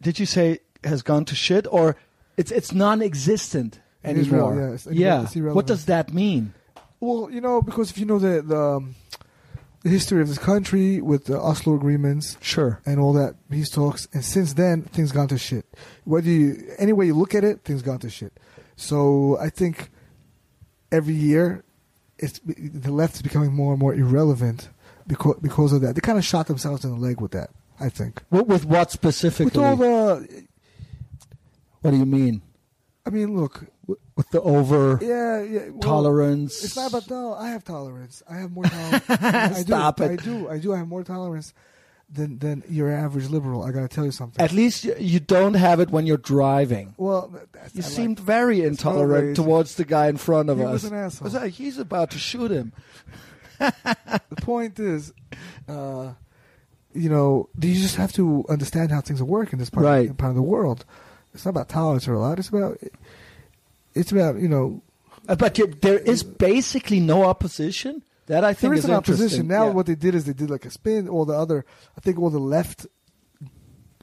[0.00, 1.96] did you say, has gone to shit or
[2.36, 5.22] it's it's non-existent In Israel, yeah, it's- yeah.
[5.24, 6.54] it's What does that mean?
[7.00, 8.94] Well, you know, because if you know the the, um,
[9.82, 12.80] the history of this country with the Oslo agreements Sure.
[12.86, 15.66] and all that peace talks, and since then things gone to shit.
[16.04, 16.46] Whether you
[16.78, 18.32] any way you look at it, things gone to shit.
[18.76, 19.90] So I think
[20.92, 21.64] every year,
[22.18, 24.68] it's the left is becoming more and more irrelevant
[25.06, 25.94] because because of that.
[25.94, 27.50] They kind of shot themselves in the leg with that.
[27.80, 29.60] I think With, with what specifically?
[29.60, 30.46] with all the.
[31.80, 32.42] what do you mean?
[33.06, 33.66] I mean, look.
[33.86, 35.68] With, the over Yeah, yeah.
[35.70, 36.62] well, tolerance?
[36.64, 37.34] It's not about no.
[37.34, 38.22] I have tolerance.
[38.28, 39.04] I have more tolerance.
[39.08, 40.10] I Stop do, it.
[40.10, 40.48] I do.
[40.50, 40.74] I do.
[40.74, 41.54] I have more tolerance
[42.10, 43.62] than than your average liberal.
[43.62, 44.42] I got to tell you something.
[44.42, 46.94] At least you, don't have it when you're driving.
[46.96, 50.64] well, that's, You I like- seemed very intolerant towards the guy in front of He
[50.64, 50.72] us.
[50.72, 51.26] was an asshole.
[51.26, 52.72] I was like, he's about to shoot him.
[53.58, 55.12] the point is,
[55.68, 56.12] uh,
[56.94, 60.16] you know, you just have to understand how things work in this part, Right.
[60.16, 60.84] part of the world.
[61.34, 62.38] It's not about tolerance or a lot.
[62.38, 62.78] It's about
[63.94, 64.80] it's about you know
[65.28, 68.02] Uh, But there is basically no opposition.
[68.28, 69.66] That I think there is an opposition now.
[69.66, 69.70] Yeah.
[69.72, 71.08] What they did is they did like a spin.
[71.08, 71.64] All the other,
[71.96, 72.86] I think, all the left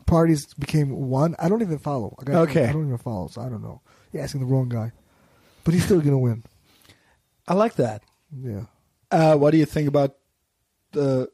[0.05, 1.35] parties became one.
[1.39, 2.15] I don't even follow.
[2.19, 2.65] I got- Okay.
[2.67, 3.81] I don't even follow, so I don't know.
[4.11, 4.91] You're asking the wrong guy,
[5.63, 6.43] but he's still gonna win.
[7.47, 8.03] I like that.
[8.35, 8.65] Yeah.
[9.11, 10.15] Uh, what do you think about
[10.91, 11.29] the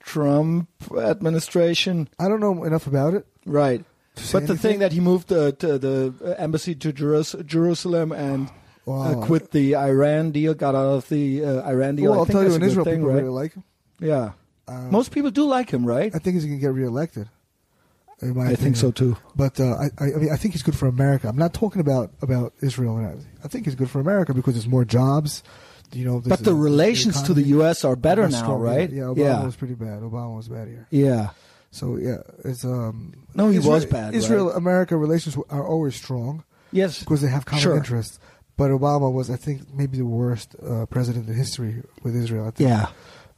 [0.00, 2.08] Trump administration?
[2.18, 3.26] I don't know enough about it.
[3.46, 3.84] Right.
[4.32, 8.50] But the thing that he moved uh, to the uh, embassy to Jerus- Jerusalem and
[8.92, 12.10] uh, quit the Iran deal, got out of the uh, Iran deal.
[12.10, 13.16] well, I I'll think tell you, in Israel, thing, people right?
[13.22, 13.64] really like him.
[14.00, 14.32] Yeah.
[14.68, 16.14] Um, Most people do like him, right?
[16.14, 17.28] I think he's gonna get reelected.
[18.22, 19.16] I think so too.
[19.34, 21.26] But uh, I, I, mean, I think he's good for America.
[21.28, 22.98] I'm not talking about about Israel.
[23.42, 25.42] I think he's good for America because there's more jobs.
[25.92, 27.84] You know, But the a- relations to the U.S.
[27.84, 28.60] are better now, strong.
[28.60, 28.90] right?
[28.90, 29.44] Yeah, Obama yeah.
[29.44, 30.02] was pretty bad.
[30.02, 30.86] Obama was bad here.
[30.90, 31.30] Yeah.
[31.72, 33.14] So yeah, it's um.
[33.34, 34.56] No, he Israel, was bad, Israel right?
[34.56, 37.00] America relations are always strong Yes.
[37.00, 37.76] because they have common Sure.
[37.76, 38.18] interests.
[38.60, 42.48] But Obama was, I think, maybe the worst uh, president in history with Israel.
[42.48, 42.68] I think.
[42.68, 42.88] Yeah.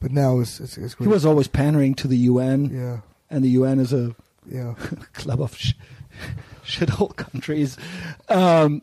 [0.01, 2.97] But now it's it's, it's He was always pandering to the UN, Yeah,
[3.29, 4.73] and the UN is a yeah.
[5.13, 5.75] club of sh-
[6.65, 7.77] shithole countries.
[8.27, 8.81] Um,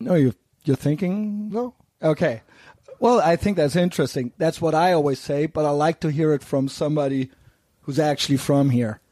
[0.00, 0.32] no, you
[0.64, 2.40] you're thinking No, Okay.
[2.98, 4.32] Well, I think that's interesting.
[4.38, 7.30] That's what I always say, but I like to hear it from somebody
[7.82, 9.02] who's actually from here.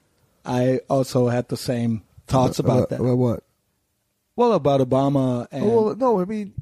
[0.47, 3.01] I also had the same thoughts about that.
[3.01, 3.45] About what?
[4.36, 6.55] Well, about Obama and well, no, I mean,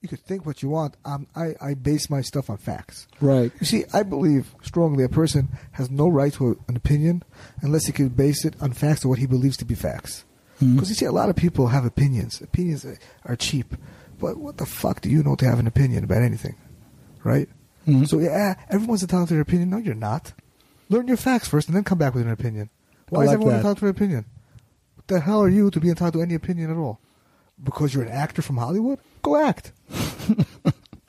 [0.00, 0.96] you could think what you want.
[1.04, 3.06] Um, I, I base my stuff on facts.
[3.20, 3.50] right.
[3.60, 7.22] You see, I believe strongly a person has no right to an opinion
[7.60, 10.24] unless he can base it on facts or what he believes to be facts.
[10.58, 12.40] Because you see, a lot of people have opinions.
[12.40, 12.86] Opinions
[13.26, 13.74] are cheap.
[14.18, 16.54] But what the fuck do you know to have an opinion about anything?
[17.22, 17.48] Right?
[17.86, 18.08] Mhm.
[18.08, 19.68] So, yeah, everyone's entitled to their opinion.
[19.68, 20.32] No, you're not.
[20.88, 22.70] Learn your facts first and then come back with an opinion.
[23.10, 23.56] Why I is like everyone that.
[23.58, 24.24] entitled to an opinion?
[25.06, 26.98] What the hell are you to be entitled to any opinion at all?
[27.62, 28.98] Because you're an actor from Hollywood?
[29.22, 29.70] Go act.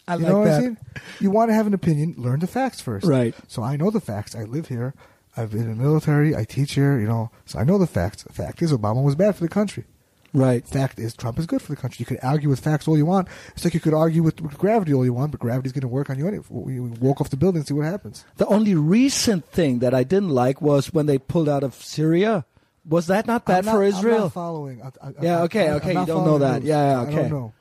[0.08, 0.54] I you like know what that.
[0.58, 0.78] I'm saying?
[1.20, 3.08] You want to have an opinion, learn the facts first.
[3.08, 3.34] Right.
[3.48, 4.36] So I know the facts.
[4.36, 4.94] I live here.
[5.36, 6.36] I've been in the military.
[6.36, 7.32] I teach here, you know.
[7.46, 8.22] So I know the facts.
[8.22, 9.86] The fact is Obama was bad for the country.
[10.32, 10.64] Right.
[10.68, 11.98] Fact is Trump is good for the country.
[12.02, 13.28] You could argue with facts all you want.
[13.56, 15.88] It's like you could argue with, with gravity all you want, but gravity's going to
[15.88, 16.46] work on you anyway.
[16.52, 18.26] You walk off the building and see what happens.
[18.36, 22.46] The only recent thing that I didn't like was when they pulled out of Syria.
[22.88, 24.20] Was that not bad not- for I'm Israel?
[24.22, 24.82] not following.
[24.82, 26.64] I, I, Yeah, okay, I'm okay, you don't know that.
[26.64, 27.54] Yeah, yeah, I don't know.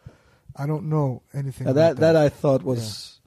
[0.55, 1.67] I don't know anything.
[1.67, 3.21] Uh, about that that I thought was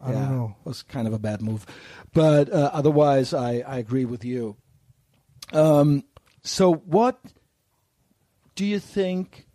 [0.00, 0.56] I don't know.
[0.64, 1.66] was kind of a bad move,
[2.14, 4.56] but uh, otherwise I, I agree with you.
[5.52, 6.04] Um,
[6.42, 7.18] so what
[8.54, 9.46] do you think?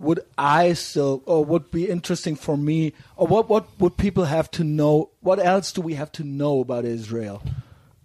[0.00, 4.50] would I still, or would be interesting for me, or what what would people have
[4.52, 5.10] to know?
[5.20, 7.42] What else do we have to know about Israel?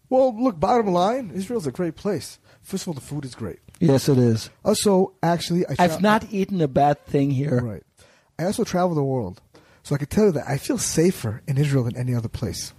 [0.09, 2.39] Well, look, bottom line, Israel's a great place.
[2.61, 3.59] First of all, the food is great.
[3.79, 4.49] Yes, it is.
[4.63, 7.59] Also, actually, I I've not eaten a bad thing here.
[7.61, 7.83] Right.
[8.39, 9.41] I also travel the world,
[9.83, 12.73] so I can tell you that I feel safer in Israel than any other place.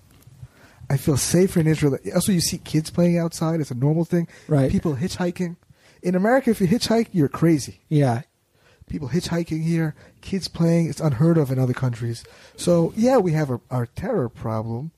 [0.89, 1.98] I feel safer in Israel.
[2.15, 4.28] Also, you see kids playing outside; it's a normal thing.
[4.48, 4.70] Right.
[4.70, 5.57] People hitchhiking.
[6.03, 7.81] In America, if you hitchhike, you're crazy.
[7.89, 8.23] Yeah,
[8.89, 10.89] People hitchhiking here, kids playing.
[10.89, 12.24] It's unheard of in other countries.
[12.57, 14.93] So yeah, we have a, our terror problem,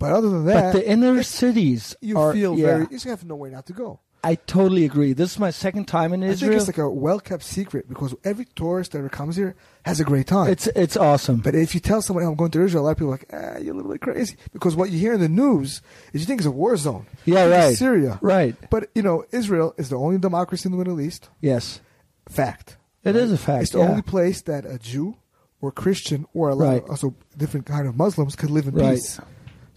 [0.00, 2.32] but other than that, but the inner cities you are.
[2.32, 2.80] feel yeah, very.
[2.82, 4.00] You just have nowhere not to go.
[4.22, 5.14] I totally agree.
[5.14, 6.56] This is my second time in I think Israel.
[6.58, 9.54] it's like a well kept secret because every tourist that ever comes here
[9.86, 10.50] has a great time.
[10.50, 11.38] it's it's awesome.
[11.40, 13.18] But if you tell someone, "Oh, I'm going to Israel, a lot of people are
[13.18, 14.36] like, ah, you're a little bit crazy.
[14.52, 15.80] Because what you hear in the news
[16.12, 17.06] is you think it's a war zone.
[17.24, 17.76] Yeah, it's right.
[17.78, 18.18] Syria.
[18.20, 18.56] Right.
[18.68, 21.30] But, you know, Israel is the only democracy in the Middle East.
[21.40, 21.80] yes,
[22.28, 22.76] Fact.
[23.04, 23.62] it is a fact.
[23.62, 23.88] It's the yeah.
[23.88, 25.16] only place that a Jew
[25.62, 26.82] or Christian or a lot Right.
[26.84, 28.96] of also different kind of Muslims could live in Right.
[28.96, 29.18] peace.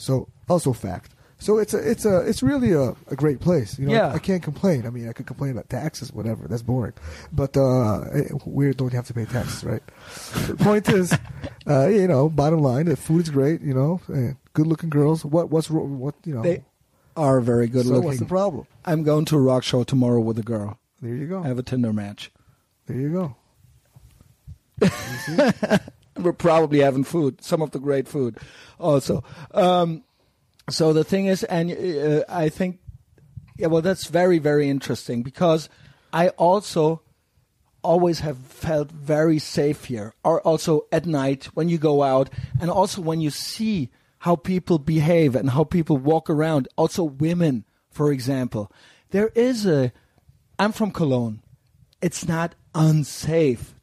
[0.04, 1.12] So, also fact.
[1.40, 3.78] So it's a, it's a, it's really a, a great place.
[3.78, 4.14] You know, Yeah.
[4.14, 4.86] I can't complain.
[4.86, 6.48] I mean, I could complain about taxes, whatever.
[6.48, 6.94] That's boring.
[7.32, 9.84] But uh, eh, we don't have to pay taxes, right?
[10.48, 11.12] the point is,
[11.68, 13.62] uh, you know, bottom line, the food is great.
[13.62, 14.02] You know,
[14.54, 15.26] good looking girls.
[15.26, 16.44] What what's what you know?
[16.44, 16.64] They
[17.18, 18.06] are very good so looking.
[18.06, 18.66] what's the problem?
[18.86, 20.80] I'm going to a rock show tomorrow with a girl.
[21.02, 21.44] There you go.
[21.44, 22.32] I have a Tinder match.
[22.88, 23.36] There you go.
[24.82, 24.90] You
[25.38, 25.78] see?
[26.18, 28.38] We're probably having food, some of the great food,
[28.80, 29.24] also.
[29.52, 30.04] Um,
[30.70, 32.80] so the thing is, and uh, I think,
[33.58, 35.70] yeah, well, that's very, very interesting because
[36.12, 37.02] I also
[37.84, 42.30] always have felt very safe here, or also at night when you go out,
[42.62, 46.68] and also when you see how people behave and how people walk around.
[46.78, 48.72] Also, women, for example,
[49.10, 49.92] there is a.
[50.58, 51.42] I'm from Cologne.
[52.02, 53.76] It's not unsafe,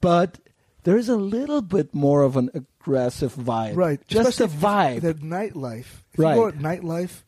[0.00, 0.38] but
[0.84, 3.76] there is a little bit more of an aggressive vibe.
[3.76, 4.00] Right.
[4.06, 5.00] Just a vibe.
[5.02, 5.86] The nightlife.
[6.12, 6.34] If Right.
[6.34, 7.22] you go at nightlife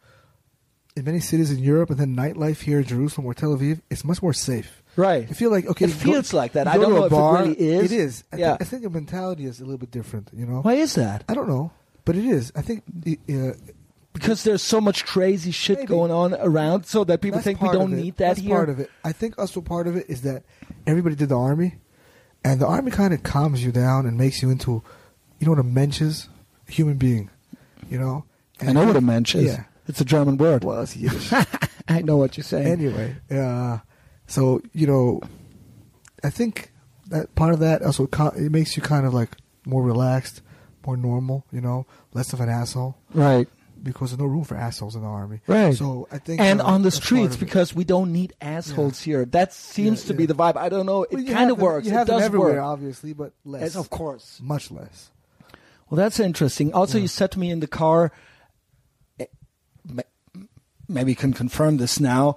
[0.97, 4.05] in many cities in Europe and then nightlife here in Jerusalem or Tel Aviv, it's
[4.05, 4.83] much more safe.
[4.97, 5.27] Right.
[5.29, 5.85] I feel like okay.
[5.87, 6.67] It you go- feels like that.
[6.67, 7.93] I don't know a if it really is.
[7.93, 8.25] It is.
[8.33, 8.49] I, Yeah.
[8.57, 10.31] think, I think the mentality is a little bit different.
[10.33, 10.61] You know.
[10.63, 11.25] Why is that?
[11.29, 11.71] I don't know,
[12.07, 12.51] but it is.
[12.57, 12.83] I think
[13.29, 13.53] uh,
[14.15, 15.89] Because there's so much crazy shit Maybe.
[15.89, 18.55] going on around, so that people that's think we don't need that that's here.
[18.57, 18.91] part of it.
[19.05, 20.45] I think also part of it is that
[20.87, 21.75] everybody did the army,
[22.45, 24.83] and the army kind of calms you down and makes you into,
[25.39, 26.29] you know what a mensch is?
[26.69, 27.31] A human being.
[27.89, 28.25] You know.
[28.61, 29.45] And I know what a mensch is.
[29.45, 29.65] Yeah.
[29.89, 30.65] It's a German word.
[30.65, 31.33] Well, it's Yiddish.
[31.89, 32.67] I know what you're saying.
[32.67, 33.79] anyway, uh,
[34.27, 35.21] so you know,
[36.25, 36.73] I think
[37.09, 40.43] that part of that also it makes you kind of like more relaxed,
[40.85, 41.45] more normal.
[41.53, 43.49] You know, less of an asshole right.
[43.93, 45.41] Because there's no room for assholes in the army.
[45.47, 45.75] Right.
[45.75, 49.25] So I think, and uh, on the streets because we don't need assholes here.
[49.25, 50.57] That seems Yeah, to be the vibe.
[50.57, 51.05] I don't know.
[51.05, 51.87] It Well, kind of works.
[51.87, 52.63] You it have them does everywhere, work.
[52.63, 53.77] obviously, but less.
[53.77, 54.39] Of course.
[54.43, 55.11] much less.
[55.89, 56.73] Well, that's interesting.
[56.75, 58.11] Also, you said to me in the car,
[59.21, 59.27] eh,
[60.89, 62.37] maybe you can confirm this now.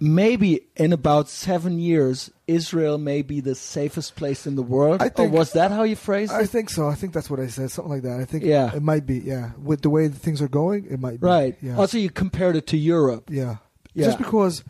[0.00, 5.02] Maybe in about seven years, Israel may be the safest place in the world.
[5.02, 6.50] I think- or was that how you phrased I it?
[6.50, 6.88] think so.
[6.88, 7.70] I think that's what I said.
[7.70, 8.20] Something like that.
[8.20, 8.44] I think.
[8.44, 8.74] Yeah.
[8.74, 9.18] It might be.
[9.18, 9.50] Yeah.
[9.62, 11.26] With the way that things are going, it might be.
[11.26, 11.56] Right.
[11.60, 11.76] Yeah.
[11.76, 13.28] Also, you compared it to Europe.
[13.30, 13.56] Yeah.
[13.94, 14.04] Yeah.
[14.06, 14.64] Just because,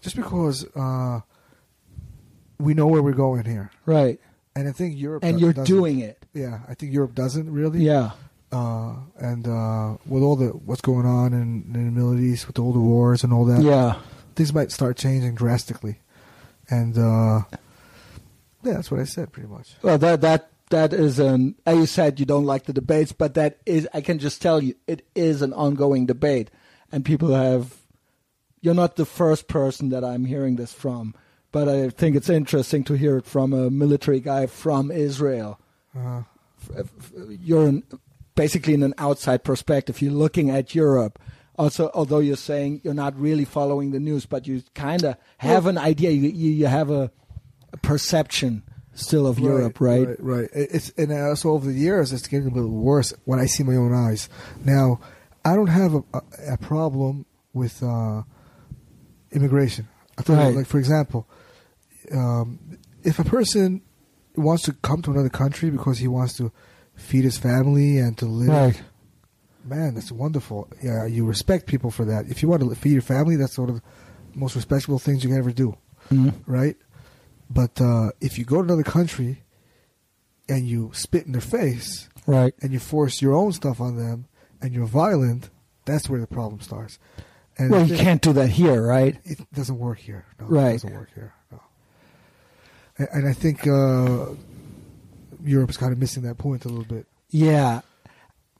[0.00, 1.20] just because uh,
[2.58, 4.18] we know where we're going here, Right.
[4.54, 5.22] and I think Europe.
[5.24, 6.24] And you're doing it.
[6.34, 7.80] Yeah, I think Europe doesn't really.
[7.84, 8.10] Yeah.
[8.52, 12.58] Uh, and uh, with all the what's going on in, in the Middle East, with
[12.58, 13.96] all the wars and all that, Yeah.
[14.36, 16.00] Things might start changing drastically.
[16.68, 17.42] And uh,
[18.62, 19.74] yeah, that's what I said pretty much.
[19.82, 21.56] Well, that that that is an.
[21.64, 23.88] as You said you don't like the debates, but that is.
[23.94, 26.50] I can just tell you, it is an ongoing debate,
[26.92, 27.74] and people have.
[28.60, 31.14] You're not the first person that I'm hearing this from,
[31.52, 35.60] but I think it's interesting to hear it from a military guy from Israel.
[35.96, 36.22] Uh,
[37.28, 37.84] You're in,
[38.34, 40.02] basically in an outside perspective.
[40.02, 41.20] You're looking at Europe.
[41.58, 45.66] Also, although you're saying you're not really following the news, but you kind of have
[45.66, 46.10] an idea.
[46.10, 47.10] You, you you have a,
[47.72, 48.62] a perception
[48.94, 50.06] still of Europe, right?
[50.08, 50.48] Right, right.
[50.54, 53.74] It's and also over the years, it's getting a little worse when I see my
[53.76, 54.28] own eyes.
[54.64, 55.00] Now,
[55.44, 56.22] I don't have a, a,
[56.54, 57.24] a problem
[57.54, 58.22] with uh,
[59.32, 59.88] immigration.
[60.18, 60.54] I thought, Right.
[60.56, 61.26] like for example,
[62.12, 62.58] um,
[63.02, 63.82] if a person
[64.36, 66.52] wants to come to another country because he wants to
[66.94, 68.82] feed his family and to live, Right.
[69.66, 70.68] Man, that's wonderful.
[70.82, 72.26] Yeah, you respect people for that.
[72.28, 73.82] If you want to feed your family, that's sort of the
[74.38, 75.76] most respectable things you can ever do
[76.10, 76.34] Mhm.
[76.46, 76.76] right?
[77.50, 79.42] But uh, if you go to another country
[80.48, 82.54] and you spit in their face Right.
[82.62, 84.26] and you force your own stuff on them
[84.60, 85.50] and you're violent,
[85.84, 86.98] that's where the problem starts.
[87.58, 89.16] And Well, you can't do that here, right?
[89.24, 90.26] It doesn't work here.
[90.40, 90.68] No, Right.
[90.70, 91.32] It doesn't work here.
[91.50, 91.60] No.
[92.98, 94.26] and, and I think uh,
[95.44, 97.06] Europe's kind of missing that point a little bit.
[97.30, 97.80] Yeah.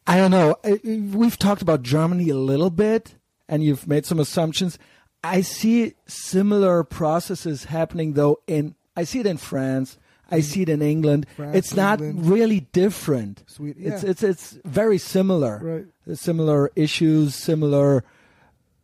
[0.06, 0.56] I don't know.
[0.84, 3.14] We've talked about Germany a little bit,
[3.48, 4.78] and you've made some assumptions.
[5.24, 8.38] I see similar processes happening, though.
[8.46, 9.98] In I see it in France.
[10.30, 11.26] I see it in England.
[11.36, 12.28] France, it's not England.
[12.30, 13.44] really different.
[13.46, 14.10] Sweet- It's yeah.
[14.10, 15.86] it's it's very similar.
[16.06, 16.16] Right.
[16.18, 18.04] Similar issues, similar,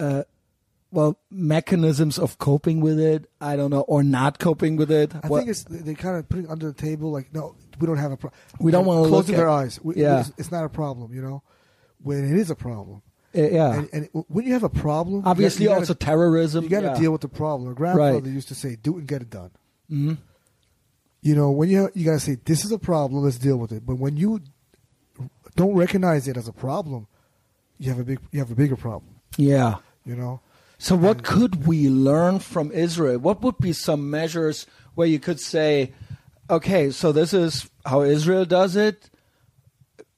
[0.00, 0.22] uh,
[0.92, 3.28] well, mechanisms of coping with it.
[3.40, 5.12] I don't know, or not coping with it.
[5.14, 7.86] I What- think it's they kind of put it under the table like no, we
[7.86, 8.38] don't have a problem.
[8.60, 9.80] We don't wanna close closing at- their eyes.
[9.82, 10.20] We, Yeah.
[10.20, 11.42] it's, it's not a problem, you know.
[12.02, 13.00] When it is a problem,
[13.34, 13.72] uh, yeah.
[13.74, 16.64] and, and when you have a problem, you Obviously, gotta- you also gotta, terrorism.
[16.64, 16.98] you got to yeah.
[16.98, 17.68] deal with the problem.
[17.68, 18.24] Our grandfather Right.
[18.26, 19.50] used to say, "Do it and get it done."
[19.90, 20.18] Mhm.
[21.22, 23.72] You know, when you you got to say, "This is a problem, let's deal with
[23.72, 24.40] it." But when you
[25.56, 27.06] don't recognize it as a problem,
[27.78, 29.14] you have a big you have a bigger problem.
[29.36, 29.76] Yeah.
[30.04, 30.40] You know,
[30.82, 33.16] So, what could we learn from Israel?
[33.20, 35.92] What would be some measures where you could say,
[36.50, 39.08] okay, so this is how Israel does it?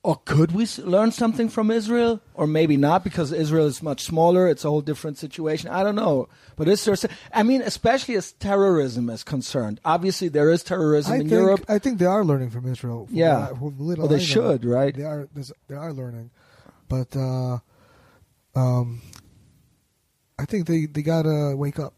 [0.03, 2.23] Or could we learn something from Israel?
[2.33, 4.49] Or maybe not, because Israel is much smaller.
[4.49, 5.69] It's a whole different situation.
[5.69, 6.31] I don't know.
[6.57, 6.97] But is there,
[7.35, 9.81] I mean, especially as terrorism is concerned.
[9.85, 11.67] Obviously, there is terrorism I in think Europe.
[11.69, 13.05] I think they are learning from Israel.
[13.05, 13.51] From Yeah.
[13.51, 14.97] what from little Well, they should, right?
[14.97, 15.29] They are
[15.69, 16.31] they are learning,
[16.89, 17.59] but uh,
[18.55, 19.03] um,
[20.39, 21.95] I think they they gotta wake up.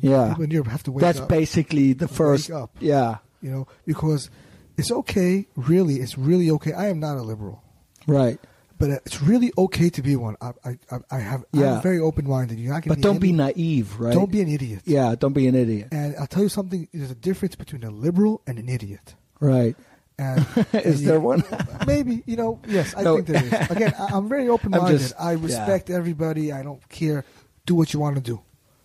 [0.00, 0.28] Yeah.
[0.30, 1.28] people in Europe have to wake That's up.
[1.28, 2.50] That's basically the first.
[2.50, 2.76] up.
[2.80, 4.28] Yeah, you know, because
[4.76, 5.46] it's okay.
[5.56, 6.72] Really, it's really okay.
[6.72, 7.62] I am not a liberal,
[8.06, 8.38] right.
[8.78, 10.36] but it's really okay to be one.
[10.40, 10.78] I I,
[11.10, 11.76] I- have Yeah.
[11.76, 12.58] I'm very open minded.
[12.58, 14.12] You're not But don't be naive, right?
[14.14, 14.82] Don't be an idiot.
[14.84, 15.88] Yeah, don't be an idiot.
[15.92, 16.88] And I'll tell you something.
[16.92, 19.14] There's a difference between a liberal and an idiot.
[19.40, 19.76] Right.
[20.20, 20.40] And
[20.72, 21.44] Is and there one?
[21.86, 22.58] maybe you know.
[22.66, 23.14] Yes, I No.
[23.14, 23.70] think there is.
[23.70, 25.12] Again, I, I'm very open minded.
[25.16, 26.50] I respect everybody.
[26.50, 27.24] I don't care.
[27.68, 28.40] Do what you want to do.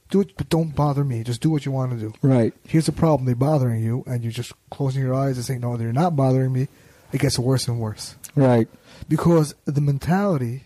[0.10, 1.24] Do it, but don't bother me.
[1.24, 2.14] Just do what you want to do.
[2.22, 2.54] Right.
[2.68, 5.78] Here's the problem: they're bothering you, and you're just closing your eyes and saying, "No,
[5.78, 6.68] they're not bothering me."
[7.14, 8.68] It gets worse and worse Right.
[9.08, 10.64] because the mentality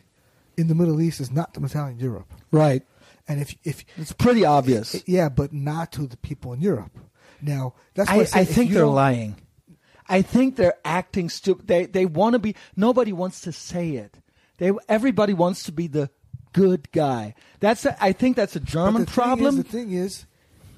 [0.58, 2.28] in the Middle East is not the mentality in Europe.
[2.52, 2.82] Right.
[3.28, 4.96] And if if It's pretty obvious.
[5.06, 6.98] yeah, but not to the people in Europe.
[7.40, 9.36] Now that's why I, say I think they're lying.
[10.10, 11.68] I think they're acting stupid.
[11.68, 12.56] They they want to be.
[12.76, 14.18] Nobody wants to say it.
[14.58, 16.10] They everybody wants to be the
[16.58, 17.34] good guy.
[17.60, 19.58] That's a, I think that's a German the thing problem.
[19.60, 20.26] Is, the thing is,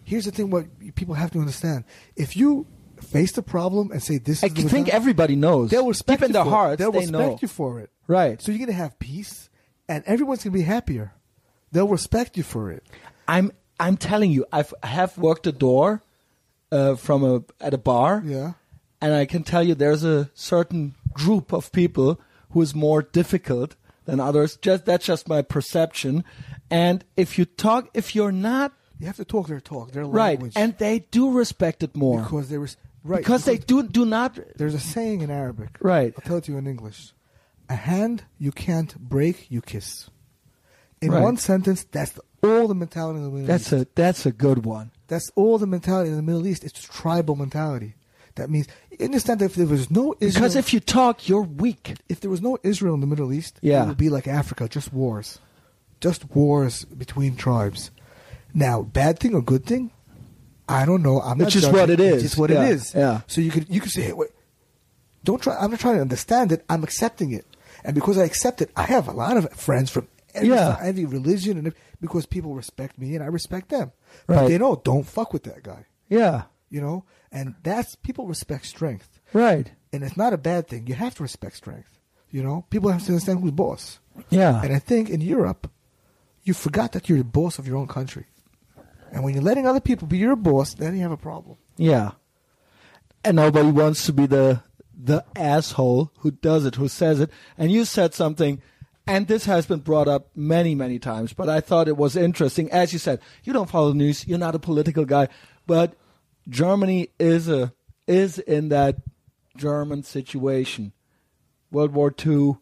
[0.03, 0.65] here's the thing: what
[0.95, 1.83] people have to understand:
[2.15, 2.65] if you
[3.01, 5.69] face the problem and say this, I think everybody knows.
[5.71, 6.77] they'll respect Deep in you their for hearts, it.
[6.79, 7.39] They'll they respect know.
[7.41, 7.89] you for it.
[8.07, 8.41] Right.
[8.41, 9.49] So you're gonna have peace,
[9.87, 11.13] and everyone's gonna be happier.
[11.71, 12.83] They'll respect you for it.
[13.27, 16.03] I'm I'm telling you, I've, I have worked a door
[16.71, 18.21] uh, from a at a bar.
[18.25, 18.53] Yeah.
[19.01, 22.19] and I can tell you there's a certain group of people
[22.51, 23.75] who is more difficult
[24.09, 24.57] than others.
[24.57, 26.23] Just that's just my perception.
[26.71, 30.55] And if you talk, if you're not You have to talk their talk, their language,
[30.55, 34.05] right, and they do respect it more because there was right because they do do
[34.05, 35.77] not There's a saying in Arabic.
[35.81, 36.13] right.
[36.15, 37.13] I'll tell it to you in English.
[37.69, 40.09] A hand you can't break, you kiss.
[41.01, 41.23] In Right.
[41.23, 43.83] one sentence, that's the, all the mentality in the Middle That's East.
[43.83, 44.91] a that's a good one.
[45.07, 46.63] That's all the mentality in the Middle East.
[46.63, 47.95] It's tribal mentality.
[48.35, 48.67] That means
[49.05, 51.95] understand that if there was no Israel, Because if you talk, you're weak.
[52.09, 53.83] if there was no Israel in the Middle East, Yeah.
[53.83, 55.39] it would be like Africa, just wars,
[56.01, 57.91] just wars between tribes.
[58.53, 59.91] Now, bad thing or good thing,
[60.67, 61.21] I don't know.
[61.21, 61.79] I'm not It's just judging.
[61.79, 62.93] what it It's just what Yeah, it is.
[62.93, 63.21] yeah.
[63.27, 64.29] So you could you could say, hey, wait,
[65.23, 65.55] don't try.
[65.57, 66.63] I'm not trying to understand it.
[66.69, 67.45] I'm accepting it,
[67.83, 70.77] and because I accept it, I have a lot of friends from every, Yeah.
[70.81, 73.91] every religion, and because people respect me and I respect them.
[74.27, 75.85] But they know, don't fuck with that guy.
[76.07, 79.71] Yeah, You know, and that's people respect strength, right.
[79.93, 80.87] and it's not a bad thing.
[80.87, 81.97] You have to respect strength.
[82.31, 83.99] You know, people have to understand who's boss.
[84.29, 85.69] Yeah, And I think in Europe,
[86.43, 88.25] you forgot that you're the boss of your own country.
[89.11, 91.57] And when you're letting other people be your boss, then you have a problem.
[91.77, 92.11] yeah.
[93.23, 94.63] And nobody wants to be the
[95.01, 97.29] the asshole who does it, who says it.
[97.57, 98.61] And you said something,
[99.07, 101.33] and this has been brought up many, many times.
[101.33, 102.69] But I thought it was interesting.
[102.71, 104.25] As you said, you don't follow the news.
[104.27, 105.27] You're not a political guy,
[105.67, 105.95] but
[106.47, 107.73] Germany is a
[108.07, 108.97] is in that
[109.57, 110.93] German situation,
[111.71, 112.55] World War II,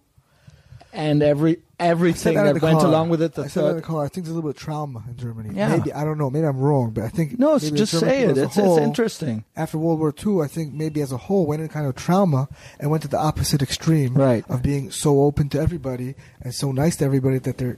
[0.94, 2.88] and every everything in that went car.
[2.88, 3.36] along with it.
[3.36, 4.04] The I said that in the car.
[4.04, 5.52] I think there's a little bit of trauma in Germany.
[5.54, 5.78] Yeah.
[5.78, 6.30] Maybe I don't know.
[6.30, 8.32] Maybe I'm wrong, but I think no, it's just say it.
[8.32, 9.46] as a It's, it's interesting.
[9.56, 12.50] After World War II, I think maybe as a whole went in kind of trauma
[12.80, 14.44] and went to the opposite extreme Right.
[14.50, 17.78] of being so open to everybody and so nice to everybody that they're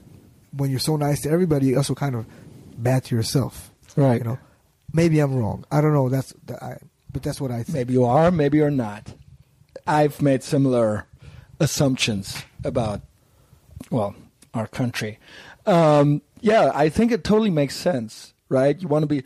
[0.53, 2.25] when you're so nice to everybody, you also kind of
[2.77, 3.71] bad to yourself.
[3.95, 4.17] Right.
[4.19, 4.39] You know,
[4.93, 5.65] maybe I'm wrong.
[5.71, 6.09] I don't know.
[6.09, 6.77] That's I,
[7.11, 7.73] but that's what I think.
[7.75, 9.13] Maybe you are, maybe you're not.
[9.87, 11.05] I've made similar
[11.59, 13.01] assumptions about,
[13.89, 14.15] well,
[14.53, 15.19] our country.
[15.65, 18.79] Um, yeah, I think it totally makes sense, right?
[18.79, 19.23] You want to be,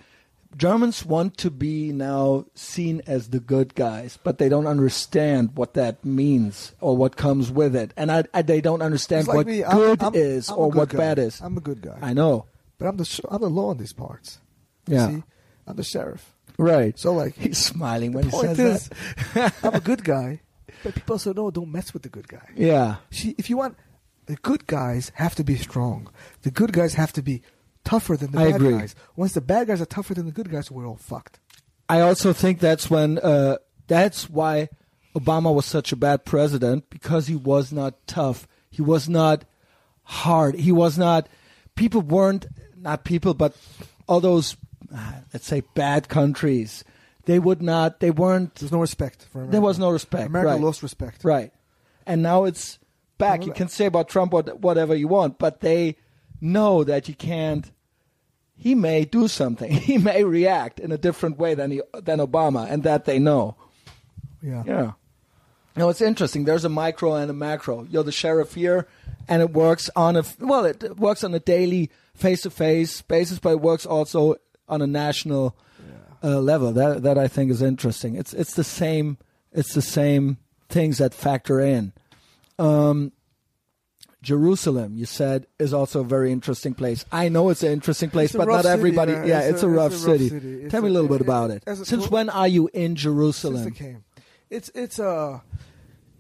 [0.56, 5.74] Germans want to be now seen as the good guys, but they don't understand what
[5.74, 9.48] that means or what comes with it, and I, I, they don't understand like what
[9.48, 10.98] me, I'm- good I'm- is I'm or good what guy.
[10.98, 11.42] bad is.
[11.42, 11.98] I'm a good guy.
[12.02, 12.46] I know,
[12.78, 14.40] But I'm the I'm the law in these parts.
[14.88, 15.08] You Yeah.
[15.10, 15.24] See?
[15.68, 16.34] I'm the sheriff.
[16.58, 16.98] right?
[17.00, 18.90] So like He's smiling when he says is,
[19.34, 19.54] that.
[19.64, 20.42] I'm a good guy,
[20.84, 22.48] but people also know don't mess with the good guy.
[22.56, 23.78] Yeah, See, if you want,
[24.26, 26.10] the good guys have to be strong.
[26.44, 27.42] The good guys have to be
[27.84, 28.72] tougher than the I bad agree.
[28.78, 28.96] guys.
[29.16, 31.40] Once the bad guys are tougher than the good guys, we're all fucked.
[31.90, 33.58] I also think that's when uh,
[33.88, 34.70] that's why
[35.16, 38.48] Obama was such a bad president because he was not tough.
[38.70, 39.44] He was not
[40.04, 40.56] hard.
[40.56, 41.28] He was not.
[41.76, 42.46] People weren't
[42.78, 43.56] not people, but
[44.08, 44.56] all those
[44.96, 46.84] Uh, let's say bad countries.
[47.26, 48.00] They would not.
[48.00, 48.56] They weren't.
[48.56, 49.52] There's no respect for America.
[49.52, 50.28] There was no respect.
[50.28, 50.62] America right.
[50.62, 51.24] lost respect.
[51.24, 51.52] Right.
[52.06, 52.80] And now it's
[53.18, 53.46] back.
[53.46, 55.96] You can say about Trump what, whatever you want, but they
[56.42, 57.72] know that you can't.
[58.56, 59.72] He may do something.
[59.90, 63.56] He may react in a different way than he, than Obama, and that they know.
[64.42, 64.64] Yeah.
[64.66, 64.92] Yeah.
[65.76, 66.46] No, it's interesting.
[66.46, 67.88] There's a micro and a macro.
[67.90, 68.88] You're the sheriff here,
[69.28, 70.66] and it works on a well.
[70.66, 74.36] It works on a daily, face-to-face basis, but it works also
[74.68, 75.56] on a national
[76.24, 76.72] uh, level.
[76.72, 78.16] That that I think is interesting.
[78.16, 79.18] It's it's the same.
[79.52, 80.38] It's the same
[80.70, 81.94] things that factor in.
[82.58, 83.12] Um,
[84.22, 87.04] Jerusalem, you said, is also a very interesting place.
[87.12, 89.12] I know it's an interesting place, but not everybody.
[89.12, 89.28] man.
[89.28, 90.30] yeah, It's it's, a- a, rough, it's a rough city.
[90.30, 90.54] city.
[90.64, 92.92] It's Tell me a- a little bit about it- a Since when are you in
[92.92, 93.72] Since Jerusalem?
[93.72, 94.04] came,
[94.50, 95.40] it's it's uh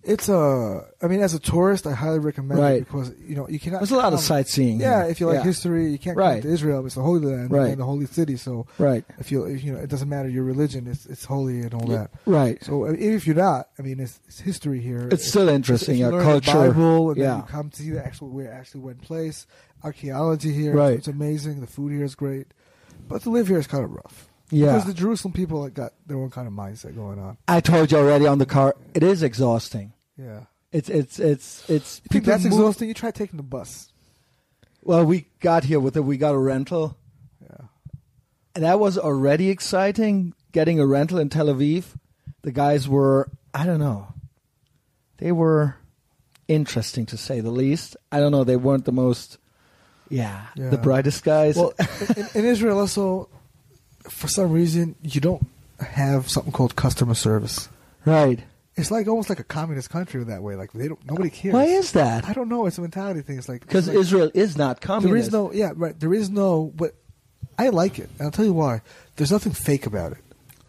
[0.03, 0.85] it's a.
[1.01, 2.75] I mean, as a tourist, I highly recommend Right.
[2.81, 3.79] it because you know you cannot.
[3.79, 4.79] There's a lot of sightseeing.
[4.79, 5.11] Yeah, here.
[5.11, 5.43] if you like Yeah.
[5.43, 6.41] history, you can't Right.
[6.41, 6.85] come to Israel.
[6.85, 7.69] It's the Holy Land Right.
[7.71, 8.35] and the Holy City.
[8.37, 9.03] So Right.
[9.19, 10.87] if you if, you know, it doesn't matter your religion.
[10.87, 12.11] It's it's holy and all that.
[12.25, 12.63] Right.
[12.63, 15.07] So even if you're not, I mean, it's, it's history here.
[15.11, 16.51] It's still interesting, learn culture.
[16.51, 17.27] the Bible, and Yeah.
[17.29, 19.45] then you come to see the actual where it actually went place.
[19.83, 20.97] Archaeology here, Right.
[20.97, 21.59] It's amazing.
[21.61, 22.47] The food here is great,
[23.07, 24.29] but to live here is kind of rough.
[24.49, 24.67] Yeah.
[24.73, 27.37] because the Jerusalem people like, got their own kind of mindset going on.
[27.47, 28.75] I told you already on the car.
[28.93, 29.93] It is exhausting.
[30.17, 30.41] Yeah.
[30.71, 32.01] It's it's it's it's.
[32.03, 32.87] You think that's move- exhausting?
[32.87, 33.91] You try taking the bus.
[34.81, 36.01] Well, we got here with it.
[36.01, 36.97] We got a rental.
[37.41, 37.67] Yeah.
[38.55, 40.33] And that was already exciting.
[40.51, 41.85] Getting a rental in Tel Aviv.
[42.41, 44.13] The guys were I don't know.
[45.17, 45.77] They were
[46.47, 47.95] interesting to say the least.
[48.11, 48.43] I don't know.
[48.43, 49.37] They weren't the most.
[50.09, 50.69] Yeah, Yeah.
[50.69, 51.55] the brightest guys.
[51.55, 51.73] Well,
[52.17, 53.29] in, in Israel also,
[54.09, 55.45] for some reason, you don't
[55.79, 57.69] have something called customer service.
[58.05, 58.39] right.
[58.75, 60.55] It's like almost like a communist country in that way.
[60.55, 61.53] Like they don't, nobody cares.
[61.53, 62.27] Why is that?
[62.27, 62.65] I don't know.
[62.65, 63.37] It's a mentality thing.
[63.37, 65.11] It's like Because like- Israel is not communist.
[65.11, 65.99] There is no, yeah, right.
[65.99, 66.95] There is no, but
[67.59, 68.09] I like it.
[68.17, 68.81] And I'll tell you why.
[69.15, 70.17] There's nothing fake about it.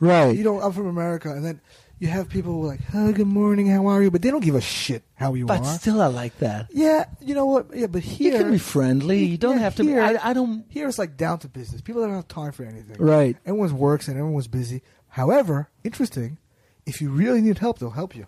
[0.01, 0.37] right.
[0.37, 1.63] You know, I'm from America, and then
[1.99, 4.43] you have people who are like, "Oh, good morning, how are you?" But they don't
[4.45, 5.65] give a shit how you but are.
[5.79, 6.69] still, I like that.
[6.73, 7.67] yeah, you know what?
[7.75, 9.25] Yeah, but here you can be friendly.
[9.25, 9.85] You don't yeah, have to.
[9.85, 10.65] here- be, I, I don't.
[10.69, 11.81] Here it's like down to business.
[11.81, 12.97] People don't have time for anything.
[12.99, 13.37] Right.
[13.47, 14.83] Everyone's works and everyone's busy.
[15.09, 16.39] However, interesting,
[16.87, 18.27] if you really need help, they'll help you.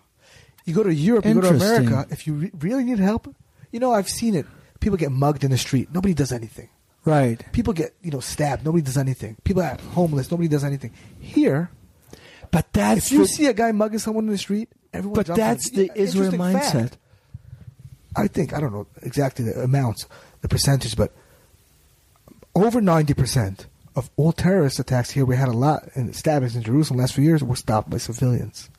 [0.65, 2.07] You go to Europe, you go to America.
[2.09, 3.33] If you re- really need help,
[3.71, 4.45] you know I've seen it.
[4.79, 5.89] People get mugged in the street.
[5.93, 6.69] Nobody does anything.
[7.05, 7.41] Right.
[7.53, 8.65] People get you know stabbed.
[8.65, 9.37] Nobody does anything.
[9.43, 10.29] People are homeless.
[10.29, 10.91] Nobody does anything.
[11.19, 11.69] Here,
[12.51, 15.15] But that's if you the- see a guy mugging someone in the street, everyone.
[15.15, 15.75] But that's it.
[15.75, 16.71] the Israel mindset.
[16.71, 16.97] fact.
[18.15, 20.07] I think I don't know exactly the amounts,
[20.41, 21.13] the percentage, but
[22.55, 26.63] over ninety percent of all terrorist attacks here, we had a lot in stabbings in
[26.63, 28.69] Jerusalem last few years were stopped by civilians.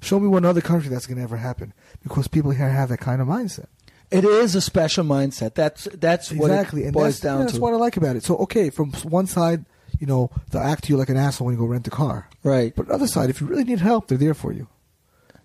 [0.00, 1.72] Show me one other country that's going to ever happen
[2.02, 3.66] because people here have that kind of mindset.
[4.10, 5.54] It is a special mindset.
[5.54, 7.60] That's that's exactly, what it and boils that's, down yeah, that's to.
[7.60, 8.24] what I like about it.
[8.24, 9.64] So, okay, from one side,
[10.02, 12.28] you know, they'll act to you like an asshole when you go rent a car.
[12.42, 12.74] right.
[12.74, 14.66] But on the other side, if you really need help, they're there for you.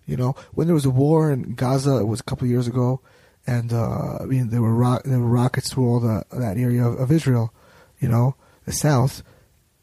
[0.04, 2.66] You know, when there was a war in Gaza, it was a couple of years
[2.66, 3.00] ago,
[3.46, 6.82] and uh, I mean there were ro- there were rockets through all the that area
[6.88, 7.46] of, of Israel.
[8.00, 9.22] You know, the south.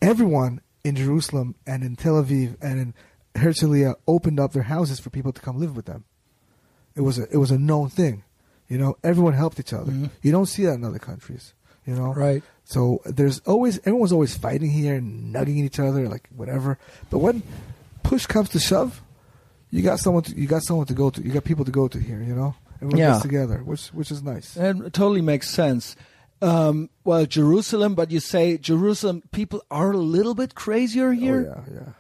[0.02, 2.94] Everyone in Jerusalem and in Tel Aviv and in
[3.42, 6.04] Herzliya opened up their houses for people to come live with them.
[6.96, 8.24] It was a it was a known thing.
[8.68, 9.92] You know, everyone helped each other.
[9.92, 10.10] Mhm.
[10.22, 11.54] You don't see that in other countries.
[11.86, 12.42] You know, Right.
[12.64, 16.78] so there's always everyone's always fighting here and nugging each other, like whatever.
[17.12, 17.44] But when
[18.04, 19.02] push comes to shove,
[19.70, 20.24] you got someone.
[20.24, 21.22] To, you got someone to go to.
[21.22, 22.22] You got people to go to here.
[22.24, 23.12] You know, everyone Yeah.
[23.12, 24.56] gets together, which which is nice.
[24.56, 25.96] And it totally makes sense.
[26.42, 31.54] Um, well, Jerusalem, but you say Jerusalem people are a little bit crazier here.
[31.56, 31.92] Oh, yeah, yeah.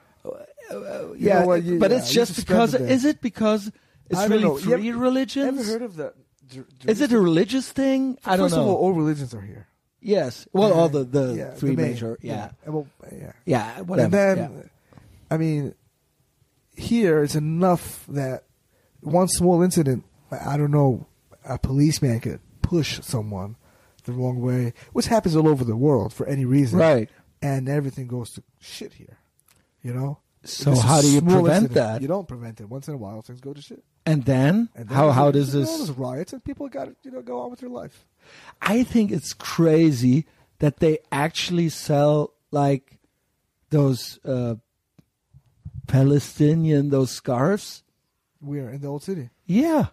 [0.75, 2.73] Uh, You yeah, know you- but yeah, it's just because.
[2.73, 3.71] Is it because
[4.09, 4.57] it's really know.
[4.57, 5.59] You ever- religions?
[5.59, 6.13] Ever heard of the?
[6.49, 8.17] Jer- is it a religious thing?
[8.25, 8.61] I don't First know.
[8.63, 9.67] of all, all religions are here.
[10.05, 10.47] Yes.
[10.53, 12.17] Well, all the the yeah, three main, major.
[12.21, 12.51] Yeah.
[12.65, 13.31] And Well, yeah.
[13.45, 13.81] Yeah.
[13.81, 14.05] Whatever.
[14.05, 14.63] And then, yeah.
[15.31, 15.75] I mean,
[16.75, 18.43] here it's enough that
[19.01, 21.07] one small incident, I don't know,
[21.47, 23.55] a policeman could push someone
[24.03, 26.79] the wrong way, which happens all over the world for any reason.
[26.79, 27.09] Right.
[27.41, 29.17] and everything goes to shit here.
[29.83, 30.19] You know.
[30.43, 31.73] So This is how do you small prevent incident.
[31.73, 32.01] that?
[32.03, 32.69] You don't prevent it.
[32.69, 33.83] Once in a while, things go to shit.
[34.05, 35.77] And then, And then how how does you know, this?
[35.77, 38.05] there's riots and people got to you know go on with their life.
[38.61, 40.25] I think it's crazy
[40.59, 42.97] that they actually sell like
[43.69, 44.55] those uh,
[45.87, 47.83] Palestinian those scarves.
[48.41, 49.29] We're in the old city.
[49.45, 49.87] Yeah.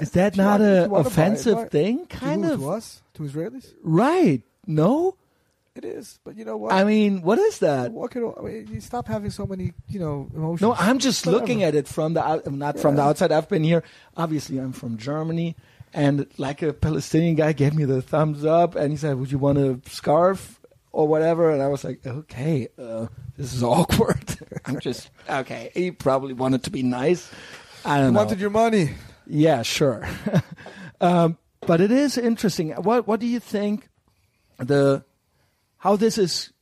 [0.00, 2.06] Is that not want- if a you wanna buy it, offensive thing?
[2.06, 2.52] To Kind who?
[2.52, 2.60] of.
[2.60, 3.74] to us, to Israelis.
[3.82, 4.42] Right.
[4.66, 5.16] No?
[5.74, 6.72] It is, but you know what?
[6.72, 7.92] I mean, what is that?
[7.92, 10.60] what can, I mean, you stop having so many, you know, emotions.
[10.60, 11.40] No, I'm just Whatever.
[11.40, 13.32] looking at it from the not from the outside.
[13.32, 13.82] I've been here.
[14.14, 15.56] Obviously, I'm from Germany,
[15.92, 19.38] and like a Palestinian guy gave me the thumbs up, and he said, "Would you
[19.38, 20.60] want a scarf
[20.90, 23.06] or whatever?" And I was like, "Okay, uh,
[23.36, 25.70] this is awkward." I'm just okay.
[25.74, 27.30] He probably wanted to be nice.
[27.84, 28.20] I don't know.
[28.20, 28.90] wanted your money.
[29.26, 30.08] Yeah, sure.
[31.00, 32.70] um, but it is interesting.
[32.70, 33.88] What What do you think?
[34.58, 35.04] The
[35.78, 36.52] how this is?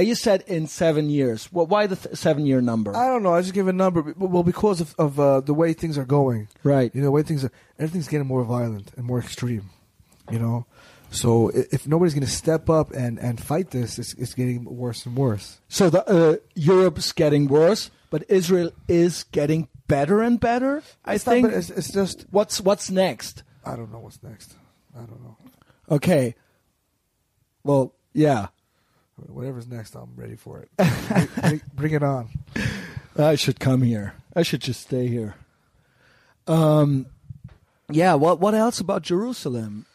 [0.00, 1.48] You said in seven years.
[1.52, 2.96] Well, why the th- seven year number?
[2.96, 3.34] I don't know.
[3.34, 4.14] I just give a number.
[4.16, 6.48] Well, because of, of uh, the way things are going.
[6.62, 6.94] right.
[6.94, 9.70] You know, the way things are, everything's getting more violent and more extreme.
[10.30, 10.66] You know,
[11.10, 14.64] so i- if nobody's going to step up and, and fight this, it's, it's getting
[14.64, 15.60] worse and worse.
[15.68, 20.82] So the uh, Europe's getting worse, but Israel is getting better and better.
[21.04, 21.48] I It's not think.
[21.48, 23.42] bad, it's, it's just what's What's next?
[23.64, 24.54] I don't know what's next.
[24.94, 25.36] I don't know.
[25.90, 26.34] Okay.
[27.64, 28.48] Well, yeah.
[29.28, 30.70] Whatever's next, I'm ready for it.
[31.40, 32.28] bring, bring- it on.
[33.16, 34.14] I should come here.
[34.34, 35.34] I should just stay here.
[36.46, 37.06] Um,
[37.90, 38.14] yeah.
[38.14, 39.86] What What else about Jerusalem?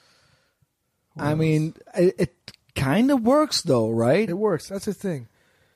[1.13, 1.39] What I else?
[1.39, 4.29] mean, it, it kind of works though, right?
[4.29, 4.67] It works.
[4.69, 5.27] That's the thing.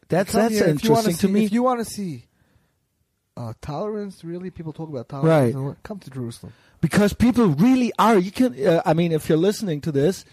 [0.09, 1.45] That's that's here, if you wanna interesting to me.
[1.45, 2.25] If you want to see
[3.37, 5.55] uh, tolerance, really, people talk about tolerance.
[5.55, 5.75] Right.
[5.83, 6.53] Come to Jerusalem.
[6.81, 8.17] because people really are.
[8.17, 8.67] You can.
[8.67, 10.25] Uh, I mean, if you're listening to this,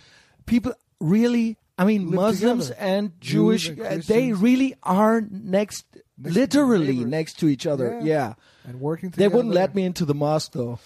[0.47, 1.57] people really.
[1.79, 2.81] I mean, Muslims together.
[2.87, 3.69] and Jews Jewish.
[3.69, 5.85] and uh, they really are next,
[6.19, 7.11] Next- literally neighbors.
[7.11, 8.01] next to each other.
[8.03, 8.05] Yeah.
[8.05, 8.35] Yeah.
[8.65, 10.79] And working They wouldn't let me into the mosque though.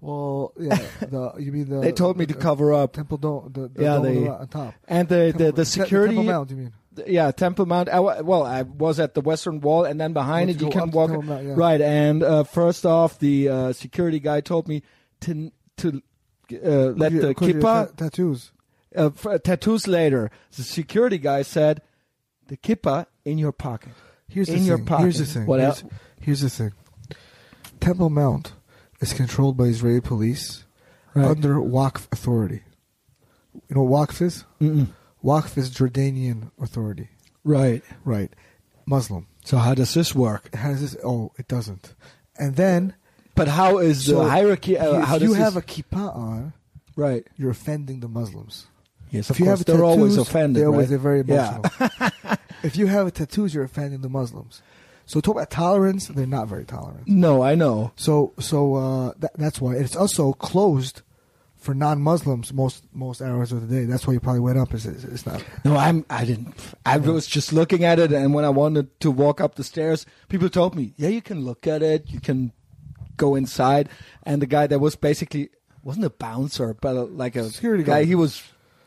[0.00, 0.78] Well, yeah.
[1.00, 1.80] The, you mean the?
[1.80, 2.92] They told me to cover up.
[2.92, 3.50] Temple Dome.
[3.52, 4.74] The, the Yeah, they- on top.
[4.86, 6.14] And the the, Temple- the Te- security.
[6.14, 6.50] Temple Mount.
[6.50, 6.72] You mean?
[7.06, 7.88] Yeah, Temple Mount.
[7.90, 10.90] I, well, I was at the Western Wall, and then behind You it you can
[10.92, 11.10] walk.
[11.10, 11.52] Mount, yeah.
[11.56, 14.82] Right, and uh, first off, the uh, security guy told me
[15.22, 16.00] to to
[16.54, 16.56] uh,
[16.96, 18.52] let the your- because your kippa ta- tattoos.
[18.96, 20.30] Uh, tattoos later.
[20.56, 21.82] The security guy said,
[22.48, 23.92] "The kippa in your pocket."
[24.28, 24.86] Here's in the your thing.
[24.86, 25.02] pocket.
[25.02, 25.46] Here's the thing.
[25.46, 25.92] What here's, else?
[26.20, 26.72] here's the thing.
[27.80, 28.52] Temple Mount
[29.00, 30.64] is controlled by Israeli police
[31.14, 31.26] Right.
[31.26, 32.62] under Waqf authority.
[33.68, 34.44] You know what Waqf is?
[34.60, 34.88] Mm-mm.
[35.24, 37.08] Waqf is Jordanian authority.
[37.44, 37.82] Right.
[38.04, 38.32] Right.
[38.86, 39.26] Muslim.
[39.44, 40.50] So how does this work?
[40.52, 40.96] It has this.
[41.04, 41.94] Oh, it doesn't.
[42.38, 42.94] And then
[43.34, 44.76] But how is the hierarchy?
[44.78, 46.52] Uh, if how you does have this, a kippa on,
[46.96, 47.26] right?
[47.36, 48.66] you're offending the Muslims.
[49.10, 49.58] Yes, if of you course.
[49.60, 50.62] have they're always tattoos, offended.
[50.62, 51.00] They're, always, right?
[51.00, 51.58] very Yeah.
[51.58, 51.90] emotional.
[52.62, 54.62] if you have a tattoos, you're offending the Muslims.
[55.06, 56.08] So talk about tolerance.
[56.08, 57.06] They're not very tolerant.
[57.06, 57.92] No, I know.
[57.96, 61.02] So so uh, that, that's why it's also closed
[61.56, 63.84] for non-Muslims most most hours of the day.
[63.84, 64.74] That's why you probably went up.
[64.74, 65.44] Is it's, it's not.
[65.64, 66.04] No, I'm.
[66.10, 66.54] I didn't.
[66.84, 70.06] I was just looking at it, and when I wanted to walk up the stairs,
[70.28, 72.10] people told me, "Yeah, you can look at it.
[72.10, 72.52] You can
[73.16, 73.88] go inside."
[74.24, 75.50] And the guy that was basically
[75.84, 77.98] wasn't a bouncer, but a, like a Security guy.
[77.98, 78.06] guard.
[78.08, 78.42] He was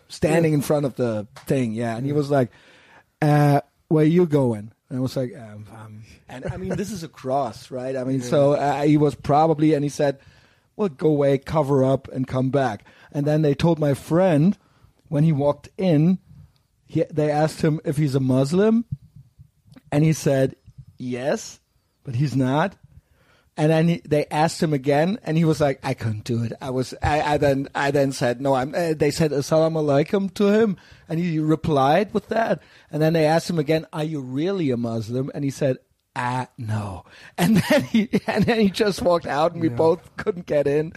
[0.09, 2.51] standing in front of the thing, yeah, and he was like,
[3.21, 7.03] uh, "Where you going?" And I was like, um, um, and I mean, this is
[7.03, 7.95] a cross, right?
[7.95, 10.19] I mean, so uh, he was probably, and he said,
[10.75, 14.57] "Well, go away, cover up, and come back." And then they told my friend
[15.07, 16.19] when he walked in,
[16.87, 18.85] he, they asked him if he's a Muslim,
[19.91, 20.55] and he said
[20.97, 21.59] yes,
[22.03, 22.75] but he's not.
[23.59, 26.53] And then he, they asked him again, and he was like, "I couldn't do it."
[26.61, 26.93] I was.
[27.03, 27.67] I, I then.
[27.75, 28.73] I then said, "No." I'm.
[28.73, 30.77] Uh, they said "Assalamu alaikum" to him,
[31.09, 32.61] and he replied with that.
[32.89, 35.75] And then they asked him again, "Are you really a Muslim?" And he said,
[36.15, 37.03] "Ah, no."
[37.37, 39.75] And then he and then he just walked out, and we Yeah.
[39.75, 40.93] both couldn't get in.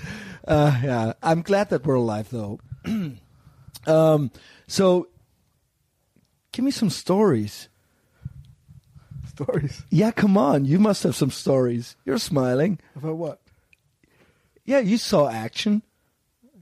[0.46, 2.60] Uh, yeah, I'm glad that we're alive, though.
[3.88, 4.30] um,
[4.68, 5.08] so,
[6.52, 7.68] give me some stories.
[9.34, 10.64] Stories Yeah, come on.
[10.64, 11.96] You must have some stories.
[12.04, 12.78] You're smiling.
[12.96, 13.40] about what?
[14.64, 15.82] Yeah, you saw action.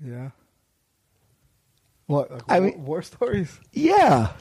[0.04, 0.30] Yeah.
[2.06, 2.30] What?
[2.30, 3.58] Like I war, mean- war stories.
[3.72, 4.32] Yeah.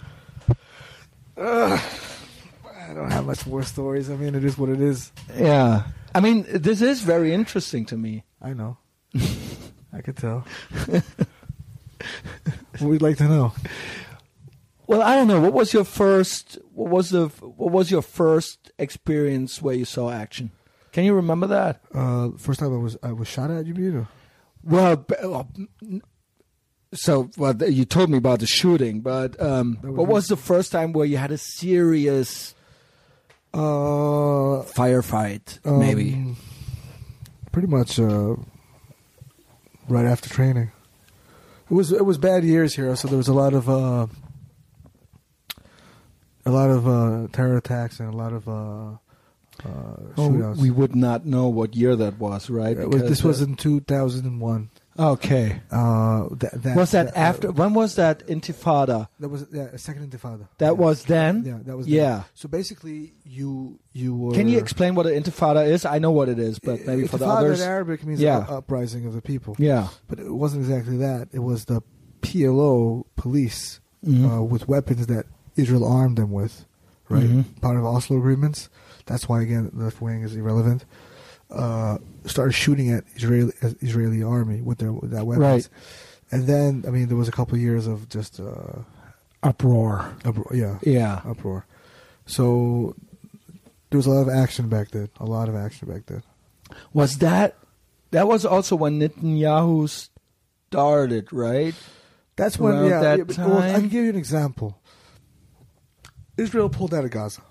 [1.38, 4.10] I don't have much war stories.
[4.10, 5.12] I mean, it is what it is.
[5.38, 5.84] Yeah.
[6.14, 8.24] I mean, this is very interesting to me.
[8.42, 8.78] I know.
[9.94, 10.46] I could tell.
[12.82, 13.54] We'd like to know?
[14.90, 15.40] Well, I don't know.
[15.40, 16.57] What was your first?
[16.74, 17.28] What was the?
[17.28, 20.49] What was your first experience where you saw action?
[20.94, 21.82] Can you remember that?
[21.94, 23.68] Uh, first time I was I was shot at.
[23.68, 23.95] You mean?
[23.98, 24.07] or-
[24.64, 25.44] Well, uh,
[26.91, 30.91] so well, you told me about the shooting, but um, what was the first time
[30.91, 32.56] where you had a serious
[33.53, 35.64] Uh, firefight?
[35.66, 36.14] maybe.
[36.14, 36.38] um,
[37.52, 38.36] Pretty much uh,
[39.88, 40.72] right after training.
[41.70, 44.07] It was it was bad years here, so there was a lot of uh,
[46.45, 48.91] a lot of uh, terror attacks and a lot of uh,
[49.66, 52.78] uh, Oh, we would not know what year that was, right?
[52.78, 54.70] Was- this was uh, in two thousand and one.
[54.98, 55.61] okay.
[55.72, 57.52] Uh, that, that, was that, after?
[57.52, 59.07] when was that Intifada?
[59.20, 60.48] That was yeah, second Intifada.
[60.60, 60.72] That yeah.
[60.72, 61.44] was then.
[61.45, 62.10] yeah, that was Yeah.
[62.16, 62.24] then.
[62.36, 64.34] So basically, you you were.
[64.34, 65.86] Can you explain what an Intifada is?
[65.86, 67.61] I know what it is, but maybe for the Intifada others.
[67.61, 68.40] in Arabic means Yeah.
[68.48, 69.56] uprising of the people.
[69.60, 69.90] Yeah.
[70.07, 71.30] But it wasn't exactly that.
[71.34, 71.82] It was the
[72.22, 74.40] PLO police Mhm.
[74.40, 75.26] uh, with weapons that
[75.60, 76.65] Israel armed them with,
[77.10, 77.23] right?
[77.30, 77.61] Mhm.
[77.61, 78.69] Part of Oslo agreements.
[79.06, 80.86] That's why again the left wing is irrelevant.
[81.52, 85.41] Uh, started shooting at Israeli Israeli army with their with that weapons.
[85.41, 85.69] Right.
[86.31, 88.84] And then I mean there was a couple of years of just uh,
[89.41, 90.14] Uproar.
[90.26, 91.22] uproar, yeah, Yeah.
[91.26, 91.65] uproar.
[92.26, 92.95] So
[93.90, 95.10] there was a lot of action back then.
[95.19, 96.22] A lot of action back then.
[96.94, 97.56] Was that?
[98.11, 99.88] That was also when Netanyahu
[100.69, 101.73] started, right?
[102.36, 102.99] That's when, Around yeah.
[103.02, 104.79] that yeah, well, I can give you an example.
[106.40, 107.41] Israel pulled out of Gaza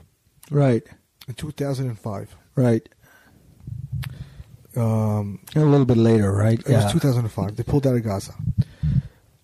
[0.50, 0.82] Right.
[1.28, 2.34] in 2005.
[2.56, 2.88] Right.
[4.76, 6.58] Um, A little bit later, right?
[6.60, 7.56] it was 2005.
[7.56, 8.34] They pulled out of Gaza.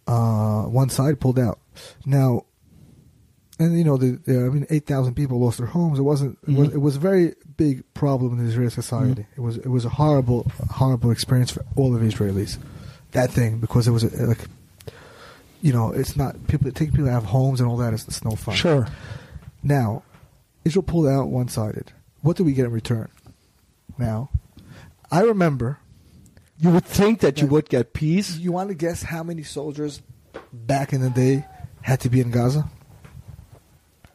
[0.06, 1.58] Uh, one side pulled out.
[2.04, 2.44] Now,
[3.58, 5.98] and you know, the, the, I mean, 8,000 people lost their homes.
[5.98, 6.38] It wasn't.
[6.46, 6.74] It, was, Mhm.
[6.74, 9.22] it was a very big problem in Israeli society.
[9.22, 9.26] Mhm.
[9.36, 9.56] It was.
[9.58, 12.58] It was a horrible, horrible experience for all of Israelis.
[13.12, 14.44] That thing because it was a, like,
[15.62, 16.70] you know, it's not people.
[16.72, 17.94] Taking people to have homes and all that.
[17.94, 18.54] It's, it's no fun.
[18.56, 18.88] Sure.
[19.64, 20.02] Now,
[20.64, 21.92] Israel pulled out one sided.
[22.20, 23.08] What do we get in return?
[23.98, 24.30] Now,
[25.10, 25.78] I remember.
[26.58, 28.36] You would think that you would get peace.
[28.36, 30.02] You want to guess how many soldiers
[30.52, 31.46] back in the day
[31.82, 32.70] had to be in Gaza?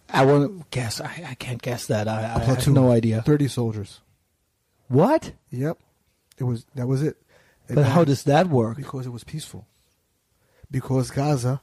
[0.10, 1.02] I want to guess.
[1.02, 2.08] I, I can't guess that.
[2.08, 3.22] I have no idea.
[3.24, 4.00] Thirty soldiers.
[4.88, 5.34] What?
[5.52, 5.78] Yep,
[6.38, 6.66] it was.
[6.76, 7.18] That was it.
[7.68, 8.78] They But how does that work?
[8.78, 9.68] Because it was peaceful.
[10.72, 11.62] Because Gaza,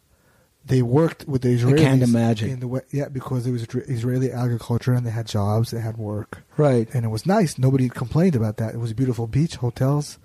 [0.66, 1.78] they worked with the Israelis.
[1.80, 2.50] I can't imagine.
[2.50, 5.96] In the way, yeah, because it was Israeli agriculture and they had jobs, they had
[5.96, 6.42] work.
[6.56, 6.88] Right.
[6.92, 7.56] and it was nice.
[7.58, 8.74] Nobody complained about that.
[8.74, 10.18] It was a beautiful beach, hotels.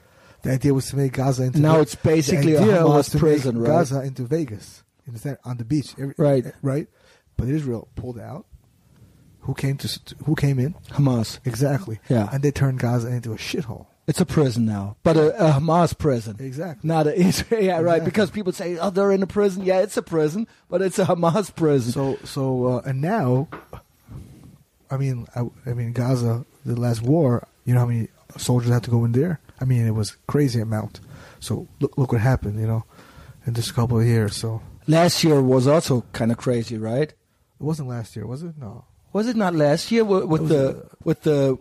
[0.43, 3.67] The idea was to make Gaza into Now Ve- it's basically a Hamas prison, right?
[3.67, 4.83] Gaza into Vegas,
[5.15, 6.45] center, on the beach, Every- Right.
[6.47, 6.87] Eh, right,
[7.37, 8.45] but Israel pulled out.
[9.41, 11.39] Who came to who came in Hamas.
[11.45, 11.99] exactly?
[12.09, 12.29] Yeah.
[12.31, 13.85] and they turned Gaza into a shithole.
[14.11, 16.35] It's a prison now, but a, a Hamas prison.
[16.37, 16.85] Exactly.
[16.85, 17.63] Not a Israel.
[17.63, 17.95] Yeah, right.
[17.95, 18.05] Exactly.
[18.05, 21.05] Because people say, "Oh, they're in a prison." Yeah, it's a prison, but it's a
[21.05, 21.93] Hamas prison.
[21.93, 23.47] So so uh, and now,
[24.89, 27.47] I mean, I, I mean Gaza, the last war.
[27.63, 29.39] You know how many soldiers had to go in there?
[29.61, 30.99] I mean, it was crazy amount.
[31.39, 32.59] So look look what happened.
[32.59, 32.83] You know,
[33.47, 34.35] in just a couple of years.
[34.35, 37.13] So last year was also kind of crazy, right?
[37.61, 38.57] it wasn't last year, was it?
[38.57, 38.83] No.
[39.13, 41.57] Was it not last year with, with the uh, with the?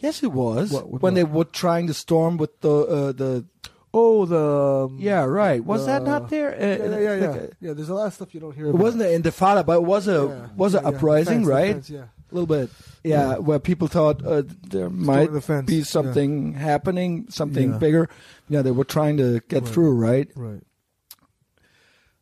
[0.00, 1.18] Yes, it was What- with when what?
[1.18, 3.44] they were trying to storm with the uh, the.
[3.92, 5.64] Oh, the um, Yeah, right.
[5.64, 6.54] Was that not there?
[6.54, 7.26] Uh, Yeah, yeah, yeah, yeah.
[7.30, 8.66] like, uh, Yeah, there's a lot of stuff you don't hear.
[8.66, 8.82] It about.
[8.82, 10.90] wasn't an intifada, but it was a Yeah, was yeah, an yeah.
[10.96, 11.66] uprising, Defense, right?
[11.66, 12.04] defense, yeah.
[12.30, 12.70] A little bit.
[13.02, 13.38] Yeah, Yeah.
[13.38, 15.82] where people thought uh, there might the fence, be yeah.
[15.84, 17.78] something happening, something Yeah.
[17.78, 18.08] bigger.
[18.48, 19.72] Yeah, they were trying to get Right.
[19.72, 20.28] through, right?
[20.36, 20.62] Right.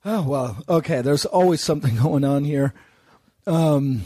[0.07, 1.03] Oh well, okay.
[1.03, 2.73] There's always something going on here,
[3.47, 4.03] um,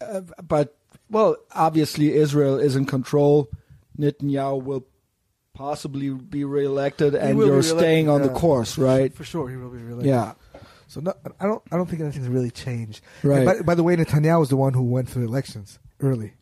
[0.00, 0.76] uh, but
[1.12, 3.48] well, obviously Israel is in control.
[3.98, 4.86] Netanyahu will
[5.54, 9.12] possibly be reelected, and you're reelected, staying on the course, right?
[9.14, 10.06] For sure, he will be reelected.
[10.08, 10.32] Yeah,
[10.88, 11.62] So no, I don't.
[11.70, 13.02] I don't think anything's really changed.
[13.22, 13.44] Right.
[13.46, 16.32] By, by the way, Netanyahu was the one who went for the elections early.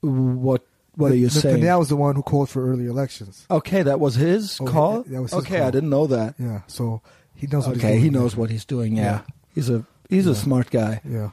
[0.00, 0.64] what
[0.96, 1.56] what are you Netanyahu saying?
[1.62, 3.46] Netanyahu was the one who called for early elections.
[3.50, 5.02] Okay, that was his Oh, call.
[5.02, 5.66] that was his okay, call.
[5.68, 6.34] I didn't know that.
[6.38, 6.62] Yeah.
[6.66, 7.02] So
[7.34, 7.66] he knows.
[7.66, 8.02] What he's Okay, doing.
[8.04, 8.96] he knows what he's doing.
[8.96, 9.20] Yeah, Yeah.
[9.54, 11.00] he's a he's a smart guy.
[11.08, 11.30] Yeah.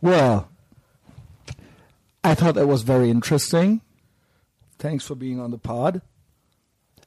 [0.00, 0.48] Well,
[2.22, 3.80] I thought that was very interesting.
[4.78, 6.02] Thanks for being on the pod.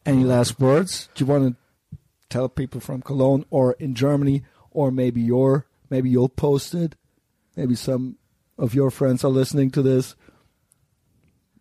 [0.05, 1.09] Any last words?
[1.13, 1.55] Do you want
[1.91, 1.97] to
[2.29, 6.95] tell people from Cologne or in Germany, or maybe your maybe you'll post it?
[7.55, 8.17] Maybe some
[8.57, 10.15] of your friends are listening to this.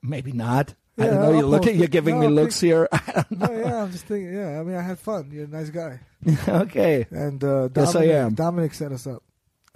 [0.02, 0.74] Maybe not.
[0.96, 1.22] I don't know.
[1.24, 1.78] I'll You're looking.
[1.78, 2.88] You're giving No, me looks here.
[2.92, 3.82] I don't No, yeah.
[3.82, 4.34] I'm just thinking.
[4.34, 4.60] Yeah.
[4.60, 5.28] I mean, I had fun.
[5.32, 6.00] You're a nice guy.
[6.48, 7.06] okay.
[7.10, 8.34] And uh, Dominic, Yes, I am.
[8.34, 9.22] Dominic set us up.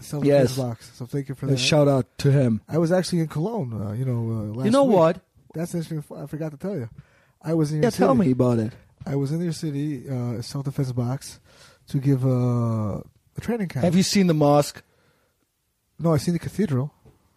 [0.01, 0.57] Self Yes.
[0.57, 0.91] box.
[0.95, 1.59] So thank you for A that.
[1.59, 2.61] shout out to him.
[2.69, 3.73] I was actually in Cologne.
[3.73, 4.97] Uh, you know, uh, last you know week.
[4.97, 5.21] what?
[5.55, 6.03] That's interesting.
[6.17, 6.89] I forgot to tell you.
[7.43, 7.99] I was in your Yeah, city.
[8.05, 8.73] tell me about it.
[9.07, 11.41] I was in your city, uh, self defense box,
[11.89, 12.99] to give uh,
[13.37, 13.85] a training camp.
[13.85, 14.83] Have you seen the mosque?
[15.99, 16.93] No, I seen the cathedral.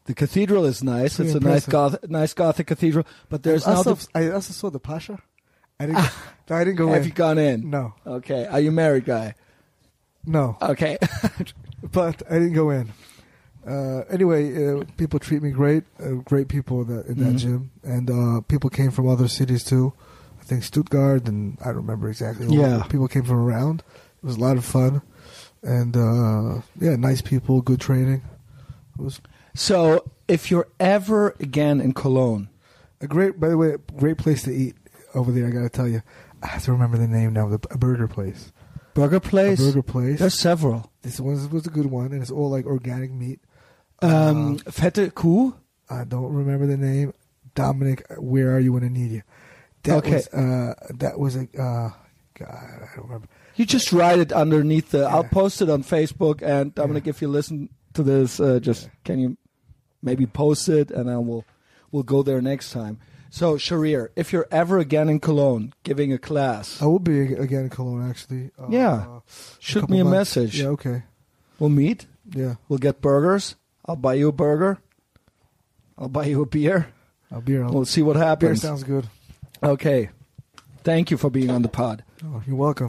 [0.06, 1.16] The cathedral is nice.
[1.18, 3.06] Pretty It's a nice goth, nice Gothic cathedral.
[3.30, 5.20] But there's I also, the I also saw the pasha.
[5.80, 6.10] I didn't.
[6.50, 6.94] no, I didn't go in.
[6.94, 7.08] Have in.
[7.10, 7.70] you gone in?
[7.70, 8.46] no, Okay.
[8.46, 9.34] Are you married guy?
[10.26, 10.98] no, Okay.
[11.92, 12.92] but I didn't go in.
[13.68, 15.84] Uh, anyway, uh, people treat me great.
[16.00, 17.38] Uh, great people in that, in that Mhm.
[17.38, 19.94] gym, and uh, people came from other cities too.
[20.40, 22.48] I think Stuttgart, and I don't remember exactly.
[22.56, 22.84] Yeah.
[22.84, 23.82] people came from around.
[24.22, 25.02] It was a lot of fun,
[25.64, 28.22] and uh, yeah, nice people, good training.
[29.00, 29.20] It was
[29.56, 32.50] so, if you're ever again in Cologne,
[33.02, 33.40] a great.
[33.40, 34.76] By the way, great place to eat
[35.16, 35.48] over there.
[35.48, 36.04] I got to tell you,
[36.44, 37.48] I have to remember the name now.
[37.50, 38.52] The a burger place.
[38.94, 39.60] burger place.
[39.60, 40.20] A burger place.
[40.20, 40.92] There's several.
[41.06, 43.40] This one was a good one, and it's all like organic meat.
[44.02, 45.54] Um, fette Kuh.
[45.88, 47.14] I don't remember the name.
[47.54, 49.22] Dominic, where are you when I need you?
[49.84, 50.14] That Okay.
[50.16, 51.92] was uh, that was a uh,
[52.34, 53.28] God, I don't remember.
[53.56, 55.06] You just write it underneath the.
[55.06, 59.20] I'll post it on Facebook, and Dominic, if you listen to this, uh, just can
[59.20, 59.38] you
[60.02, 61.46] maybe post it, and then we'll
[61.92, 63.00] we'll go there next time.
[63.36, 67.64] So, Sharir, if you're ever again in Cologne giving a class, I will be again
[67.64, 68.52] in Cologne actually.
[68.58, 69.20] Uh, Yeah.
[69.60, 70.38] shoot me a months.
[70.38, 70.62] message.
[70.62, 71.04] Yeah, okay.
[71.60, 72.06] We'll meet.
[72.34, 73.56] Yeah, We'll get burgers.
[73.86, 74.78] I'll buy you a burger.
[75.98, 76.88] I'll buy you a beer.
[77.30, 77.74] I'll.
[77.74, 78.62] We'll see what beer happens.
[78.62, 79.08] sounds good.
[79.62, 80.12] Okay.
[80.86, 82.06] Thank you for being on the pod.
[82.24, 82.88] Oh, you're welcome.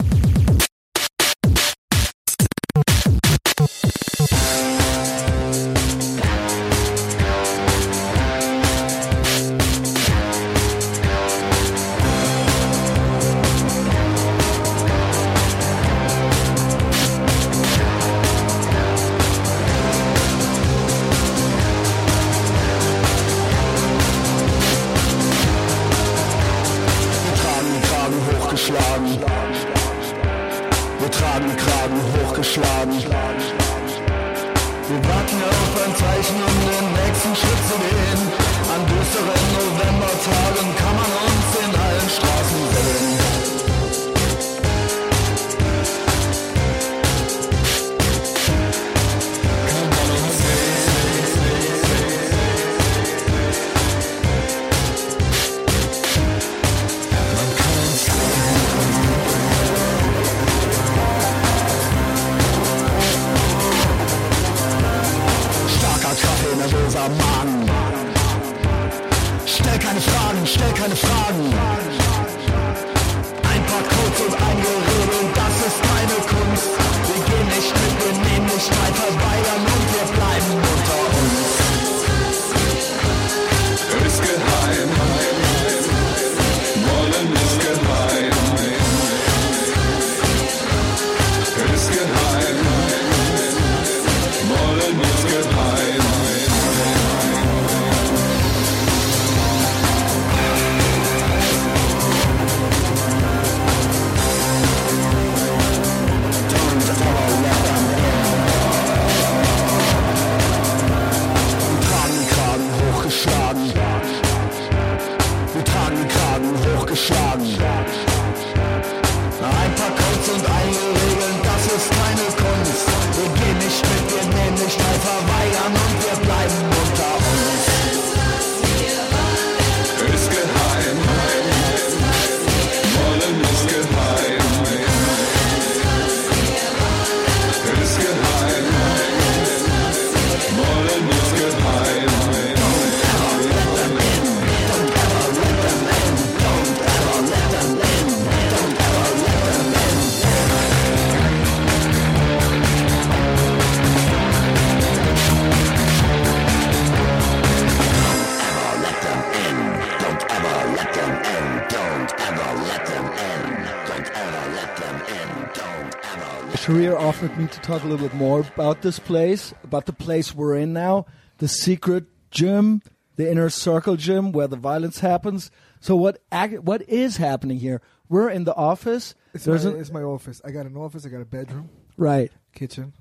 [167.17, 170.55] Offered me to talk a little bit more about this place, about the place we're
[170.55, 171.03] in now,
[171.39, 172.79] the secret gym,
[173.15, 175.49] the inner circle gym where the violence happens.
[175.79, 176.21] So what
[176.61, 177.81] what is happening here?
[178.07, 179.15] We're in the office.
[179.33, 180.43] It's There's my, an- it's my office.
[180.45, 181.07] I got an office.
[181.07, 182.93] I got a bedroom, right, kitchen,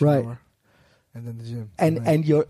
[0.00, 0.24] Right.
[1.14, 1.70] and then the gym.
[1.78, 2.08] and Right.
[2.08, 2.46] and you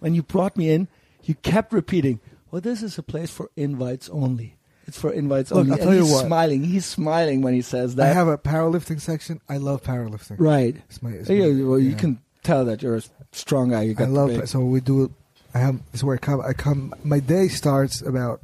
[0.00, 0.88] when you brought me in,
[1.22, 2.18] you kept repeating,
[2.50, 4.56] "Well, this is a place for invites only.
[4.90, 6.26] It's for invites Look, only." I'll and tell you he's what.
[6.26, 6.64] smiling.
[6.64, 8.10] He's smiling when he says that.
[8.10, 9.40] I have a powerlifting section.
[9.48, 10.36] I love powerlifting.
[10.38, 10.76] right.
[10.88, 11.96] It's my, it's Yeah, my- well, you yeah.
[11.96, 13.02] can tell that you're a
[13.32, 13.82] strong guy.
[13.82, 14.48] You got I the love big- it.
[14.48, 15.12] So we do.
[15.54, 15.76] I have.
[15.92, 16.40] This is where I come.
[16.40, 16.94] I come.
[17.04, 18.40] My day starts about.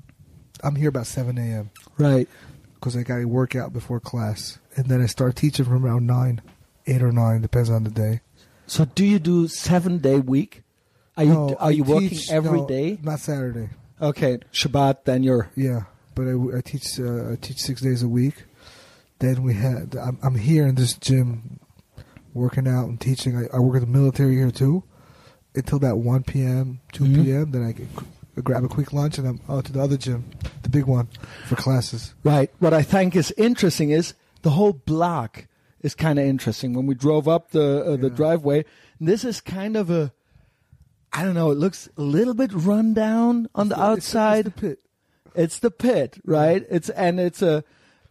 [0.64, 1.70] I'm here about seven a.m.
[1.98, 2.26] right.
[2.74, 6.06] because I got to work out before class, and then I start teaching from around
[6.06, 6.40] nine,
[6.86, 8.20] eight or nine, depends on the day.
[8.66, 10.62] So do you do seven day week?
[11.16, 12.98] Are you No, are I you working teach- every no, day?
[13.02, 13.68] Not Saturday.
[14.00, 15.04] Okay, Shabbat.
[15.04, 15.84] Then you're Yeah,
[16.16, 18.42] but I, I teach uh, I teach six days a week.
[19.20, 21.60] Then we had I'm, I'm here in this gym,
[22.34, 23.36] working out and teaching.
[23.36, 24.82] I, I work at the military here too,
[25.54, 26.80] until about one p.m.
[26.92, 27.24] 2 Mhm.
[27.24, 27.50] p.m.
[27.52, 27.86] Then I get,
[28.44, 30.24] grab a quick lunch and I'm out to the other gym,
[30.62, 31.08] the big one,
[31.46, 32.14] for classes.
[32.24, 32.50] Right.
[32.58, 35.46] What I think is interesting is the whole block
[35.80, 36.72] is kind of interesting.
[36.74, 38.16] When we drove up the uh, the Yeah.
[38.16, 38.64] driveway,
[39.00, 40.12] this is kind of a,
[41.12, 41.50] I don't know.
[41.50, 44.46] It looks a little bit run down on the It's- it's- outside.
[44.46, 44.78] it's the pit.
[45.36, 46.64] It's the pit, right?
[46.70, 47.62] It's and it's a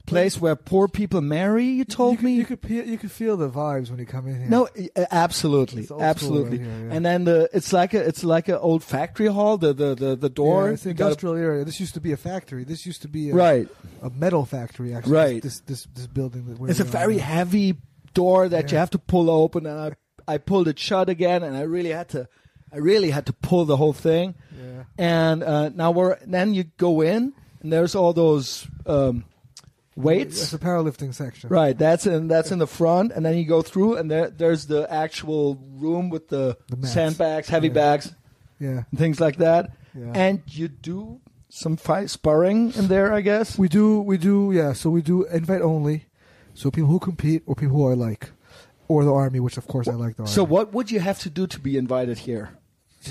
[0.05, 1.65] place where poor people marry.
[1.65, 2.33] You told you could, me.
[2.35, 4.47] you could pe- you could feel the vibes when you come in here.
[4.49, 4.69] no,
[5.11, 6.57] absolutely, It's old school absolutely.
[6.59, 6.93] right here, yeah.
[6.95, 9.57] And then the it's like a it's like an old factory hall.
[9.57, 10.67] The the the, the door.
[10.67, 11.65] Yeah, it's an you gotta- industrial area.
[11.65, 12.63] This used to be a factory.
[12.63, 13.67] This used to be a, right.
[14.03, 14.93] a metal factory.
[14.93, 15.41] Actually, Right.
[15.43, 16.45] This this this building.
[16.45, 17.23] That we're It's a very now.
[17.23, 17.75] heavy
[18.13, 21.57] door that you have to pull open, and I I pulled it shut again, and
[21.57, 22.27] I really had to
[22.73, 24.35] I really had to pull the whole thing.
[24.57, 24.83] Yeah.
[24.97, 29.23] And uh, now we're then you go in, and there's all those um,
[29.95, 30.53] It's weights.
[30.53, 31.49] a powerlifting section.
[31.49, 34.65] Right, that's in that's in the front, and then you go through, and there there's
[34.67, 37.73] the actual room with the, The sandbags, heavy Yeah.
[37.73, 38.13] bags,
[38.59, 38.83] Yeah.
[38.91, 39.71] and things like that.
[39.97, 40.11] Yeah.
[40.13, 43.57] And you do some fight sparring in there, I guess.
[43.57, 44.73] We do, we do, yeah.
[44.73, 46.05] So we do invite only,
[46.53, 48.31] so people who compete or people who are like,
[48.87, 50.31] or the army, which of course I like the army.
[50.31, 52.49] So what would you have to do to be invited here?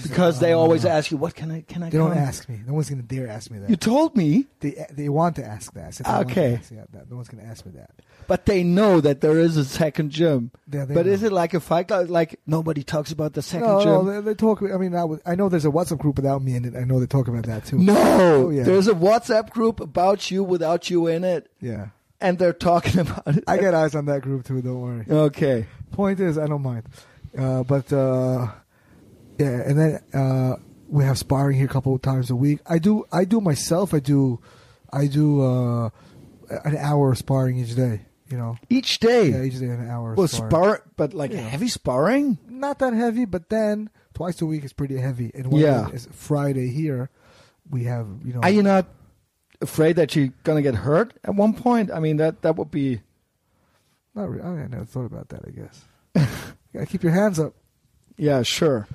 [0.02, 2.59] Because they always ask you, "What can I can I?" they don't ask me.
[2.66, 3.70] No one's gonna dare ask me that.
[3.70, 5.86] You told me, they they want to ask that.
[5.86, 6.55] I said they want to Okay.
[6.56, 6.92] ask that.
[6.92, 7.09] that.
[7.10, 7.90] No one's gonna ask me that.
[8.26, 10.51] but they know that there is a second gym.
[10.72, 11.12] Yeah, they But know.
[11.12, 12.10] is it like a fight club?
[12.10, 13.92] Like nobody talks about the second No, gym?
[13.92, 14.62] no, they, they talk.
[14.62, 16.74] I mean, I, was, I know there's a WhatsApp group without me in it.
[16.74, 17.78] I know they talk about that too.
[17.78, 18.64] No, Oh, yeah.
[18.64, 23.26] there's a WhatsApp group about you without you in it, Yeah, and they're talking about
[23.36, 23.44] it.
[23.46, 24.60] I get eyes on that group too.
[24.62, 25.04] Don't worry.
[25.08, 25.66] okay.
[25.92, 26.84] Point is, I don't mind.
[27.36, 28.48] Uh, but uh,
[29.38, 30.56] yeah, and then uh,
[30.88, 32.60] we have sparring here a couple of times a week.
[32.66, 33.92] I do, I do myself.
[33.94, 34.40] I do,
[34.92, 35.90] I do uh,
[36.64, 38.02] an hour of sparring each day.
[38.30, 39.28] You know, Each day.
[39.28, 40.12] yeah, each day an hour.
[40.12, 40.50] Of well, sparring.
[40.50, 41.40] spar, but like Yeah.
[41.40, 42.38] heavy sparring.
[42.48, 45.30] Not that heavy, but then twice a week is pretty heavy.
[45.34, 45.88] And Yeah.
[46.10, 47.10] Friday here,
[47.68, 48.40] we have you know.
[48.40, 48.86] Are you not
[49.60, 51.90] afraid that you're gonna get hurt at one point?
[51.90, 53.01] I mean, that that would be.
[54.14, 55.43] Not really, I never thought about that.
[55.47, 55.85] I guess.
[56.72, 57.55] you gotta keep your hands up.
[58.16, 58.86] Yeah, sure.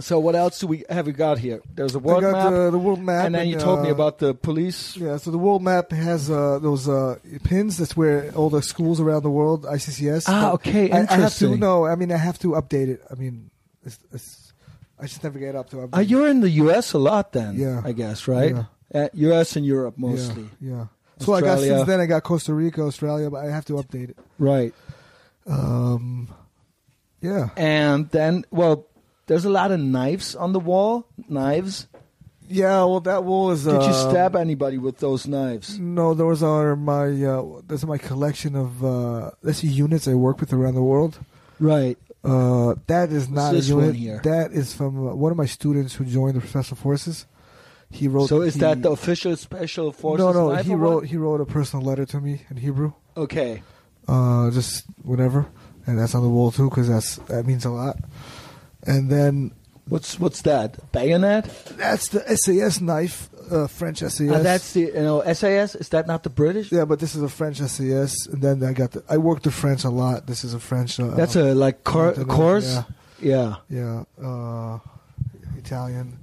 [0.00, 1.62] So what else do we have we got here?
[1.72, 4.18] There's a world map, the, the world map, and then you told me uh, about
[4.18, 4.96] the police.
[4.96, 7.76] Yeah, so the world map has uh, those uh, pins.
[7.76, 10.24] That's where all the schools around the world, ICCS.
[10.26, 11.60] Ah, But okay, I, I have to interesting.
[11.60, 11.86] no.
[11.86, 13.02] I mean, I have to update it.
[13.08, 13.52] I mean,
[13.84, 14.52] it's, it's,
[14.98, 15.96] I just never get up to update.
[15.96, 16.92] Uh, you're in the U.S.
[16.92, 17.54] a lot, then.
[17.56, 17.80] Yeah.
[17.84, 18.50] I guess right.
[18.50, 18.64] Yeah.
[18.94, 19.56] Uh, U.S.
[19.56, 20.48] and Europe mostly.
[20.60, 20.70] Yeah.
[20.70, 20.86] yeah.
[21.18, 24.10] So I got since then I got Costa Rica, Australia, but I have to update
[24.10, 24.18] it.
[24.38, 24.74] Right.
[25.46, 26.28] Um,
[27.20, 27.48] yeah.
[27.56, 28.86] And then, well,
[29.26, 31.06] there's a lot of knives on the wall.
[31.28, 31.86] Knives.
[32.48, 32.84] Yeah.
[32.84, 33.64] Well, that wall is.
[33.64, 35.78] Did you uh, stab anybody with those knives?
[35.78, 37.06] No, those are my.
[37.06, 38.84] Uh, those are my collection of.
[38.84, 41.18] Uh, that's the units I work with around the world.
[41.58, 41.96] Right.
[42.22, 43.94] Uh, that is not this a unit.
[43.94, 44.20] here?
[44.24, 47.26] That is from uh, one of my students who joined the special forces.
[47.94, 48.28] He wrote.
[48.28, 50.24] So is he- that the official special forces?
[50.24, 50.54] No, no.
[50.56, 50.94] He wrote.
[51.02, 51.04] what?
[51.06, 52.92] He wrote a personal letter to me in Hebrew.
[53.16, 53.62] Okay.
[54.08, 55.46] Uh, just whatever,
[55.86, 57.96] and that's on the wall too, because that's that means a lot.
[58.86, 59.52] And then
[59.88, 60.90] What's what's that?
[60.92, 61.44] Bayonet?
[61.76, 64.20] that's the SAS knife, uh, French SAS.
[64.30, 65.74] Ah, that's the you know SAS.
[65.74, 66.72] Is that not the British?
[66.72, 68.26] yeah, but this is a French SAS.
[68.26, 69.04] And then I got the.
[69.08, 70.26] I worked the French a lot.
[70.26, 70.98] This is a French.
[70.98, 72.74] Uh, That's a like Lieutenant, course.
[72.74, 72.84] yeah.
[73.20, 73.56] Yeah.
[73.70, 74.78] Yeah, uh,
[75.58, 76.18] Italian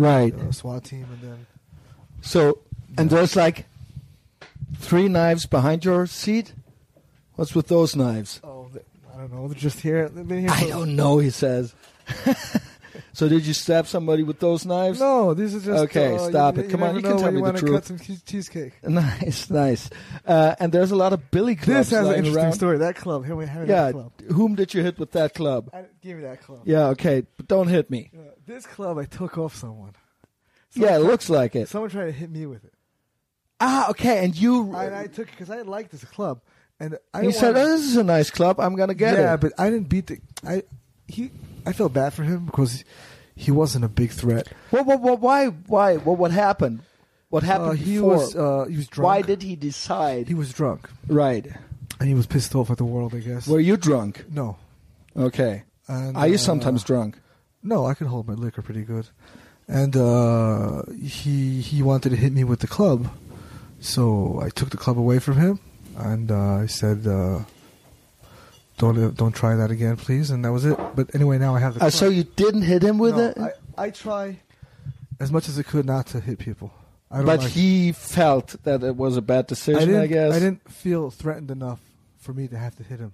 [0.00, 0.34] Right.
[0.34, 1.46] uh, SWAT team, and then
[2.22, 2.60] So
[2.96, 3.66] and there's like
[4.78, 6.54] three knives behind your seat.
[7.36, 8.40] What's with those knives?
[8.42, 8.70] oh,
[9.14, 9.46] I don't know.
[9.48, 10.08] They're just here.
[10.08, 10.50] They've been here.
[10.50, 11.18] I don't know.
[11.18, 11.74] He says.
[13.20, 14.98] so did you stab somebody with those knives?
[14.98, 15.84] No, these are just.
[15.90, 16.64] Okay, uh, stop you, it.
[16.64, 17.72] you Come on, you can tell me you the truth.
[17.72, 18.72] Cut some cheesecake.
[18.82, 19.90] Nice, nice.
[20.24, 22.52] Uh, and there's a lot of billy clubs This has an interesting around.
[22.54, 22.78] story.
[22.78, 23.26] That club.
[23.26, 23.84] Here we have Yeah.
[23.84, 24.12] that club.
[24.32, 25.68] Whom did you hit with that club?
[25.70, 26.62] I, give me that club.
[26.64, 26.86] Yeah.
[26.94, 28.08] Okay, but don't hit me.
[28.10, 29.92] Yeah, this club, I took off someone.
[30.72, 31.68] Yeah, it looks like it.
[31.68, 32.72] Someone tried to hit me with it.
[33.60, 34.24] Ah, okay.
[34.24, 34.74] And you.
[34.74, 36.40] I, and I took it because I liked this club,
[36.78, 38.58] and I he said, wanna- "Oh, this is a nice club.
[38.58, 40.20] I'm gonna get yeah, it." Yeah, but I didn't beat the.
[40.42, 40.62] I
[41.06, 41.30] he.
[41.66, 42.84] I felt bad for him because
[43.44, 44.44] he wasn't a big threat.
[44.70, 45.46] What, what, what, why?
[45.74, 45.96] Why?
[46.06, 46.16] What?
[46.22, 46.76] What happened?
[47.34, 48.16] What happened Uh, he before?
[48.16, 49.04] was uh, he was drunk.
[49.08, 50.28] why did he decide?
[50.28, 50.88] he was drunk?
[51.08, 51.46] right.
[52.00, 53.12] And he was pissed off at the world.
[53.14, 53.46] I guess.
[53.46, 54.24] Were you drunk?
[54.40, 54.56] no.
[55.16, 55.54] Okay.
[55.88, 57.12] And, Are you uh, sometimes drunk?
[57.62, 59.06] No, I can hold my liquor pretty good.
[59.68, 63.00] And uh, he he wanted to hit me with the club,
[63.80, 65.58] so I took the club away from him,
[65.96, 67.40] and uh, I said, uh,
[68.80, 70.76] "Don't uh, don't try that again, please." And that was it.
[70.96, 71.84] But anyway, now I have the.
[71.84, 73.38] Uh, so you didn't hit him with No, it?
[73.38, 74.40] I, I try
[75.20, 76.72] as much as I could not to hit people.
[77.12, 79.94] I don't but like- he felt that it was a bad decision.
[79.94, 80.02] I.
[80.02, 80.32] I guess.
[80.34, 81.80] didn't feel threatened enough
[82.18, 83.12] for me to have to hit him.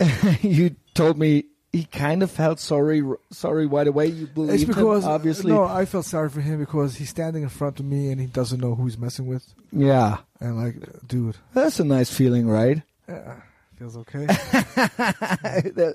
[0.42, 3.02] you told me he kind of felt sorry.
[3.30, 4.06] Sorry right away.
[4.06, 5.52] You believe It's because him, obviously.
[5.52, 8.26] no, I felt sorry for him because he's standing in front of me and he
[8.26, 9.54] doesn't know who he's messing with.
[9.70, 12.82] Yeah, And like, dude, that's a nice feeling, right?
[13.08, 13.34] uh,
[13.82, 14.26] feels okay.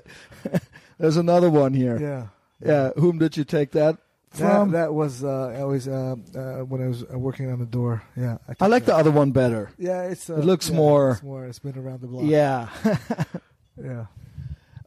[0.98, 1.98] There's another one here.
[2.00, 2.26] yeah.
[2.60, 3.98] Yeah, whom did you take that
[4.32, 4.72] That, from?
[4.72, 8.02] that was uh, I always uh, uh, when I was uh, working on the door.
[8.16, 9.70] Yeah, I took like the other one better.
[9.78, 10.28] Yeah, it's.
[10.28, 11.46] Uh, It looks yeah, more- It's more.
[11.46, 12.24] It's been around the block.
[12.24, 12.68] Yeah.
[13.80, 14.06] yeah.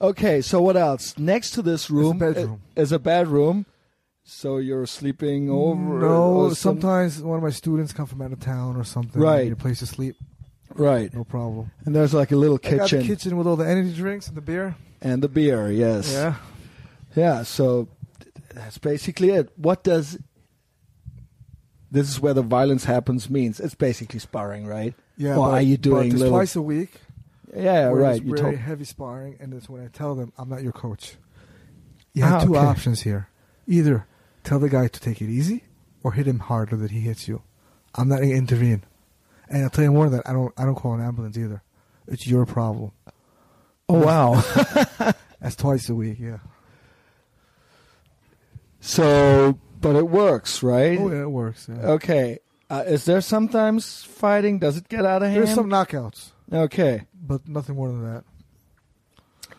[0.01, 1.17] okay, so what else?
[1.17, 2.61] Next to this room bedroom.
[2.75, 3.65] i- is a bedroom.
[4.25, 5.99] So you're sleeping over?
[5.99, 9.21] No, some- sometimes one of my students come from out of town or something.
[9.21, 9.45] Right.
[9.45, 10.17] Need a place to sleep.
[10.76, 11.14] Right.
[11.14, 11.72] No problem.
[11.85, 14.27] And there's like a little I got the kitchen kitchen with all the energy drinks
[14.27, 14.76] and the beer.
[15.02, 15.69] and the beer.
[15.72, 16.11] Yes.
[16.11, 16.35] Yeah.
[17.15, 17.89] Yeah, so
[18.53, 19.49] that's basically it.
[19.57, 20.18] What does
[21.91, 23.60] this is where the violence happens means?
[23.60, 24.93] It's basically sparring, right?
[25.18, 25.31] Yeah.
[25.35, 26.34] Or but, are you but doing it's little?
[26.38, 26.93] twice a week?
[27.56, 28.15] yeah, where right.
[28.15, 30.72] It's You very told heavy sparring, and it's when I tell them I'm not your
[30.72, 31.15] coach.
[32.14, 32.65] You have Ah, two okay.
[32.65, 33.27] options here:
[33.68, 34.06] either
[34.43, 35.65] tell the guy to take it easy,
[36.03, 37.41] or hit him harder that he hits you.
[37.95, 38.84] I'm not going to intervene,
[39.51, 40.29] and I'll tell you more than that.
[40.29, 40.53] I don't.
[40.57, 41.61] I don't call an ambulance either.
[42.07, 42.91] It's your problem.
[43.87, 44.41] Oh wow.
[45.41, 46.17] That's twice a week.
[46.19, 46.37] Yeah.
[48.79, 50.97] so, but it works, right?
[50.99, 51.67] Oh yeah, it works.
[51.69, 51.81] Yeah.
[51.91, 52.39] Okay.
[52.69, 54.59] Uh, is there sometimes fighting?
[54.59, 55.43] Does it get out of hand?
[55.43, 57.05] There's some knockouts, Okay.
[57.13, 58.23] but nothing more than that.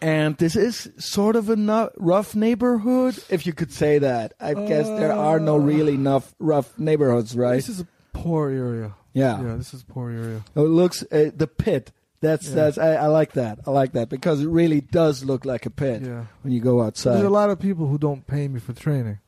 [0.00, 4.32] And this is sort of a no- rough neighborhood, if you could say that.
[4.40, 7.56] I guess there are no really enough rough neighborhoods, right?
[7.56, 8.94] This is a poor area.
[9.12, 9.42] Yeah.
[9.42, 10.42] Yeah, this is poor area.
[10.54, 11.92] It looks uh, the pit.
[12.20, 12.54] That's Yeah.
[12.54, 13.58] that's I, I like that.
[13.66, 16.24] I like that because it really does look like a pit Yeah.
[16.42, 17.14] when you go outside.
[17.14, 19.18] There's a lot of people who don't pay me for training.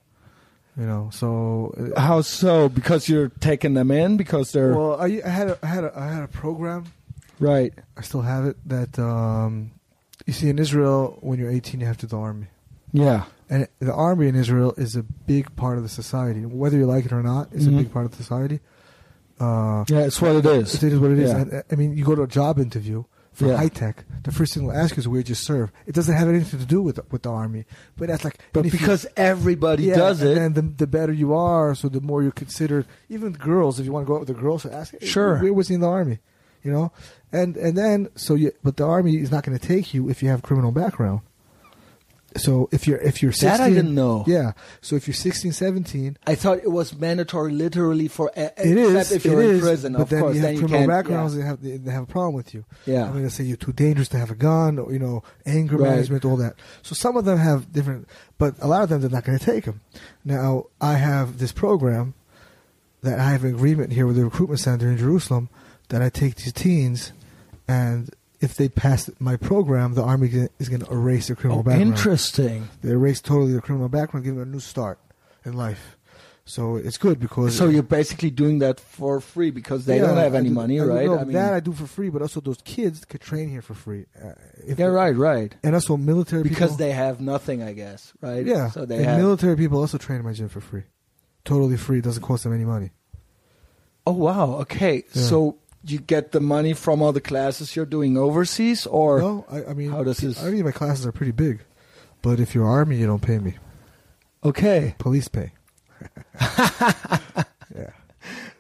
[0.77, 2.69] You know, so uh, How so?
[2.69, 5.93] Because you're taking them in because they're well, I, I had a, I had a,
[5.99, 6.87] I had a program.
[7.39, 7.73] right.
[7.97, 8.57] I still have it.
[8.69, 9.71] That um,
[10.27, 12.47] you see in Israel, when you're 18, you have to the army,
[12.93, 13.25] Yeah.
[13.49, 16.45] and the army in Israel is a big part of the society.
[16.45, 17.75] Whether you like it or not, it's Mhm.
[17.75, 18.59] a big part of the society.
[19.41, 20.75] Uh, Yeah, it's what it is.
[20.83, 21.31] it is what it is.
[21.31, 21.39] Yeah.
[21.39, 23.57] And, uh, I mean, you go to a job interview for Yeah.
[23.57, 24.05] high tech.
[24.23, 25.73] The first thing they'll ask you is where you serve.
[25.87, 27.65] It doesn't have anything to do with with the army,
[27.97, 28.39] but that's like.
[28.53, 31.89] But if you- because everybody yeah, does it, and the, the better you are, so
[31.89, 32.87] the more you're considered.
[33.09, 34.95] Even girls, if you want to go out with the girls, so ask.
[35.01, 35.39] hey, Sure.
[35.41, 36.21] where was he in the army?
[36.63, 36.93] You know,
[37.33, 40.23] and and then so you, but the army is not going to take you if
[40.23, 41.21] you have criminal background.
[42.37, 44.25] So if you're if you're 16, That I didn't know.
[44.27, 44.53] Yeah.
[44.81, 49.11] So if you're 16, 17, I thought it was mandatory, literally for e- it except
[49.11, 49.13] is.
[49.13, 49.93] if you're it in is, prison.
[49.93, 50.91] but of then course, you have then you criminal can't.
[50.91, 51.35] backgrounds.
[51.37, 51.41] yeah.
[51.43, 52.65] They have they, they have a problem with you.
[52.87, 53.05] Yeah.
[53.09, 55.77] I mean, they say you're too dangerous to have a gun, or you know, anger
[55.77, 55.91] Right.
[55.91, 56.55] management, all that.
[56.83, 59.45] So some of them have different, but a lot of them they're not going to
[59.45, 59.81] take them.
[60.25, 62.15] Now I have this program
[63.03, 65.51] that I have an agreement here with the recruitment center in Jerusalem
[65.91, 67.13] that I take these teens,
[67.69, 68.11] and
[68.45, 70.29] if they pass my program, the army
[70.63, 71.91] is going to erase their criminal Oh, background.
[71.93, 72.59] interesting.
[72.83, 74.99] They erase totally their criminal background, give them a new start
[75.45, 75.85] in life.
[76.47, 80.19] So it's good because So you're basically doing that for free because they Yeah, don't
[80.19, 81.07] have I any do- money, I right?
[81.07, 83.63] no, I mean, that I do for free, but also those kids could train here
[83.63, 84.05] for free.
[84.23, 84.33] Uh,
[84.67, 85.55] if yeah, right, right.
[85.65, 88.45] And also military Because people, they have nothing, I guess, right?
[88.45, 89.19] yeah, So they and have.
[89.25, 90.83] military people also train in my gym for free,
[91.47, 92.03] totally free.
[92.03, 92.91] Doesn't cost them any money.
[94.07, 94.47] oh wow.
[94.65, 95.05] Okay.
[95.15, 95.23] Yeah.
[95.23, 95.57] So
[95.87, 99.75] you get the money from all the classes you're doing overseas, or no, I, I
[99.75, 101.61] mean, how does this- I mean, my classes are pretty big,
[102.23, 103.55] but if you're army, you don't pay me.
[104.45, 104.95] okay.
[104.99, 105.53] Police pay.
[106.41, 107.91] yeah.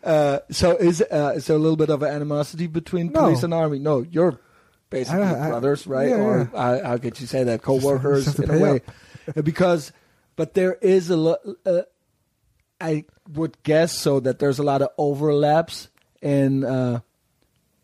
[0.02, 3.20] Uh, so is uh, is there a little bit of animosity between No.
[3.22, 3.78] police and army?
[3.78, 4.38] No, you're
[4.90, 6.08] basically I- I- brothers, right?
[6.10, 6.58] yeah, or yeah.
[6.58, 7.56] uh, how could you say that?
[7.60, 8.80] Just Co-workers just in a way,
[9.36, 9.92] Uh, because
[10.36, 11.38] but there is a lot.
[11.64, 11.82] Uh,
[12.80, 15.88] I would guess so that there's a lot of overlaps
[16.20, 17.00] in uh,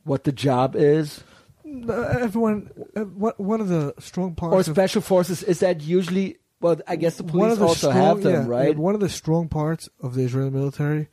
[0.04, 1.22] what the job is.
[1.64, 6.38] Everyone, uh, one one of the strong parts Or of special forces is that usually?
[6.60, 8.76] Well, I guess the police the also strong, have them, yeah, right?
[8.76, 11.08] one of the strong parts of the Israeli military,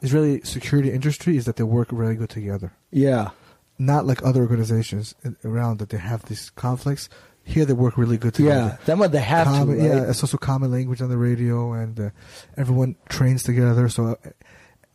[0.00, 2.72] Israeli security industry, is that they work really good together.
[2.90, 3.30] yeah.
[3.78, 5.14] Not like other organizations
[5.44, 7.08] around that they have these conflicts.
[7.42, 8.76] Here they work really good together.
[8.78, 9.90] Yeah, then what they have common, to, right?
[9.90, 12.10] Yeah, it's also common language on the radio, and uh,
[12.56, 13.88] everyone trains together.
[13.88, 14.30] So, uh,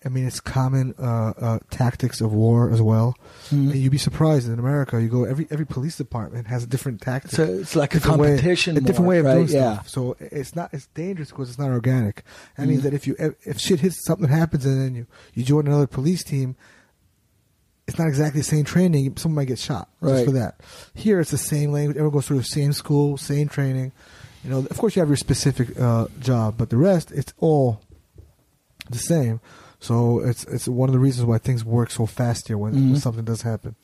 [0.06, 3.16] I mean, it's common uh, uh, tactics of war as well.
[3.50, 3.72] Mhm.
[3.72, 5.02] And you'd be surprised in America.
[5.02, 7.32] You go every every police department has a different tactic.
[7.32, 9.34] So it's like a different way- competition, a different way of right?
[9.36, 9.74] doing yeah.
[9.74, 9.90] stuff.
[9.90, 12.24] So it's not it's dangerous because it's not organic.
[12.58, 12.84] That means Mhm.
[12.84, 15.88] that if you if, if shit hits something happens and then you you join another
[15.88, 16.56] police team,
[17.88, 19.16] it's not exactly the same training.
[19.18, 20.14] Someone might get shot Right.
[20.14, 20.60] just for that.
[20.94, 21.98] Here it's the same language.
[21.98, 23.94] Everyone goes through the same school, same training.
[24.44, 27.82] You know, of course you have your specific uh, job, but the rest it's all
[28.90, 29.40] the same.
[29.80, 32.92] So it's it's one of the reasons why things work so fast here when, Mm-hmm.
[32.92, 33.76] when something does happen.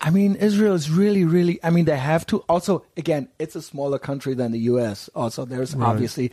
[0.00, 1.58] I mean, Israel is really, really.
[1.64, 2.38] I mean, they have to.
[2.48, 5.08] Also, again, it's a smaller country than the U.S.
[5.14, 5.88] Also, there's Right.
[5.88, 6.32] obviously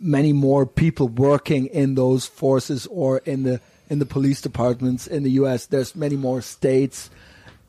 [0.00, 5.22] many more people working in those forces or in the in the police departments in
[5.22, 5.66] the U.S.
[5.66, 7.10] There's many more states.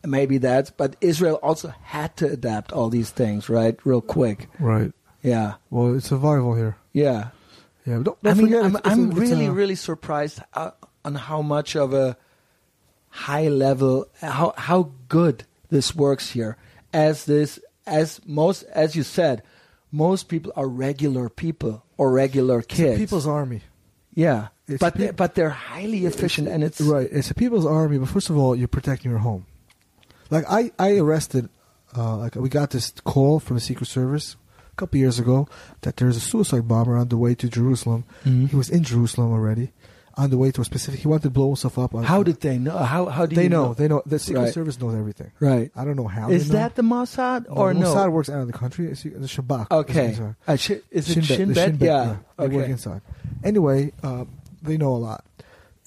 [0.05, 3.77] Maybe that, but Israel also had to adapt all these things, right?
[3.83, 4.47] Real quick.
[4.59, 4.93] Right.
[5.21, 6.77] Yeah, Well, it's survival here.
[6.93, 7.29] yeah.
[7.87, 7.99] Yeah.
[7.99, 10.71] But don't, I don't mean, I'm, it's- I'm it's really, a- really surprised uh,
[11.05, 12.17] on how much of a
[13.09, 16.57] high level, how how good this works here.
[16.93, 19.41] As this, as most, as you said,
[19.91, 22.97] most people are regular people or regular it's a kids.
[22.99, 23.61] people's army.
[24.13, 27.07] yeah, it's but they, but they're highly efficient, and it's right.
[27.11, 29.45] It's a people's army, but first of all, you're protecting your home.
[30.29, 31.47] Like I, I arrested.
[31.95, 34.35] Uh, like we got this call from the Secret Service
[34.77, 35.47] couple years ago
[35.81, 38.05] that there's a suicide bomber on the way to Jerusalem.
[38.25, 38.49] Mhm.
[38.49, 39.71] He was in Jerusalem already,
[40.15, 40.99] on the way to a specific.
[41.01, 41.93] He wanted to blow himself up.
[41.93, 42.77] On, How did they know?
[42.77, 43.73] How how do they you know?
[43.73, 44.01] They know.
[44.05, 44.53] The Secret Right.
[44.53, 45.31] Service knows everything.
[45.39, 45.71] Right.
[45.75, 46.29] I don't know how.
[46.31, 46.59] Is they know.
[46.61, 47.93] that the Mossad or the no?
[47.93, 48.87] Mossad works out of the country.
[48.87, 49.67] It's the Shabak.
[49.71, 50.07] Okay.
[50.11, 51.69] Is- uh, shi- is it Shin Bet?
[51.71, 52.15] Shin Yeah.
[52.39, 52.71] They work Okay.
[52.71, 53.01] inside.
[53.43, 54.25] Anyway, uh,
[54.63, 55.23] they know a lot,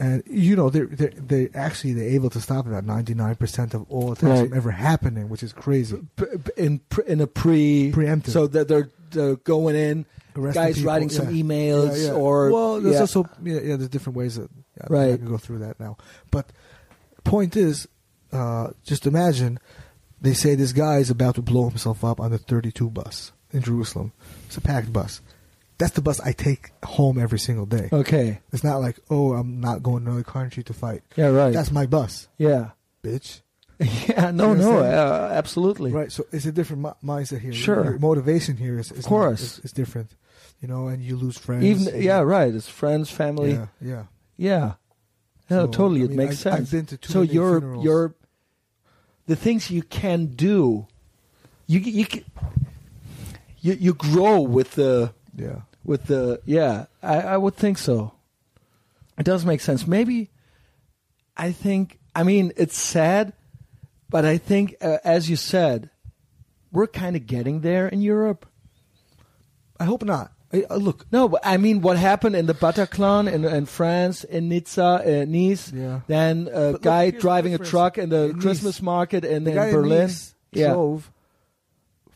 [0.00, 3.74] and you know they're they they actually they're able to stop about ninety nine percent
[3.74, 4.48] of all attacks Right.
[4.48, 5.98] from ever happening, which is crazy.
[6.16, 8.30] P- p- in in a pre Preemptive.
[8.30, 12.12] so that they're, they're going in Arresting guys people, writing some emails Yeah, yeah.
[12.12, 13.00] or well, there's yeah.
[13.02, 14.48] also yeah, yeah, there's different ways that
[14.78, 15.18] yeah, I Right.
[15.18, 15.96] can go through that now.
[16.30, 16.50] But
[17.24, 17.86] point is,
[18.32, 19.58] uh, just imagine
[20.20, 23.62] they say this guy is about to blow himself up on the 32 bus in
[23.62, 24.12] Jerusalem.
[24.46, 25.20] It's a packed bus.
[25.80, 27.88] That's the bus I take home every single day.
[27.92, 31.02] okay It's not like, oh, I'm not going to another country to fight.
[31.16, 32.70] yeah right That's my bus, yeah
[33.02, 33.40] bitch.
[33.80, 36.12] yeah no You no uh, absolutely Right.
[36.12, 37.52] So it's a different mi- mindset here.
[37.54, 37.84] Sure.
[37.84, 39.40] Your motivation here is, is Of course.
[39.40, 40.10] not, is, is different.
[40.60, 41.64] You know, and you lose friends.
[41.64, 42.24] even yeah know.
[42.24, 43.66] right it's friends family Yeah.
[43.80, 44.04] yeah
[44.36, 44.72] Yeah.
[45.48, 47.84] So, totally I it makes I've- sense I've been to too so you're funerals.
[47.84, 48.14] you're
[49.26, 50.86] the things you can do
[51.66, 52.24] you you can,
[53.60, 55.60] you you grow with the Yeah.
[55.84, 58.12] With the yeah I, I would think so.
[59.18, 59.86] It does make sense.
[59.86, 60.30] Maybe
[61.36, 63.32] i think i mean it's sad
[64.10, 65.88] but i think uh, as you said
[66.72, 68.46] we're kind of getting there in europe.
[69.78, 70.32] I hope not.
[70.52, 74.24] I, uh, look, no but i mean what happened in the bataclan in, in france
[74.24, 76.00] in nizza uh, nice Yeah.
[76.08, 79.24] then a look, guy here's the driving a truck in the In Nice, christmas market
[79.24, 79.98] in, the in guy in berlin.
[80.08, 80.72] Nice yeah.
[80.72, 81.10] drove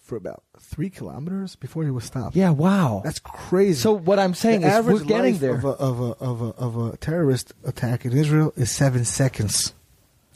[0.02, 0.42] for about
[0.74, 2.34] three kilometers before he was stopped.
[2.42, 3.78] yeah wow That's crazy.
[3.80, 6.10] so what i'm saying the is average we're getting life there of a, of a
[6.30, 9.56] of a of a terrorist attack in Israel is seven seconds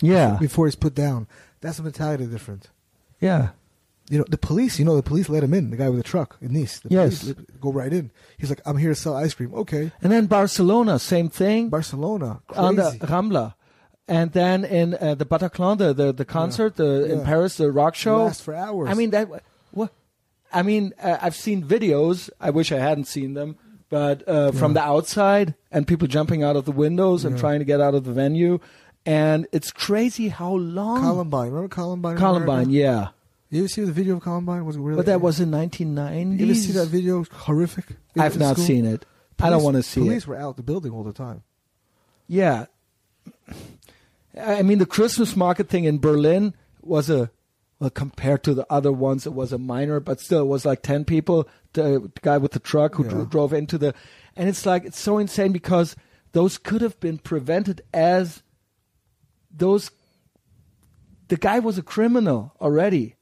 [0.01, 1.27] yeah before he's put down.
[1.61, 2.71] That's a mentality different.
[3.29, 3.49] yeah
[4.11, 4.79] You know, the police.
[4.81, 5.65] You know, the police let him in.
[5.73, 6.75] The guy with the truck in Nice.
[6.81, 7.19] The Yes.
[7.21, 8.05] police go right in.
[8.41, 9.85] He's like, "I'm here to sell ice cream." Okay.
[10.03, 12.31] and then barcelona same thing Barcelona,
[12.67, 12.99] on the crazy.
[13.13, 13.47] Rambla.
[14.17, 17.95] And then in uh, the Bataclan, the the, the concert the, in Paris, the rock
[18.05, 18.19] show.
[18.25, 18.89] Lasts for hours.
[18.89, 19.27] I mean that.
[20.53, 22.31] I mean, uh, I've seen videos.
[22.41, 23.57] I wish I hadn't seen them,
[23.91, 27.41] but uh, from the outside and people jumping out of the windows and Yeah.
[27.41, 28.59] trying to get out of the venue,
[29.07, 31.01] and it's crazy how long.
[31.03, 31.51] Columbine.
[31.51, 32.17] Remember Columbine?
[32.17, 33.09] Columbine, yeah.
[33.51, 34.65] You ever see the video of Columbine?
[34.67, 34.97] Was it really?
[34.97, 36.39] But that was in 1990s.
[36.39, 37.25] You ever see that video?
[37.25, 37.87] Horrific.
[38.19, 38.65] I've not school?
[38.67, 39.07] seen it.
[39.41, 40.29] I don't want to see Police it.
[40.29, 41.43] were out the building all the time.
[42.27, 42.67] Yeah.
[44.41, 47.31] I mean, the Christmas market thing in Berlin was a,
[47.81, 50.83] well, compared to the other ones, it was a minor, but still, it was like
[50.83, 51.49] 10 people.
[51.75, 53.11] The, guy with the truck who Yeah.
[53.11, 53.95] dro- drove into the.
[54.37, 55.95] And it's like, it's so insane because
[56.33, 58.43] those could have been prevented as
[59.51, 59.91] those.
[61.29, 63.17] The guy was a criminal already.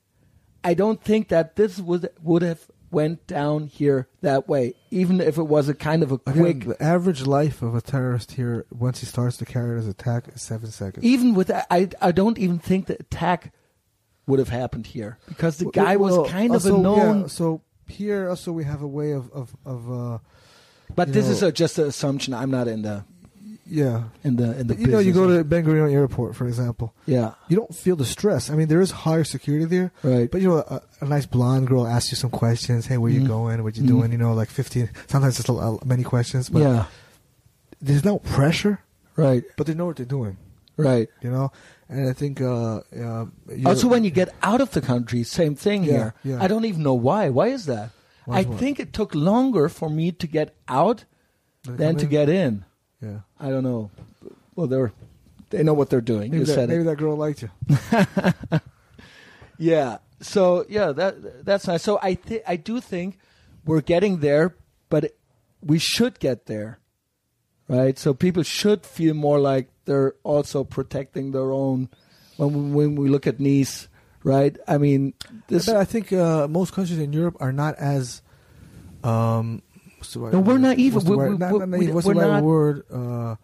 [0.63, 5.39] I don't think that this would would have went down here that way, even if
[5.39, 8.65] it was a kind of a Again, quick the average life of a terrorist here,
[8.71, 11.05] once he starts to carry out his attack, is seven seconds.
[11.05, 13.53] even with that, I I don't even think the attack
[14.27, 17.21] would have happened here because the guy well, was kind of a known.
[17.23, 20.19] yeah, so here also we have a way of of, of uh,
[20.95, 22.35] but this know- is a, just an assumption.
[22.35, 23.05] I'm not in the
[23.69, 24.05] yeah.
[24.23, 24.75] in the in the.
[24.75, 26.95] But, you know, you go to Ben Gurion Airport, for example.
[27.07, 28.49] yeah You don't feel the stress.
[28.51, 30.31] I mean, there is higher security there, right.
[30.31, 32.87] but you know, a, a nice blonde girl asks you some questions.
[32.87, 33.27] Hey, where you Mhm.
[33.29, 33.63] going?
[33.65, 33.89] What you Mhm.
[33.89, 34.13] doing?
[34.13, 34.91] You know, like fifteen.
[35.09, 36.85] Sometimes it's a, a, many questions, but yeah
[37.81, 38.81] there's no pressure.
[39.17, 40.39] right But they know what they're doing.
[40.77, 41.09] Right.
[41.23, 41.53] You know,
[41.89, 43.27] and I think uh, uh,
[43.65, 46.15] Also, when you get out of the country, same thing Yeah, here.
[46.25, 46.43] yeah.
[46.43, 47.29] I don't even know why.
[47.31, 47.91] Why is that?
[48.25, 48.59] Why I what?
[48.59, 51.05] think it took longer for me to get out
[51.65, 52.11] They than to in?
[52.11, 52.65] get in.
[53.01, 53.21] Yeah.
[53.39, 53.91] I don't know.
[54.55, 54.93] Well, they're
[55.51, 56.31] they know what they're doing.
[56.33, 57.51] Maybe, you that, said maybe that girl liked you.
[59.59, 59.99] Yeah.
[60.21, 61.83] So yeah, that that's nice.
[61.83, 63.19] So I think I do think
[63.65, 64.55] we're getting there,
[64.89, 65.13] but
[65.63, 66.79] we should get there.
[67.69, 67.99] right?
[67.99, 71.89] So people should feel more like they're also protecting their own.
[72.37, 73.89] When we, when we look at Nice,
[74.23, 74.57] right?
[74.69, 75.15] I mean,
[75.49, 75.67] this.
[75.67, 78.21] But I think uh, most countries in Europe are not as.
[79.03, 79.63] Um,
[79.97, 80.61] what's the right No, we're word?
[80.63, 80.95] naive.
[80.95, 81.95] What's the We- right, we- not, we- not.
[81.95, 82.83] What's we're the right not- word?
[82.93, 83.37] Uh,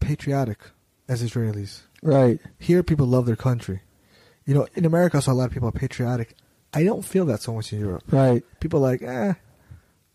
[0.00, 0.58] patriotic
[1.08, 1.82] as Israelis.
[2.02, 2.40] Right.
[2.58, 3.80] Here, people love their country.
[4.44, 6.34] You know, in America, I saw a lot of people are patriotic.
[6.72, 8.04] I don't feel that so much in Europe.
[8.10, 8.44] Right.
[8.60, 9.34] People are like, eh,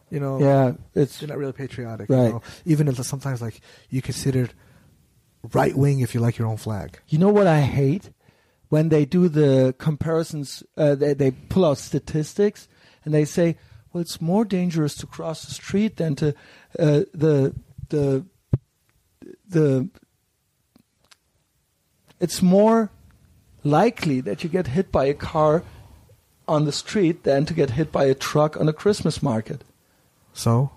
[0.10, 0.74] you know, Yeah.
[0.96, 2.10] It's they're not really patriotic.
[2.10, 2.26] Right.
[2.26, 2.42] You know?
[2.66, 3.60] Even if sometimes like
[3.90, 4.54] you considered
[5.54, 7.00] right wing if you like your own flag.
[7.08, 8.10] You know what I hate?
[8.70, 12.68] When they do the comparisons, uh, they, they pull out statistics
[13.04, 13.58] and they say,
[13.92, 16.30] well, it's more dangerous to cross the street than to
[16.80, 17.54] uh, the
[17.90, 18.26] the
[19.48, 19.90] the.
[22.22, 22.92] It's more
[23.64, 25.64] likely that you get hit by a car
[26.48, 29.64] on the street than to get hit by a truck on a Christmas market.
[30.32, 30.72] So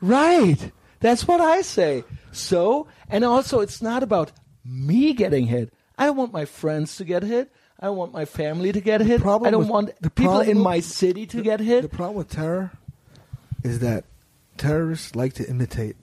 [0.00, 0.70] Right.
[1.00, 2.04] That's what I say.
[2.38, 4.32] So, and also it's not about
[4.64, 5.72] me getting hit.
[5.96, 7.50] I don't want my friends to get hit.
[7.80, 9.20] I want my family to get hit.
[9.20, 11.82] problem I don't with- want the people in my city to the- get hit.
[11.82, 12.72] The problem with terror
[13.62, 14.04] is that
[14.56, 15.96] terrorists like to imitate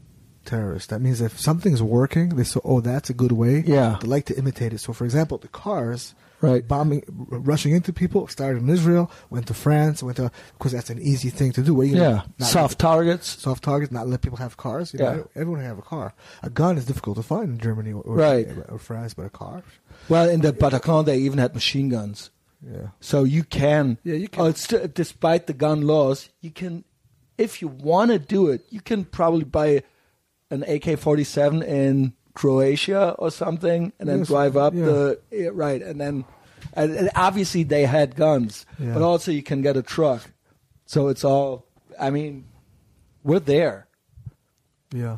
[0.46, 0.88] terrorists.
[0.88, 3.98] That means if something's working, they say, "Oh, that's a good way." Yeah.
[4.02, 4.80] they like to imitate it.
[4.80, 6.14] So, for example, the cars.
[6.42, 6.68] Right.
[6.68, 8.28] bombing, r- rushing into people.
[8.28, 11.74] Started in Israel, went to France, went to because that's an easy thing to do.
[11.74, 12.22] What you yeah.
[12.40, 13.42] Soft targets.
[13.42, 14.94] soft targets, not let people have cars.
[14.94, 15.42] You know, Yeah.
[15.42, 16.14] everyone have a car.
[16.44, 18.48] A gun is difficult to find in Germany or, or, Right.
[18.70, 19.64] or France, but a car,
[20.10, 22.30] Well, in the Bataclan, they even had machine guns.
[22.62, 22.88] yeah.
[23.00, 23.98] So you can.
[24.04, 26.84] Yeah, you can- Oh, it's, despite the gun laws, you can,
[27.38, 29.84] if you want to do it, you can probably buy
[30.52, 34.86] an AK-47 in Croatia or something, and then Yes, drive up yeah.
[34.86, 36.26] the yeah, right, and then
[36.74, 38.94] and, and obviously they had guns, Yeah.
[38.94, 40.22] but also you can get a truck.
[40.86, 41.66] So it's all.
[42.00, 42.46] I mean,
[43.24, 43.88] we're there.
[44.94, 45.18] Yeah.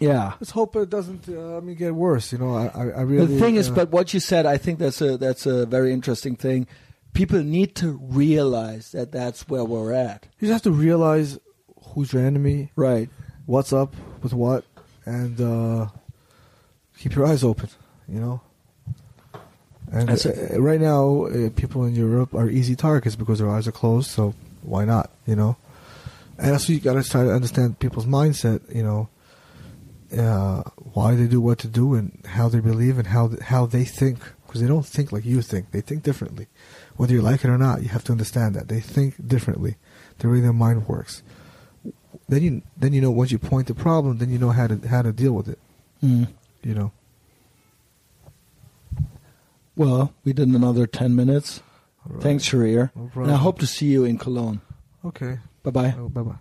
[0.00, 0.34] Yeah.
[0.40, 1.28] Let's hope it doesn't.
[1.28, 2.32] Uh, I mean, get worse.
[2.32, 3.26] You know, I, I, I really.
[3.26, 5.92] the thing is, uh, but what you said, I think that's a that's a very
[5.92, 6.66] interesting thing.
[7.14, 10.26] People need to realize that that's where we're at.
[10.40, 11.38] you just have to realize
[11.94, 13.10] who's your enemy, Right.
[13.46, 14.64] what's up with what,
[15.04, 15.88] and uh,
[17.02, 17.68] keep your eyes open.
[18.08, 18.40] You know.
[19.90, 23.72] And uh, right now, uh, people in Europe are easy targets because their eyes are
[23.72, 24.10] closed.
[24.10, 25.10] So why not?
[25.26, 25.56] You know.
[26.38, 28.60] And also, you got to try to understand people's mindset.
[28.74, 29.08] You know.
[30.16, 30.62] Uh,
[30.92, 34.18] why they do what to do and how they believe and how how they think
[34.46, 36.48] because they don't think like you think they think differently
[36.98, 39.76] whether you like it or not you have to understand that they think differently
[40.18, 41.22] the way their mind works
[42.28, 44.76] then you then you know once you point the problem then you know how to
[44.86, 45.58] how to deal with it
[46.02, 46.26] Mm.
[46.62, 46.92] You know
[49.74, 51.62] Well, we did another 10 minutes.
[52.04, 52.22] Right.
[52.22, 52.90] Thanks, Sharir.
[52.94, 54.60] No and I hope to see you in Cologne.
[55.04, 55.94] okay Bye bye.
[55.98, 56.36] oh, bye bye